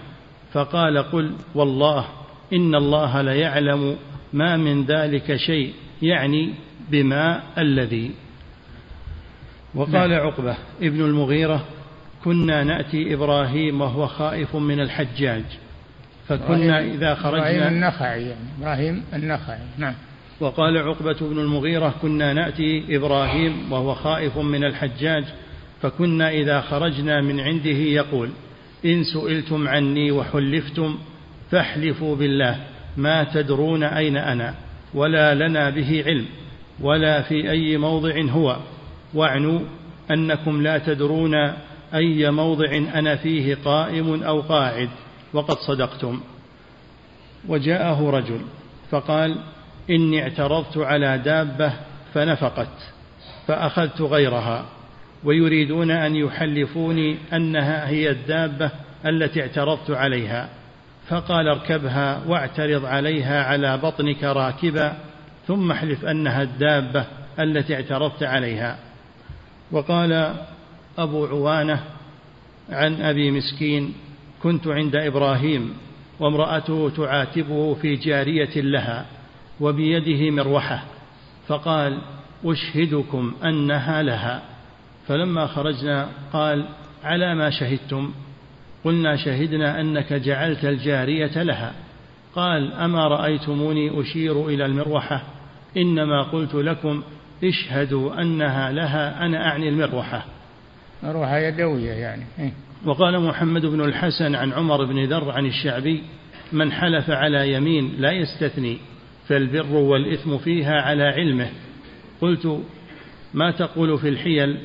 فقال 0.54 0.98
قل 0.98 1.34
والله 1.56 2.06
إن 2.54 2.76
الله 2.76 3.22
ليعلم 3.22 3.98
ما 4.34 4.58
من 4.58 4.86
ذلك 4.86 5.36
شيء 5.36 5.74
يعني 6.02 6.54
بما 6.92 7.44
الذي 7.58 8.12
وقال 9.76 10.10
نعم. 10.10 10.28
عقبة 10.28 10.58
ابن 10.82 11.02
المغيرة 11.02 11.66
كنا 12.24 12.64
نأتي 12.64 13.14
إبراهيم 13.14 13.82
وهو 13.82 14.08
خائف 14.08 14.56
من 14.56 14.80
الحجاج 14.80 15.44
فكنا 16.28 16.80
إذا 16.82 17.16
خرجنا 17.16 17.50
إبراهيم 17.50 17.74
النخعي 17.74 18.22
يعني 18.22 18.48
إبراهيم 18.60 19.04
النخعي 19.14 19.60
نعم 19.78 19.94
وقال 20.40 20.78
عقبة 20.78 21.18
بن 21.22 21.40
المغيرة 21.40 21.94
كنا 22.02 22.34
نأتي 22.34 22.96
إبراهيم 22.96 23.72
وهو 23.72 23.96
خائف 23.96 24.38
من 24.38 24.64
الحجاج 24.64 25.26
فكنا 25.82 26.30
إذا 26.30 26.62
خرجنا 26.62 27.22
من 27.22 27.40
عنده 27.40 27.70
يقول 27.70 28.30
إن 28.86 29.04
سئلتم 29.04 29.68
عني 29.68 30.12
وحلفتم 30.12 30.98
فاحلفوا 31.52 32.16
بالله 32.16 32.56
ما 32.98 33.24
تدرون 33.24 33.84
أين 33.84 34.18
أنا 34.18 34.56
ولا 34.94 35.36
لنا 35.36 35.70
به 35.70 36.04
علم 36.06 36.26
ولا 36.80 37.22
في 37.22 37.52
أي 37.52 37.78
موضع 37.78 38.22
هو. 38.30 38.58
واعنوا 39.14 39.60
أنكم 40.12 40.62
لا 40.62 40.78
تدرون 40.78 41.36
أي 41.94 42.32
موضع 42.32 42.76
أنا 42.76 43.16
فيه 43.16 43.58
قائم 43.66 44.24
أو 44.24 44.42
قاعد 44.42 44.90
وقد 45.34 45.58
صدقتم. 45.58 46.22
وجاءه 47.48 48.10
رجل 48.10 48.42
فقال 48.92 49.38
إني 49.90 50.24
اعترضت 50.24 50.78
على 50.78 51.18
دابة 51.18 51.74
فنفقت 52.14 52.94
فأخذت 53.48 54.02
غيرها. 54.02 54.66
ويريدون 55.24 55.92
أن 55.92 56.16
يحلفوني 56.16 57.18
أنها 57.34 57.88
هي 57.88 58.10
الدابة 58.10 58.72
التي 59.06 59.42
اعترضت 59.42 59.92
عليها. 59.92 60.50
فقال 61.08 61.48
اركبها 61.48 62.22
واعترض 62.28 62.86
عليها 62.86 63.44
على 63.44 63.78
بطنك 63.78 64.24
راكبا 64.24 64.98
ثم 65.48 65.72
احلف 65.72 66.06
أنها 66.06 66.42
الدابة 66.42 67.06
التي 67.40 67.76
اعترضت 67.76 68.24
عليها. 68.24 68.78
وقال 69.72 70.36
أبو 70.98 71.26
عوانة 71.26 71.84
عن 72.70 73.02
أبي 73.02 73.32
مسكين 73.32 73.94
كنت 74.44 74.68
عند 74.68 74.96
إبراهيم 74.96 75.74
وامرأته 76.20 76.90
تعاتبه 76.90 77.74
في 77.74 77.96
جارية 77.96 78.62
لها 78.62 79.06
وبيده 79.60 80.32
مروحة. 80.32 80.84
فقال 81.48 82.02
أشهدكم 82.46 83.34
أنها 83.44 84.04
لها. 84.04 84.49
فلما 85.10 85.48
خرجنا 85.48 86.10
قال 86.34 86.66
على 87.04 87.36
ما 87.36 87.50
شهدتم. 87.50 88.12
قلنا 88.84 89.16
شهدنا 89.16 89.82
أنك 89.82 90.14
جعلت 90.14 90.66
الجارية 90.66 91.44
لها. 91.44 91.74
قال 92.36 92.74
أما 92.74 93.08
رأيتموني 93.08 94.02
أشير 94.02 94.48
إلى 94.48 94.66
المروحة؟ 94.66 95.24
إنما 95.78 96.24
قلت 96.24 96.56
لكم 96.56 97.04
اشهدوا 97.44 98.22
أنها 98.22 98.72
لها 98.72 99.26
أنا 99.26 99.48
أعني 99.48 99.70
المروحة. 99.70 100.26
مروحة 101.04 101.38
يدوية 101.38 101.92
يعني. 101.92 102.24
إيه؟ 102.40 102.54
وقال 102.86 103.20
محمد 103.20 103.66
بن 103.66 103.82
الحسن 103.82 104.36
عن 104.36 104.54
عمر 104.54 104.86
بن 104.86 105.06
ذر 105.06 105.32
عن 105.32 105.46
الشعبي 105.46 106.04
من 106.52 106.72
حلف 106.72 107.10
على 107.10 107.54
يمين 107.54 107.94
لا 107.98 108.12
يستثني 108.12 108.78
فالبر 109.28 109.76
والإثم 109.76 110.38
فيها 110.38 110.82
على 110.82 111.04
علمه. 111.04 111.50
قلت 112.22 112.64
ما 113.34 113.52
تقول 113.52 113.98
في 113.98 114.10
الحيل؟ 114.10 114.58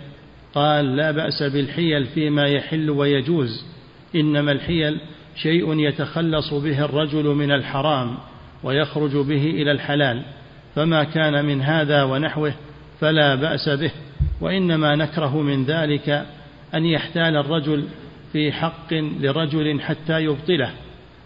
قال 0.54 0.96
لا 0.96 1.10
بأس 1.10 1.42
بالحيل 1.42 2.06
فيما 2.06 2.46
يحل 2.46 2.90
ويجوز 2.90 3.64
إنما 4.14 4.52
الحيل 4.52 5.00
شيء 5.36 5.80
يتخلص 5.80 6.54
به 6.54 6.84
الرجل 6.84 7.24
من 7.24 7.52
الحرام 7.52 8.18
ويخرج 8.62 9.16
به 9.16 9.44
إلى 9.50 9.70
الحلال 9.70 10.22
فما 10.74 11.04
كان 11.04 11.44
من 11.44 11.62
هذا 11.62 12.02
ونحوه 12.02 12.54
فلا 13.00 13.34
بأس 13.34 13.68
به 13.68 13.90
وإنما 14.40 14.96
نكره 14.96 15.40
من 15.42 15.64
ذلك 15.64 16.26
أن 16.74 16.86
يحتال 16.86 17.36
الرجل 17.36 17.84
في 18.32 18.52
حق 18.52 18.92
لرجل 18.94 19.80
حتى 19.80 20.20
يبطله 20.24 20.70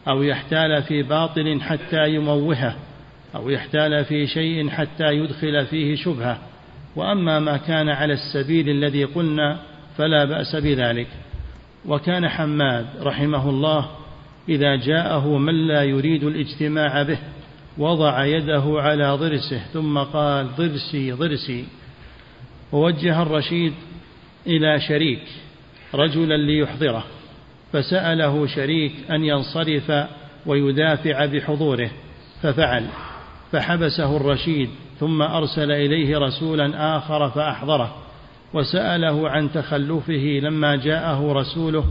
أو 0.08 0.22
يحتال 0.22 0.82
في 0.82 1.02
باطل 1.02 1.60
حتى 1.60 2.14
يموهه 2.14 2.76
أو 3.34 3.50
يحتال 3.50 4.04
في 4.04 4.26
شيء 4.26 4.70
حتى 4.70 5.04
يدخل 5.04 5.66
فيه 5.66 5.96
شبهة. 5.96 6.38
وأما 6.98 7.38
ما 7.38 7.56
كان 7.56 7.88
على 7.88 8.12
السبيل 8.12 8.68
الذي 8.68 9.04
قلنا 9.04 9.58
فلا 9.96 10.24
بأس 10.24 10.56
بذلك. 10.56 11.06
وكان 11.86 12.28
حماد 12.28 12.86
رحمه 13.00 13.50
الله 13.50 13.90
إذا 14.48 14.76
جاءه 14.76 15.38
من 15.38 15.68
لا 15.68 15.82
يريد 15.82 16.24
الاجتماع 16.24 17.02
به 17.02 17.18
وضع 17.78 18.24
يده 18.24 18.62
على 18.66 19.10
ضرسه 19.10 19.58
ثم 19.72 19.98
قال 19.98 20.46
ضرسي 20.56 21.12
ضرسي. 21.12 21.64
ووجه 22.72 23.22
الرشيد 23.22 23.72
إلى 24.46 24.80
شريك 24.80 25.22
رجلا 25.94 26.36
ليحضره 26.36 27.04
فسأله 27.72 28.46
شريك 28.46 28.92
أن 29.10 29.24
ينصرف 29.24 29.92
ويدافع 30.46 31.26
بحضوره 31.26 31.90
ففعل. 32.42 32.86
فحبسه 33.52 34.16
الرشيد 34.16 34.70
ثم 35.00 35.22
أرسل 35.22 35.70
إليه 35.70 36.18
رسولا 36.18 36.96
آخر 36.96 37.28
فأحضره 37.30 37.94
وسأله 38.54 39.28
عن 39.28 39.52
تخلفه 39.52 40.40
لما 40.42 40.76
جاءه 40.76 41.32
رسوله 41.32 41.84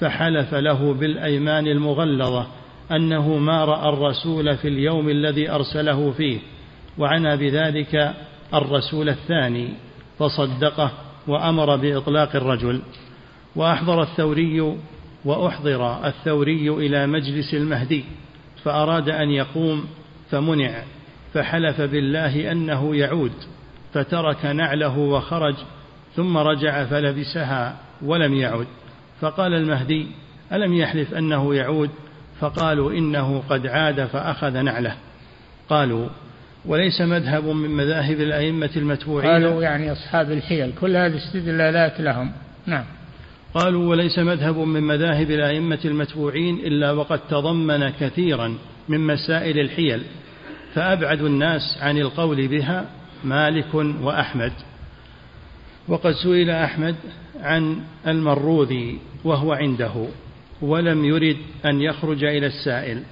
فحلف 0.00 0.54
له 0.54 0.94
بالأيمان 0.94 1.66
المغلظة 1.66 2.46
أنه 2.92 3.38
ما 3.38 3.64
رأى 3.64 3.88
الرسول 3.88 4.56
في 4.56 4.68
اليوم 4.68 5.08
الذي 5.08 5.50
أرسله 5.50 6.10
فيه 6.10 6.38
وعنى 6.98 7.36
بذلك 7.36 8.14
الرسول 8.54 9.08
الثاني 9.08 9.68
فصدقه 10.18 10.90
وأمر 11.26 11.76
بإطلاق 11.76 12.36
الرجل 12.36 12.82
وأحضر 13.56 14.02
الثوري 14.02 14.76
وأحضر 15.24 16.06
الثوري 16.06 16.70
إلى 16.70 17.06
مجلس 17.06 17.54
المهدي 17.54 18.04
فأراد 18.64 19.08
أن 19.08 19.30
يقوم 19.30 19.84
فمنع. 20.30 20.82
فحلف 21.34 21.80
بالله 21.80 22.52
أنه 22.52 22.96
يعود 22.96 23.32
فترك 23.94 24.46
نعله 24.46 24.98
وخرج 24.98 25.54
ثم 26.16 26.36
رجع 26.36 26.84
فلبسها 26.84 27.76
ولم 28.02 28.34
يعد. 28.34 28.66
فقال 29.20 29.54
المهدي 29.54 30.06
ألم 30.52 30.74
يحلف 30.74 31.14
أنه 31.14 31.54
يعود؟ 31.54 31.90
فقالوا 32.40 32.92
إنه 32.92 33.42
قد 33.48 33.66
عاد 33.66 34.04
فأخذ 34.06 34.62
نعله. 34.62 34.94
قالوا 35.68 36.08
وليس 36.66 37.00
مذهب 37.00 37.44
من 37.44 37.70
مذاهب 37.70 38.20
الأئمة 38.20 38.70
المتبوعين؟ 38.76 39.30
قالوا 39.30 39.62
يعني 39.62 39.92
أصحاب 39.92 40.30
الحيل 40.30 40.72
كل 40.80 40.96
هذه 40.96 41.16
استدلالات 41.16 42.00
لهم. 42.00 42.32
نعم. 42.66 42.84
قالوا 43.54 43.90
وليس 43.90 44.18
مذهب 44.18 44.58
من 44.58 44.82
مذاهب 44.82 45.30
الأئمة 45.30 45.78
المتبوعين 45.84 46.58
إلا 46.58 46.92
وقد 46.92 47.20
تضمن 47.30 47.88
كثيرا 47.88 48.54
من 48.88 49.00
مسائل 49.00 49.58
الحيل. 49.58 50.02
فأبعد 50.74 51.20
الناس 51.20 51.78
عن 51.80 51.98
القول 51.98 52.48
بها 52.48 52.86
مالك 53.24 53.74
وأحمد. 53.74 54.52
وقد 55.88 56.12
سئل 56.12 56.50
أحمد 56.50 56.96
عن 57.40 57.80
المروذي 58.06 58.98
وهو 59.24 59.52
عنده 59.52 60.06
ولم 60.62 61.04
يرد 61.04 61.36
أن 61.64 61.80
يخرج 61.80 62.24
إلى 62.24 62.46
السائل 62.46 63.02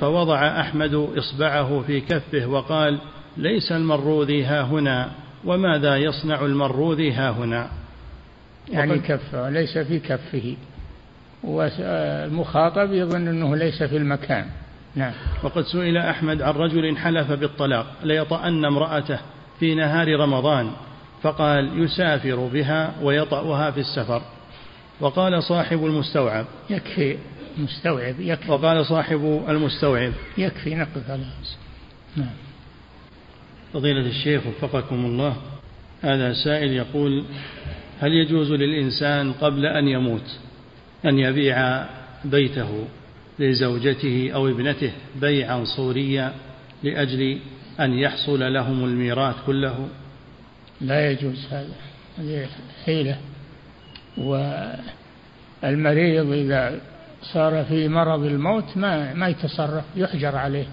فوضع 0.00 0.60
أحمد 0.60 0.94
إصبعه 0.94 1.82
في 1.86 2.00
كفه 2.00 2.46
وقال 2.46 2.98
ليس 3.36 3.72
المروذي 3.72 4.44
ها 4.44 4.62
هنا 4.62 5.10
وماذا 5.44 5.96
يصنع 5.96 6.44
المروذي 6.44 7.12
ها 7.12 7.30
هنا؟ 7.30 7.70
يعني 8.68 8.98
كفه 8.98 9.50
ليس 9.50 9.78
في 9.78 9.98
كفه 9.98 10.56
والمخاطب 11.44 12.92
يظن 12.92 13.28
أنه 13.28 13.56
ليس 13.56 13.82
في 13.82 13.96
المكان. 13.96 14.46
نعم. 14.96 15.12
وقد 15.42 15.64
سئل 15.64 15.96
أحمد 15.96 16.42
عن 16.42 16.54
رجل 16.54 16.96
حلف 16.96 17.32
بالطلاق 17.32 17.86
ليطأن 18.02 18.64
امرأته 18.64 19.18
في 19.60 19.74
نهار 19.74 20.20
رمضان 20.20 20.70
فقال 21.22 21.82
يسافر 21.82 22.36
بها 22.36 22.94
ويطأها 23.02 23.70
في 23.70 23.80
السفر. 23.80 24.22
وقال 25.00 25.42
صاحب 25.42 25.84
المستوعب 25.84 26.46
يكفي 26.70 27.16
مستوعب 27.58 28.20
يكفي. 28.20 28.50
وقال 28.50 28.86
صاحب 28.86 29.44
المستوعب 29.48 30.12
يكفي 30.38 30.74
نقف 30.74 31.10
على 31.10 31.24
نعم. 32.16 32.30
فضيلة 33.72 34.06
الشيخ 34.06 34.42
وفقكم 34.46 35.04
الله 35.04 35.36
هذا 36.02 36.32
سائل 36.32 36.72
يقول 36.72 37.24
هل 38.00 38.12
يجوز 38.12 38.52
للإنسان 38.52 39.32
قبل 39.32 39.66
أن 39.66 39.88
يموت 39.88 40.38
أن 41.04 41.18
يبيع 41.18 41.86
بيته؟ 42.24 42.84
لزوجته 43.38 44.30
أو 44.34 44.48
ابنته 44.48 44.92
بيعا 45.20 45.64
صوريا 45.64 46.32
لأجل 46.82 47.38
أن 47.80 47.92
يحصل 47.98 48.52
لهم 48.52 48.84
الميراث 48.84 49.34
كله. 49.46 49.88
لا 50.80 51.10
يجوز 51.10 51.46
هذا 51.50 51.74
هذه 52.18 52.48
حيلة. 52.84 53.18
والمريض 55.62 56.32
إذا 56.32 56.80
صار 57.22 57.64
في 57.64 57.88
مرض 57.88 58.24
الموت 58.24 58.76
ما 58.76 59.14
ما 59.14 59.28
يتصرف 59.28 59.84
يحجر 59.96 60.36
عليه 60.36 60.66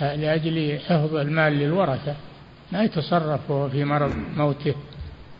لأجل 0.00 0.78
حفظ 0.86 1.14
المال 1.14 1.52
للورثة. 1.52 2.16
ما 2.72 2.82
يتصرف 2.82 3.50
وهو 3.50 3.68
في 3.68 3.84
مرض 3.84 4.12
موته 4.36 4.74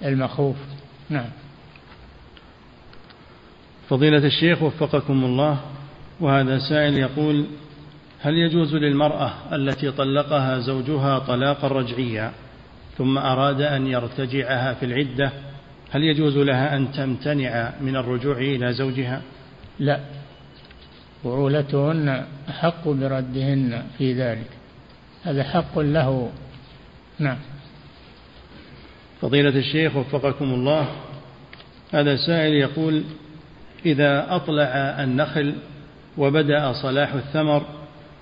المخوف. 0.04 0.56
نعم. 1.10 1.30
فضيلة 3.88 4.26
الشيخ 4.26 4.62
وفقكم 4.62 5.24
الله. 5.24 5.60
وهذا 6.22 6.58
سائل 6.58 6.98
يقول 6.98 7.46
هل 8.20 8.34
يجوز 8.34 8.74
للمرأة 8.74 9.32
التي 9.52 9.90
طلقها 9.90 10.58
زوجها 10.58 11.18
طلاقا 11.18 11.68
رجعيا 11.68 12.32
ثم 12.98 13.18
أراد 13.18 13.60
أن 13.60 13.86
يرتجعها 13.86 14.74
في 14.74 14.86
العدة 14.86 15.32
هل 15.90 16.02
يجوز 16.02 16.36
لها 16.36 16.76
أن 16.76 16.92
تمتنع 16.92 17.72
من 17.80 17.96
الرجوع 17.96 18.36
إلى 18.36 18.72
زوجها؟ 18.72 19.22
لا 19.78 20.00
بعولتهن 21.24 22.24
أحق 22.48 22.88
بردهن 22.88 23.82
في 23.98 24.12
ذلك 24.12 24.50
هذا 25.22 25.44
حق 25.44 25.78
له. 25.78 26.30
نعم. 27.18 27.38
فضيلة 29.20 29.58
الشيخ 29.58 29.96
وفقكم 29.96 30.44
الله 30.44 30.88
هذا 31.92 32.16
سائل 32.16 32.52
يقول 32.52 33.02
إذا 33.86 34.26
أطلع 34.36 34.64
النخل 35.04 35.54
وبدأ 36.18 36.72
صلاح 36.72 37.12
الثمر 37.14 37.62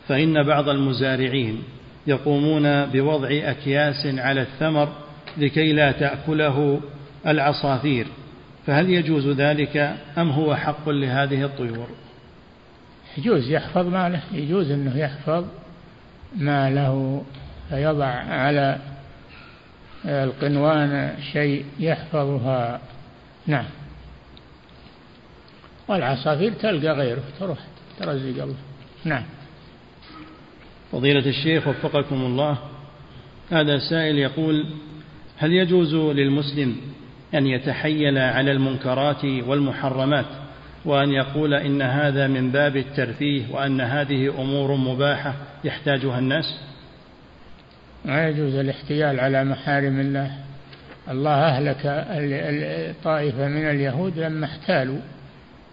فإن 0.08 0.42
بعض 0.42 0.68
المزارعين 0.68 1.62
يقومون 2.06 2.86
بوضع 2.86 3.28
أكياس 3.30 4.06
على 4.06 4.42
الثمر 4.42 4.88
لكي 5.38 5.72
لا 5.72 5.92
تأكله 5.92 6.80
العصافير. 7.26 8.06
فهل 8.66 8.90
يجوز 8.90 9.28
ذلك 9.28 9.96
أم 10.18 10.30
هو 10.30 10.56
حق 10.56 10.88
لهذه 10.88 11.44
الطيور؟ 11.44 11.88
يجوز 13.18 13.50
يحفظ 13.50 13.86
ماله 13.86 14.20
يجوز 14.32 14.70
أنه 14.70 14.98
يحفظ 14.98 15.44
ماله 16.36 17.24
فيضع 17.68 18.06
على 18.06 18.78
القنوان 20.04 21.14
شيء 21.32 21.64
يحفظها. 21.78 22.80
نعم. 23.46 23.66
والعصافير 25.88 26.52
تلقى 26.52 26.92
غيره 26.92 27.22
تروح 27.38 27.58
ترزق 28.00 28.42
الله 28.42 28.56
نعم. 29.04 29.22
فضيلة 30.92 31.26
الشيخ 31.26 31.68
وفقكم 31.68 32.16
الله 32.16 32.58
هذا 33.50 33.78
سائل 33.78 34.18
يقول 34.18 34.66
هل 35.38 35.52
يجوز 35.52 35.94
للمسلم 35.94 36.76
أن 37.34 37.46
يتحيل 37.46 38.18
على 38.18 38.52
المنكرات 38.52 39.24
والمحرمات 39.24 40.26
وأن 40.84 41.12
يقول 41.12 41.54
إن 41.54 41.82
هذا 41.82 42.26
من 42.26 42.50
باب 42.50 42.76
الترفيه 42.76 43.42
وأن 43.50 43.80
هذه 43.80 44.40
أمور 44.40 44.76
مباحة 44.76 45.34
يحتاجها 45.64 46.18
الناس؟ 46.18 46.60
ما 48.04 48.28
يجوز 48.28 48.54
الاحتيال 48.54 49.20
على 49.20 49.44
محارم 49.44 50.00
الله. 50.00 50.30
الله 51.10 51.30
أهلك 51.34 51.82
طائفة 53.04 53.48
من 53.48 53.70
اليهود 53.70 54.18
لما 54.18 54.46
احتالوا 54.46 54.98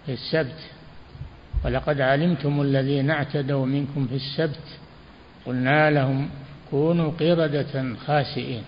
في 0.05 0.13
السبت. 0.13 0.76
ولقد 1.65 2.01
علمتم 2.01 2.61
الذين 2.61 3.11
اعتدوا 3.11 3.65
منكم 3.65 4.07
في 4.07 4.15
السبت. 4.15 4.79
قلنا 5.45 5.91
لهم 5.91 6.29
كونوا 6.71 7.11
قردة 7.11 7.95
خاسئين 8.05 8.63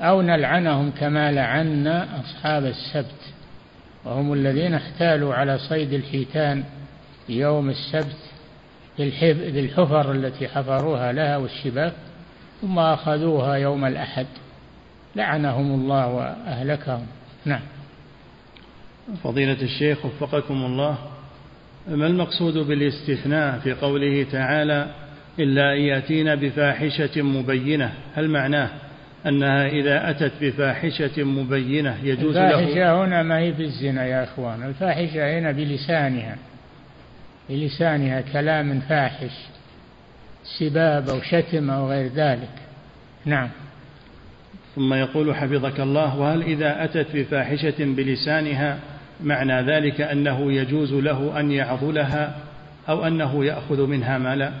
أو 0.00 0.22
نلعنهم 0.22 0.90
كما 0.90 1.32
لعنا 1.32 2.20
أصحاب 2.20 2.64
السبت. 2.64 3.34
وهم 4.04 4.32
الذين 4.32 4.74
احتالوا 4.74 5.34
على 5.34 5.58
صيد 5.58 5.92
الحيتان 5.92 6.64
يوم 7.28 7.70
السبت 7.70 8.16
بالحفر 8.98 10.12
التي 10.12 10.48
حفروها 10.48 11.12
لها 11.12 11.36
والشباك 11.36 11.92
ثم 12.62 12.78
أخذوها 12.78 13.54
يوم 13.54 13.84
الأحد. 13.84 14.26
لعنهم 15.16 15.80
الله 15.80 16.06
وأهلكهم. 16.06 17.06
نعم. 17.44 17.62
فضيلة 19.24 19.62
الشيخ 19.62 20.04
وفقكم 20.04 20.54
الله 20.54 20.98
ما 21.88 22.06
المقصود 22.06 22.58
بالاستثناء 22.58 23.58
في 23.58 23.72
قوله 23.72 24.26
تعالى 24.32 24.86
إلا 25.38 25.72
أن 25.72 25.80
يأتين 25.80 26.34
بفاحشة 26.34 27.22
مبينة؟ 27.22 27.92
هل 28.14 28.28
معناه 28.28 28.70
أنها 29.26 29.66
إذا 29.66 30.10
أتت 30.10 30.32
بفاحشة 30.40 31.24
مبينة 31.24 31.96
يجوز 32.02 32.36
له؟ 32.36 32.60
الفاحشة 32.60 33.04
هنا 33.04 33.22
ما 33.22 33.38
هي 33.38 33.52
بالزنا 33.52 34.06
يا 34.06 34.24
أخوان 34.24 34.62
الفاحشة 34.62 35.38
هنا 35.38 35.52
بلسانها 35.52 36.36
بلسانها 37.48 38.20
كلام 38.20 38.80
فاحش 38.80 39.32
سباب 40.58 41.08
أو 41.08 41.20
شتم 41.20 41.70
أو 41.70 41.90
غير 41.90 42.12
ذلك. 42.12 42.50
نعم. 43.24 43.48
ثم 44.76 44.94
يقول 44.94 45.34
حفظك 45.34 45.80
الله 45.80 46.18
وهل 46.18 46.42
إذا 46.42 46.84
أتت 46.84 47.06
بفاحشة 47.14 47.74
بلسانها 47.78 48.78
معنى 49.24 49.62
ذلك 49.62 50.00
أنه 50.00 50.52
يجوز 50.52 50.92
له 50.92 51.40
أن 51.40 51.52
يعضلها 51.52 52.36
أو 52.88 53.06
أنه 53.06 53.44
يأخذ 53.44 53.86
منها 53.86 54.18
مالا؟ 54.18 54.52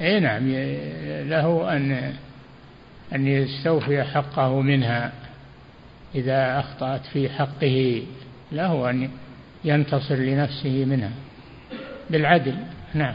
أي 0.00 0.20
نعم. 0.20 0.48
له 1.28 1.76
أن 1.76 2.12
أن 3.14 3.26
يستوفي 3.26 4.02
حقه 4.04 4.60
منها. 4.60 5.12
إذا 6.14 6.58
أخطأت 6.60 7.06
في 7.06 7.28
حقه 7.28 8.02
له 8.52 8.90
أن 8.90 9.10
ينتصر 9.64 10.14
لنفسه 10.14 10.84
منها. 10.84 11.10
بالعدل. 12.10 12.54
نعم. 12.94 13.14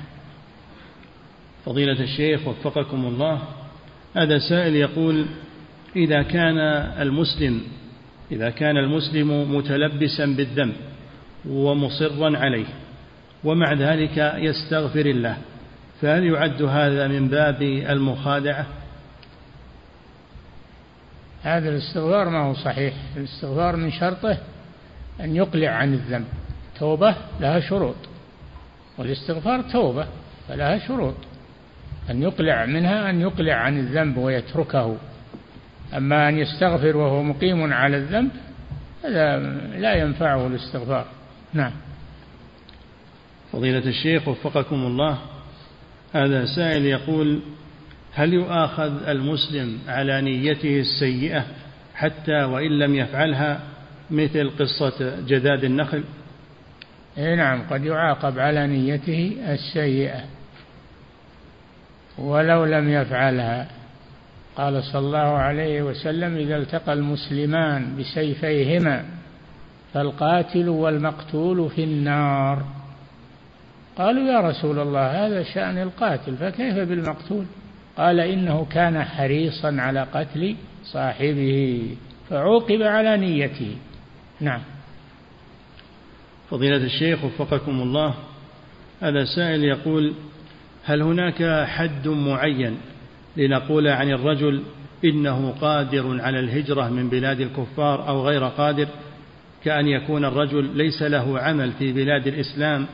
فضيلة 1.65 2.03
الشيخ 2.03 2.47
وفقكم 2.47 3.05
الله 3.05 3.41
هذا 4.15 4.39
سائل 4.49 4.75
يقول 4.75 5.25
إذا 5.95 6.23
كان 6.23 6.57
المسلم 7.01 7.61
إذا 8.31 8.49
كان 8.49 8.77
المسلم 8.77 9.55
متلبسا 9.55 10.25
بالذنب 10.25 10.75
ومصرا 11.49 12.37
عليه 12.37 12.65
ومع 13.43 13.73
ذلك 13.73 14.17
يستغفر 14.37 15.05
الله 15.05 15.37
فهل 16.01 16.23
يعد 16.23 16.61
هذا 16.61 17.07
من 17.07 17.27
باب 17.27 17.61
المخادعة؟ 17.61 18.65
هذا 21.43 21.69
الاستغفار 21.69 22.29
ما 22.29 22.39
هو 22.39 22.53
صحيح. 22.53 22.93
الاستغفار 23.17 23.75
من 23.75 23.91
شرطه 23.91 24.37
أن 25.21 25.35
يقلع 25.35 25.69
عن 25.69 25.93
الذنب. 25.93 26.25
توبة 26.79 27.15
لها 27.39 27.59
شروط 27.59 27.95
والاستغفار 28.97 29.61
توبة 29.61 30.07
فلها 30.47 30.87
شروط. 30.87 31.15
أن 32.09 32.23
يقلع 32.23 32.65
منها 32.65 33.09
أن 33.09 33.21
يقلع 33.21 33.53
عن 33.53 33.79
الذنب 33.79 34.17
ويتركه. 34.17 34.97
أما 35.97 36.29
أن 36.29 36.37
يستغفر 36.37 36.97
وهو 36.97 37.23
مقيم 37.23 37.73
على 37.73 37.97
الذنب 37.97 38.31
هذا 39.03 39.37
لا 39.77 39.93
ينفعه 39.93 40.47
الاستغفار. 40.47 41.05
نعم. 41.53 41.71
فضيلة 43.51 43.89
الشيخ 43.89 44.27
وفقكم 44.27 44.75
الله 44.75 45.17
هذا 46.13 46.45
سائل 46.45 46.85
يقول 46.85 47.39
هل 48.13 48.33
يؤاخذ 48.33 49.07
المسلم 49.07 49.79
على 49.87 50.21
نيته 50.21 50.79
السيئة 50.79 51.45
حتى 51.95 52.43
وإن 52.43 52.79
لم 52.79 52.95
يفعلها 52.95 53.59
مثل 54.11 54.51
قصة 54.59 55.19
جداد 55.27 55.63
النخل؟ 55.63 56.03
إيه 57.17 57.35
نعم 57.35 57.61
قد 57.69 57.85
يعاقب 57.85 58.39
على 58.39 58.67
نيته 58.67 59.37
السيئة 59.47 60.23
ولو 62.17 62.65
لم 62.65 62.89
يفعلها. 62.89 63.67
قال 64.55 64.83
صلى 64.83 64.99
الله 64.99 65.17
عليه 65.17 65.81
وسلم 65.81 66.35
إذا 66.35 66.57
التقى 66.57 66.93
المسلمان 66.93 67.95
بسيفيهما 67.99 69.05
فالقاتل 69.93 70.69
والمقتول 70.69 71.69
في 71.69 71.83
النار. 71.83 72.63
قالوا 73.97 74.23
يا 74.23 74.39
رسول 74.39 74.79
الله 74.79 75.25
هذا 75.25 75.43
شأن 75.43 75.77
القاتل 75.77 76.37
فكيف 76.37 76.75
بالمقتول؟ 76.75 77.45
قال 77.97 78.19
إنه 78.19 78.65
كان 78.65 79.03
حريصا 79.03 79.75
على 79.79 80.07
قتل 80.13 80.55
صاحبه 80.83 81.87
فعوقب 82.29 82.81
على 82.81 83.17
نيته. 83.17 83.75
نعم. 84.41 84.61
فضيلة 86.49 86.77
الشيخ 86.77 87.23
وفقكم 87.23 87.81
الله 87.81 88.15
هذا 89.01 89.25
سائل 89.35 89.63
يقول 89.63 90.13
هل 90.85 91.01
هناك 91.01 91.67
حد 91.67 92.07
معين 92.07 92.77
لنقول 93.39 93.87
عن 93.87 94.11
الرجل 94.11 94.63
إنه 95.05 95.51
قادر 95.61 96.21
على 96.21 96.39
الهجرة 96.39 96.89
من 96.89 97.09
بلاد 97.09 97.39
الكفار 97.39 98.07
أو 98.07 98.27
غير 98.27 98.47
قادر 98.47 98.87
كأن 99.63 99.87
يكون 99.87 100.25
الرجل 100.25 100.77
ليس 100.77 101.01
له 101.01 101.39
عمل 101.39 101.71
في 101.71 101.93
بلاد 101.93 102.27
الإسلام 102.27 102.87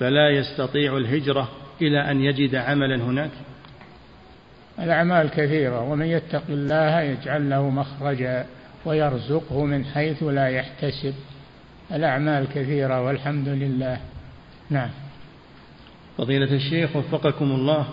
فلا 0.00 0.30
يستطيع 0.30 0.96
الهجرة 0.96 1.48
إلى 1.82 2.10
أن 2.10 2.20
يجد 2.20 2.54
عملا 2.54 2.96
هناك؟ 2.96 3.30
الأعمال 4.78 5.30
كثيرة 5.30 5.80
ومن 5.80 6.06
يتق 6.06 6.42
الله 6.48 7.00
يجعل 7.00 7.50
له 7.50 7.70
مخرجا 7.70 8.46
ويرزقه 8.84 9.64
من 9.64 9.84
حيث 9.84 10.22
لا 10.22 10.48
يحتسب. 10.48 11.14
الأعمال 11.92 12.46
كثيرة 12.54 13.02
والحمد 13.02 13.48
لله. 13.48 14.00
نعم. 14.70 14.90
فضيلة 16.18 16.54
الشيخ 16.54 16.96
وفقكم 16.96 17.44
الله 17.44 17.86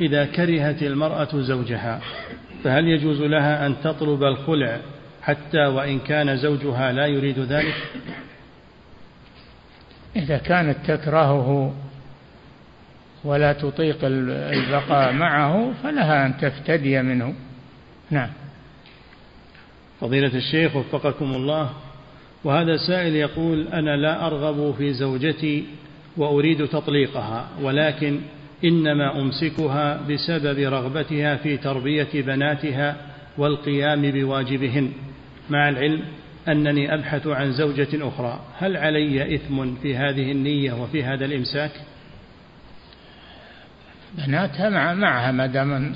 إذا 0.00 0.24
كرهت 0.24 0.82
المرأة 0.82 1.28
زوجها 1.34 2.00
فهل 2.64 2.88
يجوز 2.88 3.20
لها 3.20 3.66
أن 3.66 3.76
تطلب 3.84 4.22
الخلع 4.22 4.80
حتى 5.22 5.66
وإن 5.66 5.98
كان 5.98 6.36
زوجها 6.36 6.92
لا 6.92 7.06
يريد 7.06 7.38
ذلك؟ 7.38 7.74
إذا 10.16 10.38
كانت 10.38 10.76
تكرهه 10.86 11.74
ولا 13.24 13.52
تطيق 13.52 13.98
البقاء 14.02 15.12
معه 15.12 15.72
فلها 15.82 16.26
أن 16.26 16.36
تفتدي 16.36 17.02
منه. 17.02 17.34
نعم. 18.10 18.30
فضيلة 20.00 20.36
الشيخ 20.36 20.76
وفقكم 20.76 21.34
الله 21.34 21.70
وهذا 22.44 22.76
سائل 22.76 23.16
يقول 23.16 23.68
أنا 23.68 23.96
لا 23.96 24.26
أرغب 24.26 24.74
في 24.78 24.92
زوجتي 24.92 25.64
وأريد 26.16 26.68
تطليقها 26.68 27.48
ولكن 27.62 28.20
إنما 28.64 29.20
أمسكها 29.20 30.00
بسبب 30.08 30.58
رغبتها 30.58 31.36
في 31.36 31.56
تربية 31.56 32.08
بناتها 32.14 32.96
والقيام 33.38 34.10
بواجبهن. 34.10 34.92
مع 35.50 35.68
العلم 35.68 36.02
أنني 36.48 36.94
أبحث 36.94 37.26
عن 37.26 37.52
زوجة 37.52 38.08
أخرى 38.08 38.40
هل 38.58 38.76
علي 38.76 39.34
إثم 39.34 39.74
في 39.74 39.96
هذه 39.96 40.32
النية 40.32 40.72
وفي 40.72 41.04
هذا 41.04 41.24
الإمساك؟ 41.24 41.70
بناتها 44.26 44.68
مع 44.68 44.94
معها 44.94 45.32
ما 45.32 45.46
دام 45.46 45.92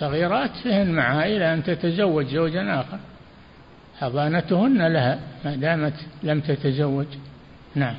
صغيرات 0.00 0.50
فهن 0.64 0.92
معها 0.92 1.26
إلى 1.26 1.54
أن 1.54 1.62
تتزوج 1.62 2.26
زوجا 2.26 2.80
آخر. 2.80 2.98
حضانتهن 3.98 4.92
لها 4.92 5.20
ما 5.44 5.54
دامت 5.54 5.94
لم 6.22 6.40
تتزوج. 6.40 7.06
نعم. 7.74 7.94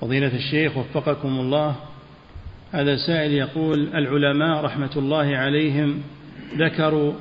فضيلة 0.00 0.36
الشيخ 0.36 0.76
وفقكم 0.76 1.28
الله 1.28 1.76
هذا 2.74 2.96
سائل 2.96 3.32
يقول 3.32 3.88
العلماء 3.94 4.64
رحمة 4.64 4.90
الله 4.96 5.36
عليهم 5.36 6.02
ذكروا 6.56 7.12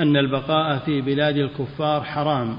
أن 0.00 0.16
البقاء 0.16 0.78
في 0.78 1.00
بلاد 1.00 1.36
الكفار 1.36 2.02
حرام 2.02 2.56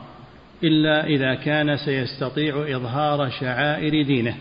إلا 0.64 1.06
إذا 1.06 1.36
كان 1.36 1.78
سيستطيع 1.78 2.78
إظهار 2.78 3.30
شعائر 3.30 4.04
دينه. 4.04 4.36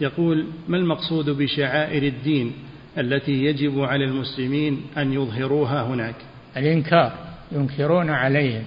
يقول 0.00 0.46
ما 0.68 0.76
المقصود 0.76 1.30
بشعائر 1.30 2.02
الدين 2.02 2.52
التي 2.98 3.44
يجب 3.44 3.80
على 3.80 4.04
المسلمين 4.04 4.82
أن 4.98 5.12
يظهروها 5.12 5.82
هناك؟ 5.82 6.16
الإنكار 6.56 7.12
ينكرون 7.52 8.10
عليهم 8.10 8.64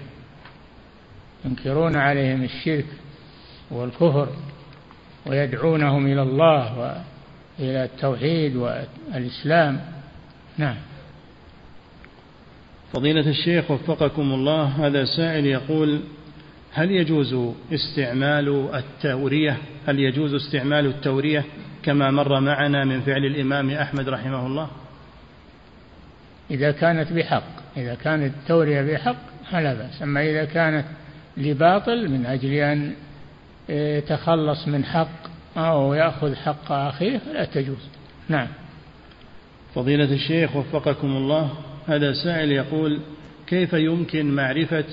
ينكرون 1.45 1.95
عليهم 1.95 2.43
الشرك 2.43 2.85
والكفر 3.72 4.30
ويدعونهم 5.26 6.05
إلى 6.05 6.22
الله 6.22 7.03
وإلى 7.59 7.84
التوحيد 7.84 8.55
والإسلام. 8.55 9.81
نعم. 10.57 10.75
فضيلة 12.93 13.29
الشيخ 13.29 13.71
وفقكم 13.71 14.34
الله 14.34 14.63
هذا 14.63 15.05
سائل 15.05 15.45
يقول 15.45 16.01
هل 16.73 16.91
يجوز 16.91 17.53
استعمال 17.73 18.69
التورية؟ 18.75 19.57
هل 19.88 19.99
يجوز 19.99 20.34
استعمال 20.34 20.85
التورية 20.85 21.45
كما 21.84 22.11
مر 22.11 22.39
معنا 22.39 22.85
من 22.85 23.01
فعل 23.01 23.25
الإمام 23.25 23.69
أحمد 23.69 24.09
رحمه 24.09 24.47
الله؟ 24.47 24.69
إذا 26.51 26.71
كانت 26.71 27.13
بحق 27.13 27.77
إذا 27.77 27.95
كانت 27.95 28.34
التورية 28.34 28.81
بحق 28.81 29.15
فلا 29.51 29.73
بأس. 29.73 30.01
أما 30.01 30.21
إذا 30.21 30.45
كانت 30.45 30.85
لباطل 31.38 32.09
من 32.09 32.25
أجل 32.25 32.53
أن 32.53 32.93
يتخلص 33.69 34.67
من 34.67 34.85
حق 34.85 35.26
أو 35.57 35.93
يأخذ 35.93 36.35
حق 36.35 36.71
أخيه 36.71 37.17
فلا 37.17 37.45
تجوز. 37.45 37.89
نعم. 38.29 38.47
فضيلة 39.75 40.13
الشيخ 40.13 40.55
وفقكم 40.55 41.07
الله 41.07 41.51
هذا 41.88 42.13
سائل 42.13 42.51
يقول 42.51 42.99
كيف 43.47 43.73
يمكن 43.73 44.35
معرفة 44.35 44.85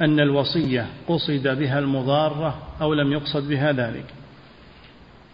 أن 0.00 0.20
الوصية 0.20 0.86
قصد 1.08 1.48
بها 1.48 1.78
المضارة 1.78 2.62
أو 2.80 2.94
لم 2.94 3.12
يقصد 3.12 3.48
بها 3.48 3.72
ذلك؟ 3.72 4.04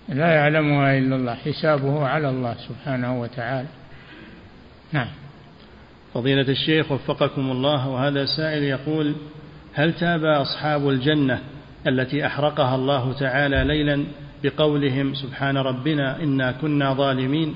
لا 0.09 0.35
يعلمها 0.35 0.99
إلا 0.99 1.17
الله 1.17 1.35
حسابه 1.35 2.07
على 2.07 2.31
الله 2.31 2.57
سبحانه 2.69 3.21
وتعالى. 3.21 3.69
نعم. 4.93 5.09
فضيلة 6.15 6.49
الشيخ 6.49 6.93
وفقكم 6.93 7.51
الله 7.51 7.89
وهذا 7.89 8.25
سائل 8.27 8.63
يقول 8.63 9.15
هل 9.75 9.93
تاب 9.93 10.25
أصحاب 10.25 10.89
الجنة 10.89 11.41
التي 11.87 12.27
أحرقها 12.27 12.75
الله 12.75 13.13
تعالى 13.13 13.65
ليلا 13.65 14.05
بقولهم 14.45 15.15
سبحان 15.15 15.57
ربنا 15.57 16.23
إنا 16.23 16.53
كنا 16.53 16.95
ظالمين. 16.95 17.55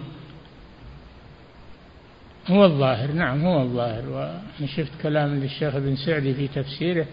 هو 2.46 2.64
الظاهر 2.64 3.12
نعم 3.12 3.44
هو 3.44 3.62
الظاهر. 3.62 4.08
وأنا 4.08 4.66
شفت 4.76 4.92
كلام 5.02 5.34
للشيخ 5.34 5.74
ابن 5.74 5.96
سعدي 5.96 6.34
في 6.34 6.48
تفسيره 6.48 7.06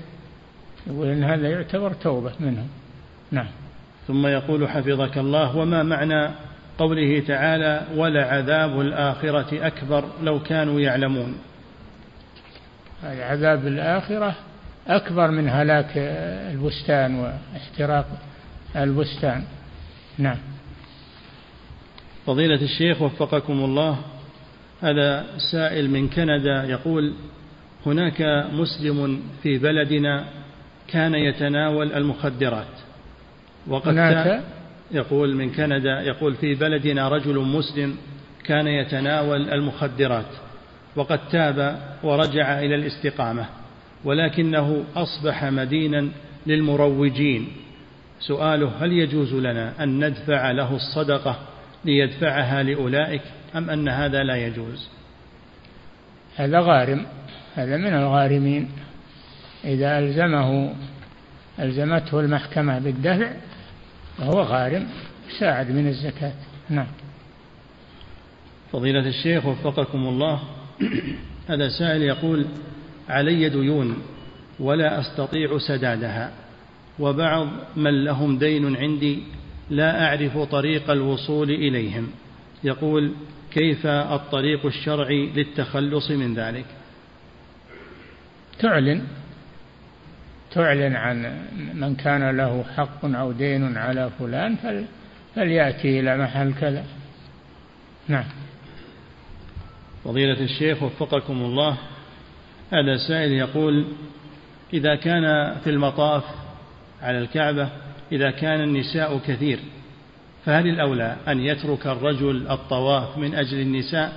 يقول 0.88 1.07
إن 1.07 1.23
هذا 1.23 1.49
يعتبر 1.49 1.93
توبة 1.93 2.31
منهم. 2.39 2.68
نعم. 3.31 3.47
ثم 4.07 4.27
يقول 4.27 4.69
حفظك 4.69 5.18
الله 5.18 5.57
وما 5.57 5.84
معنى 5.84 6.30
قوله 6.77 7.23
تعالى 7.27 7.81
ولعذاب 7.95 8.81
الآخرة 8.81 9.68
أكبر 9.68 10.06
لو 10.23 10.39
كانوا 10.39 10.80
يعلمون 10.80 11.38
عذاب 13.03 13.68
الآخرة 13.68 14.35
أكبر 14.88 15.31
من 15.31 15.49
هلاك 15.49 15.91
البستان 16.52 17.15
واحتراق 17.15 18.06
البستان. 18.76 19.43
نعم. 20.17 20.37
فضيلة 22.25 22.61
الشيخ 22.61 23.01
وفقكم 23.01 23.53
الله 23.53 23.97
هذا 24.81 25.25
سائل 25.51 25.89
من 25.89 26.09
كندا 26.09 26.63
يقول 26.63 27.13
هناك 27.85 28.21
مسلم 28.53 29.21
في 29.43 29.57
بلدنا 29.57 30.25
كان 30.87 31.15
يتناول 31.15 31.93
المخدرات 31.93 32.67
وقد 33.67 33.87
هناك؟ 33.87 34.43
يقول 34.91 35.35
من 35.35 35.51
كندا 35.51 36.01
يقول 36.01 36.35
في 36.35 36.55
بلدنا 36.55 37.09
رجل 37.09 37.39
مسلم 37.39 37.97
كان 38.43 38.67
يتناول 38.67 39.49
المخدرات 39.49 40.29
وقد 40.95 41.19
تاب 41.29 41.79
ورجع 42.03 42.59
إلى 42.59 42.75
الاستقامة 42.75 43.45
ولكنه 44.03 44.83
أصبح 44.95 45.43
مدينا 45.43 46.09
للمروجين. 46.47 47.47
سؤاله 48.19 48.71
هل 48.79 48.91
يجوز 48.91 49.33
لنا 49.33 49.83
أن 49.83 50.05
ندفع 50.05 50.51
له 50.51 50.75
الصدقة 50.75 51.39
ليدفعها 51.85 52.63
لأولئك 52.63 53.21
أم 53.55 53.69
أن 53.69 53.89
هذا 53.89 54.23
لا 54.23 54.35
يجوز؟ 54.35 54.87
هذا 56.35 56.59
غارم 56.59 57.05
هذا 57.55 57.77
من 57.77 57.93
الغارمين. 57.93 58.69
إذا 59.63 59.99
ألزمه 59.99 60.73
ألزمته 61.59 62.19
المحكمة 62.19 62.79
بالدفع 62.79 63.31
فهو 64.17 64.41
غارم 64.41 64.87
ساعد 65.39 65.71
من 65.71 65.87
الزكاة. 65.87 66.33
نعم. 66.69 66.87
فضيلة 68.71 69.07
الشيخ 69.07 69.45
وفقكم 69.45 69.97
الله 70.07 70.39
هذا 71.49 71.69
سائل 71.69 72.01
يقول 72.01 72.45
علي 73.09 73.49
ديون 73.49 73.97
ولا 74.59 74.99
أستطيع 74.99 75.57
سدادها. 75.57 76.31
وبعض 76.99 77.47
من 77.76 78.03
لهم 78.03 78.38
دين 78.38 78.76
عندي 78.76 79.23
لا 79.69 80.07
أعرف 80.07 80.38
طريق 80.38 80.91
الوصول 80.91 81.51
إليهم. 81.51 82.07
يقول 82.63 83.11
كيف 83.51 83.85
الطريق 83.85 84.65
الشرعي 84.65 85.30
للتخلص 85.35 86.11
من 86.11 86.34
ذلك؟ 86.34 86.65
تعلن 88.59 89.01
تعلن 90.51 90.95
عن 90.95 91.41
من 91.73 91.95
كان 91.95 92.38
له 92.38 92.65
حق 92.77 93.05
أو 93.05 93.31
دين 93.31 93.77
على 93.77 94.09
فلان 94.19 94.55
فليأتي 95.35 95.99
إلى 95.99 96.17
محل 96.17 96.53
كذا. 96.53 96.85
نعم. 98.07 98.26
فضيلة 100.03 100.43
الشيخ 100.43 100.84
وفقكم 100.84 101.34
الله 101.34 101.77
هذا 102.73 102.97
سائل 103.07 103.31
يقول 103.31 103.85
إذا 104.73 104.95
كان 104.95 105.55
في 105.63 105.69
المطاف 105.69 106.23
على 107.06 107.18
الكعبة 107.19 107.69
إذا 108.11 108.32
كان 108.32 108.61
النساء 108.61 109.18
كثير 109.18 109.60
فهل 110.45 110.68
الأولى 110.68 111.15
أن 111.27 111.40
يترك 111.40 111.88
الرجل 111.88 112.48
الطواف 112.52 113.18
من 113.18 113.36
أجل 113.36 113.60
النساء 113.60 114.14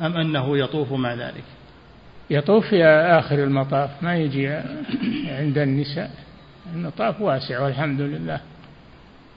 أم 0.00 0.16
أنه 0.16 0.58
يطوف 0.58 0.92
مع 0.92 1.14
ذلك؟ 1.14 1.44
يطوف 2.30 2.66
في 2.66 2.84
آخر 2.84 3.44
المطاف 3.44 4.02
ما 4.02 4.16
يجي 4.16 4.48
عند 5.28 5.58
النساء 5.58 6.10
المطاف 6.74 7.20
واسع 7.20 7.60
والحمد 7.60 8.00
لله. 8.00 8.40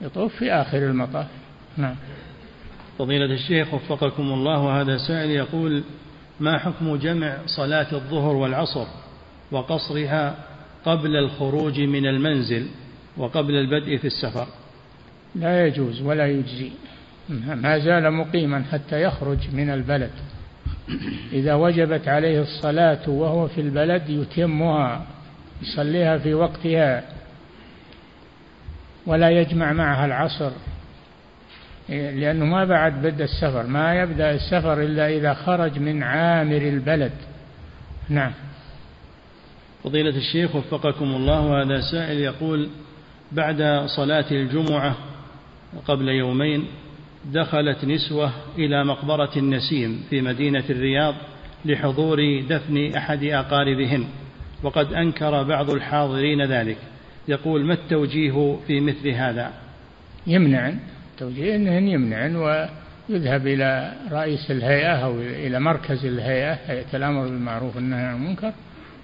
يطوف 0.00 0.36
في 0.36 0.52
آخر 0.52 0.78
المطاف 0.78 1.26
نعم. 1.76 1.94
فضيلة 2.98 3.34
الشيخ 3.34 3.74
وفقكم 3.74 4.22
الله 4.22 4.60
وهذا 4.60 4.96
سائل 4.96 5.30
يقول 5.30 5.82
ما 6.40 6.58
حكم 6.58 6.96
جمع 6.96 7.36
صلاة 7.46 7.86
الظهر 7.92 8.36
والعصر 8.36 8.86
وقصرها 9.50 10.34
قبل 10.84 11.16
الخروج 11.16 11.80
من 11.80 12.06
المنزل 12.06 12.66
وقبل 13.16 13.54
البدء 13.54 13.96
في 13.96 14.06
السفر. 14.06 14.46
لا 15.34 15.66
يجوز 15.66 16.02
ولا 16.02 16.26
يجزي. 16.26 16.70
ما 17.54 17.78
زال 17.78 18.10
مقيما 18.10 18.64
حتى 18.72 19.02
يخرج 19.02 19.38
من 19.52 19.70
البلد. 19.70 20.10
إذا 21.32 21.54
وجبت 21.54 22.08
عليه 22.08 22.42
الصلاة 22.42 23.10
وهو 23.10 23.48
في 23.48 23.60
البلد 23.60 24.08
يتمها 24.08 25.06
يصليها 25.62 26.18
في 26.18 26.34
وقتها 26.34 27.04
ولا 29.06 29.30
يجمع 29.30 29.72
معها 29.72 30.06
العصر. 30.06 30.50
لأنه 31.88 32.44
ما 32.44 32.64
بعد 32.64 33.02
بدأ 33.02 33.24
السفر 33.24 33.66
ما 33.66 33.94
يبدأ 34.02 34.30
السفر 34.30 34.82
إلا 34.82 35.08
إذا 35.08 35.34
خرج 35.34 35.78
من 35.78 36.02
عامر 36.02 36.56
البلد. 36.56 37.12
نعم. 38.08 38.32
فضيلة 39.84 40.16
الشيخ 40.16 40.56
وفقكم 40.56 41.04
الله 41.04 41.62
هذا 41.62 41.80
سائل 41.80 42.18
يقول 42.18 42.68
بعد 43.32 43.86
صلاة 43.96 44.24
الجمعة 44.30 44.96
قبل 45.86 46.08
يومين 46.08 46.64
دخلت 47.32 47.84
نسوة 47.84 48.32
إلى 48.58 48.84
مقبرة 48.84 49.30
النسيم 49.36 50.04
في 50.10 50.20
مدينة 50.20 50.64
الرياض 50.70 51.14
لحضور 51.64 52.40
دفن 52.48 52.94
أحد 52.96 53.24
أقاربهن 53.24 54.04
وقد 54.62 54.92
أنكر 54.92 55.42
بعض 55.42 55.70
الحاضرين 55.70 56.42
ذلك. 56.44 56.76
يقول 57.28 57.64
ما 57.64 57.74
التوجيه 57.74 58.56
في 58.66 58.80
مثل 58.80 59.08
هذا؟ 59.08 59.52
يمنعن 60.26 60.78
توجيه 61.18 61.56
أنهن 61.56 61.88
يمنعن 61.88 62.36
ويذهب 62.36 63.46
إلى 63.46 63.92
رئيس 64.12 64.50
الهيئة 64.50 65.04
أو 65.04 65.20
إلى 65.20 65.60
مركز 65.60 66.06
الهيئة 66.06 66.52
هيئة 66.52 66.96
الأمر 66.96 67.24
بالمعروف 67.24 67.76
والنهي 67.76 68.04
عن 68.04 68.14
المنكر. 68.14 68.52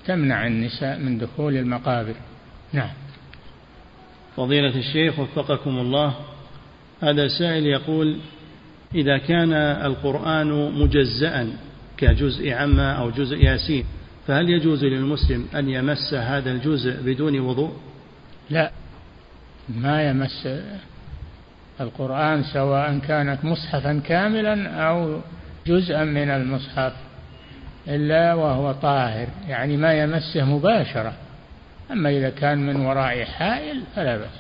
تمنع 0.07 0.47
النساء 0.47 0.99
من 0.99 1.19
دخول 1.19 1.57
المقابر. 1.57 2.15
نعم. 2.73 2.91
فضيلة 4.37 4.79
الشيخ 4.79 5.19
وفقكم 5.19 5.79
الله 5.79 6.15
هذا 7.03 7.29
سائل 7.29 7.67
يقول 7.67 8.19
إذا 8.95 9.19
كان 9.19 9.53
القرآن 9.53 10.73
مجزأ 10.81 11.49
كجزء 11.97 12.53
عما 12.53 12.93
أو 12.93 13.11
جزء 13.11 13.37
ياسين 13.37 13.85
فهل 14.27 14.51
يجوز 14.51 14.85
للمسلم 14.85 15.47
أن 15.55 15.69
يمس 15.69 16.15
هذا 16.15 16.51
الجزء 16.53 17.03
بدون 17.03 17.41
وضوء؟ 17.41 17.73
لا. 18.51 18.71
ما 19.69 20.09
يمس 20.09 20.49
القرآن 21.81 22.43
سواء 22.43 22.99
كانت 22.99 23.45
مصحفا 23.45 23.99
كاملا 23.99 24.71
أو 24.89 25.21
جزءا 25.67 26.05
من 26.05 26.31
المصحف. 26.31 26.93
إلا 27.89 28.35
وهو 28.35 28.73
طاهر 28.73 29.27
يعني 29.49 29.77
ما 29.77 29.95
يمسه 29.95 30.45
مباشرة. 30.45 31.13
أما 31.91 32.11
إذا 32.11 32.31
كان 32.31 32.67
من 32.67 32.77
وراء 32.77 33.25
حائل 33.25 33.83
فلا 33.97 34.17
بأس. 34.17 34.31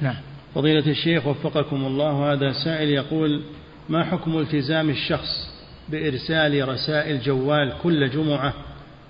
نعم. 0.00 0.16
فضيلة 0.54 0.86
الشيخ 0.86 1.26
وفقكم 1.26 1.76
الله 1.86 2.32
هذا 2.32 2.52
سائل 2.64 2.88
يقول 2.88 3.42
ما 3.88 4.04
حكم 4.04 4.38
التزام 4.38 4.90
الشخص 4.90 5.48
بإرسال 5.88 6.68
رسائل 6.68 7.20
جوال 7.20 7.72
كل 7.82 8.10
جمعة 8.10 8.54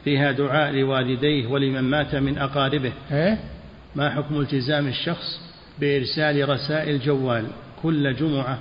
فيها 0.05 0.33
دعاء 0.33 0.73
لوالديه 0.73 1.47
ولمن 1.47 1.81
مات 1.81 2.15
من 2.15 2.39
أقاربه؟ 2.39 2.93
إيه؟ 3.13 3.39
ما 3.97 4.11
حكم 4.11 4.41
التزام 4.41 4.87
الشخص 4.87 5.41
بإرسال 5.81 6.49
رسائل 6.49 7.01
جوال 7.01 7.47
كل 7.83 8.15
جمعة 8.15 8.59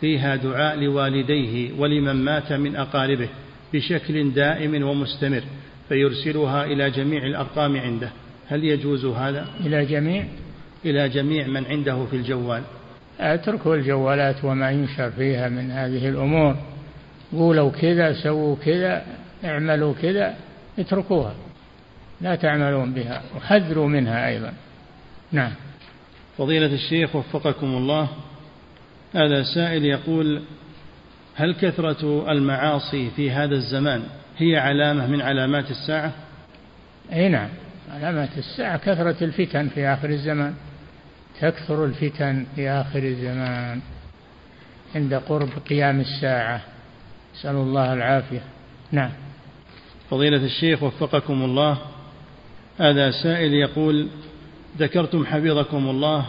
فيها 0.00 0.36
دعاء 0.36 0.76
لوالديه 0.76 1.72
ولمن 1.78 2.12
مات 2.12 2.52
من 2.52 2.76
أقاربه؟ 2.76 3.28
بشكل 3.72 4.32
دائم 4.32 4.84
ومستمر 4.88 5.42
فيرسلها 5.88 6.64
إلى 6.64 6.90
جميع 6.90 7.26
الأرقام 7.26 7.76
عنده. 7.76 8.10
هل 8.48 8.64
يجوز 8.64 9.04
هذا؟ 9.04 9.48
إلى 9.60 9.84
جميع؟ 9.84 10.24
إلى 10.84 11.08
جميع 11.08 11.46
من 11.46 11.66
عنده 11.66 12.04
في 12.04 12.16
الجوال. 12.16 12.62
اتركوا 13.20 13.74
الجوالات 13.74 14.44
وما 14.44 14.70
ينشر 14.70 15.10
فيها 15.10 15.48
من 15.48 15.70
هذه 15.70 16.08
الأمور. 16.08 16.56
قولوا 17.32 17.70
كذا 17.70 18.12
سووا 18.12 18.56
كذا 18.64 19.04
اعملوا 19.44 19.94
كذا 20.02 20.34
اتركوها. 20.78 21.34
لا 22.20 22.34
تعملون 22.34 22.92
بها 22.92 23.22
وحذروا 23.36 23.88
منها 23.88 24.28
أيضا. 24.28 24.52
نعم. 25.32 25.52
فضيلة 26.38 26.74
الشيخ 26.74 27.16
وفقكم 27.16 27.66
الله 27.66 28.08
هذا 29.14 29.42
سائل 29.42 29.84
يقول 29.84 30.42
هل 31.38 31.54
كثرة 31.54 32.32
المعاصي 32.32 33.10
في 33.10 33.30
هذا 33.30 33.54
الزمان 33.54 34.02
هي 34.36 34.56
علامة 34.56 35.06
من 35.06 35.22
علامات 35.22 35.70
الساعة؟ 35.70 36.12
أي 37.12 37.28
نعم 37.28 37.48
علامات 37.90 38.38
الساعة 38.38 38.76
كثرة 38.76 39.24
الفتن 39.24 39.68
في 39.68 39.86
آخر 39.86 40.10
الزمان 40.10 40.54
تكثر 41.40 41.84
الفتن 41.84 42.46
في 42.56 42.70
آخر 42.70 42.98
الزمان. 42.98 43.80
عند 44.94 45.14
قرب 45.14 45.48
قيام 45.68 46.00
الساعة 46.00 46.60
نسأل 47.34 47.54
الله 47.54 47.92
العافية. 47.92 48.42
نعم. 48.92 49.10
فضيلة 50.10 50.44
الشيخ 50.44 50.82
وفقكم 50.82 51.42
الله 51.42 51.78
هذا 52.78 53.10
سائل 53.10 53.54
يقول 53.54 54.08
ذكرتم 54.78 55.26
حفظكم 55.26 55.90
الله 55.90 56.26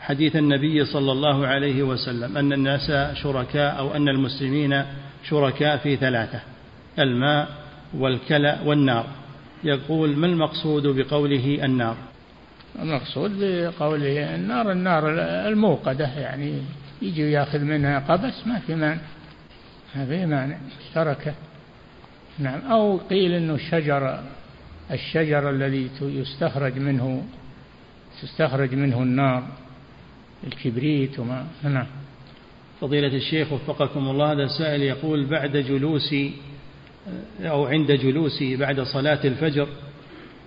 حديث 0.00 0.36
النبي 0.36 0.84
صلى 0.84 1.12
الله 1.12 1.46
عليه 1.46 1.82
وسلم 1.82 2.36
أن 2.36 2.52
الناس 2.52 3.16
شركاء 3.22 3.78
أو 3.78 3.94
أن 3.94 4.08
المسلمين 4.08 4.84
شركاء 5.28 5.76
في 5.76 5.96
ثلاثة 5.96 6.40
الماء 6.98 7.48
والكلى 7.94 8.58
والنار. 8.64 9.06
يقول 9.64 10.16
ما 10.16 10.26
المقصود 10.26 10.86
بقوله 10.86 11.64
النار؟ 11.64 11.96
المقصود 12.78 13.30
بقوله 13.40 14.34
النار 14.34 14.72
النار 14.72 15.04
الموقدة 15.48 16.18
يعني 16.18 16.62
يجي 17.02 17.32
ياخذ 17.32 17.58
منها 17.58 17.98
قبس 17.98 18.46
ما 18.46 18.58
في 18.58 18.74
مانع 18.74 19.00
ما 19.96 20.06
في 20.06 20.26
مانع 20.26 20.58
اشترك 20.80 21.34
نعم. 22.38 22.60
أو 22.60 22.96
قيل 22.96 23.32
أنه 23.32 23.54
الشجر 23.54 24.20
الشجر 24.90 25.50
الذي 25.50 25.90
يستخرج 26.02 26.78
منه 26.78 27.24
تستخرج 28.22 28.74
منه 28.74 29.02
النار. 29.02 29.48
الكبريت 30.46 31.18
وما 31.18 31.46
نعم. 31.62 31.86
فضيلة 32.80 33.16
الشيخ 33.16 33.52
وفقكم 33.52 34.08
الله 34.08 34.32
هذا 34.32 34.46
سائل 34.46 34.82
يقول 34.82 35.26
بعد 35.26 35.56
جلوسي 35.56 36.32
أو 37.40 37.66
عند 37.66 37.92
جلوسي 37.92 38.56
بعد 38.56 38.80
صلاة 38.80 39.18
الفجر 39.24 39.68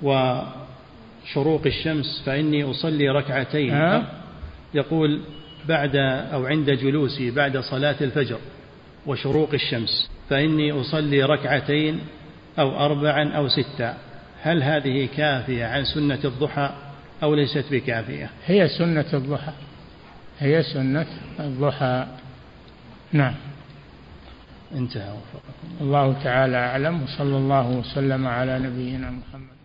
وشروق 0.01 1.61
الشمس 1.65 2.23
فإني 2.26 2.63
أصلي 2.63 3.09
ركعتين. 3.09 3.73
أه؟ 3.73 4.05
يقول 4.73 5.22
بعد 5.68 5.95
أو 6.34 6.45
عند 6.45 6.72
جلوسي 6.72 7.31
بعد 7.31 7.57
صلاة 7.57 7.95
الفجر 8.01 8.38
وشروق 9.07 9.53
الشمس 9.53 10.09
فإني 10.30 10.72
أصلي 10.72 11.23
ركعتين 11.23 11.99
أو 12.59 12.85
أربعا 12.85 13.30
أو 13.30 13.47
ستا. 13.47 13.97
هل 14.41 14.63
هذه 14.63 15.09
كافية 15.18 15.65
عن 15.65 15.85
سنة 15.85 16.19
الضحى 16.26 16.69
أو 17.23 17.35
ليست 17.35 17.65
بكافية؟ 17.72 18.30
هي 18.45 18.68
سنة 18.68 19.05
الضحى. 19.13 19.51
هي 20.41 20.63
سنة 20.63 21.07
الضحى. 21.39 22.07
نعم. 23.11 23.35
انتهى 24.76 25.11
وفقكم 25.11 25.81
الله. 25.81 26.23
تعالى 26.23 26.57
أعلم 26.57 27.03
وصلى 27.03 27.38
الله 27.38 27.69
وسلم 27.69 28.27
على 28.27 28.59
نبينا 28.59 29.11
محمد. 29.11 29.60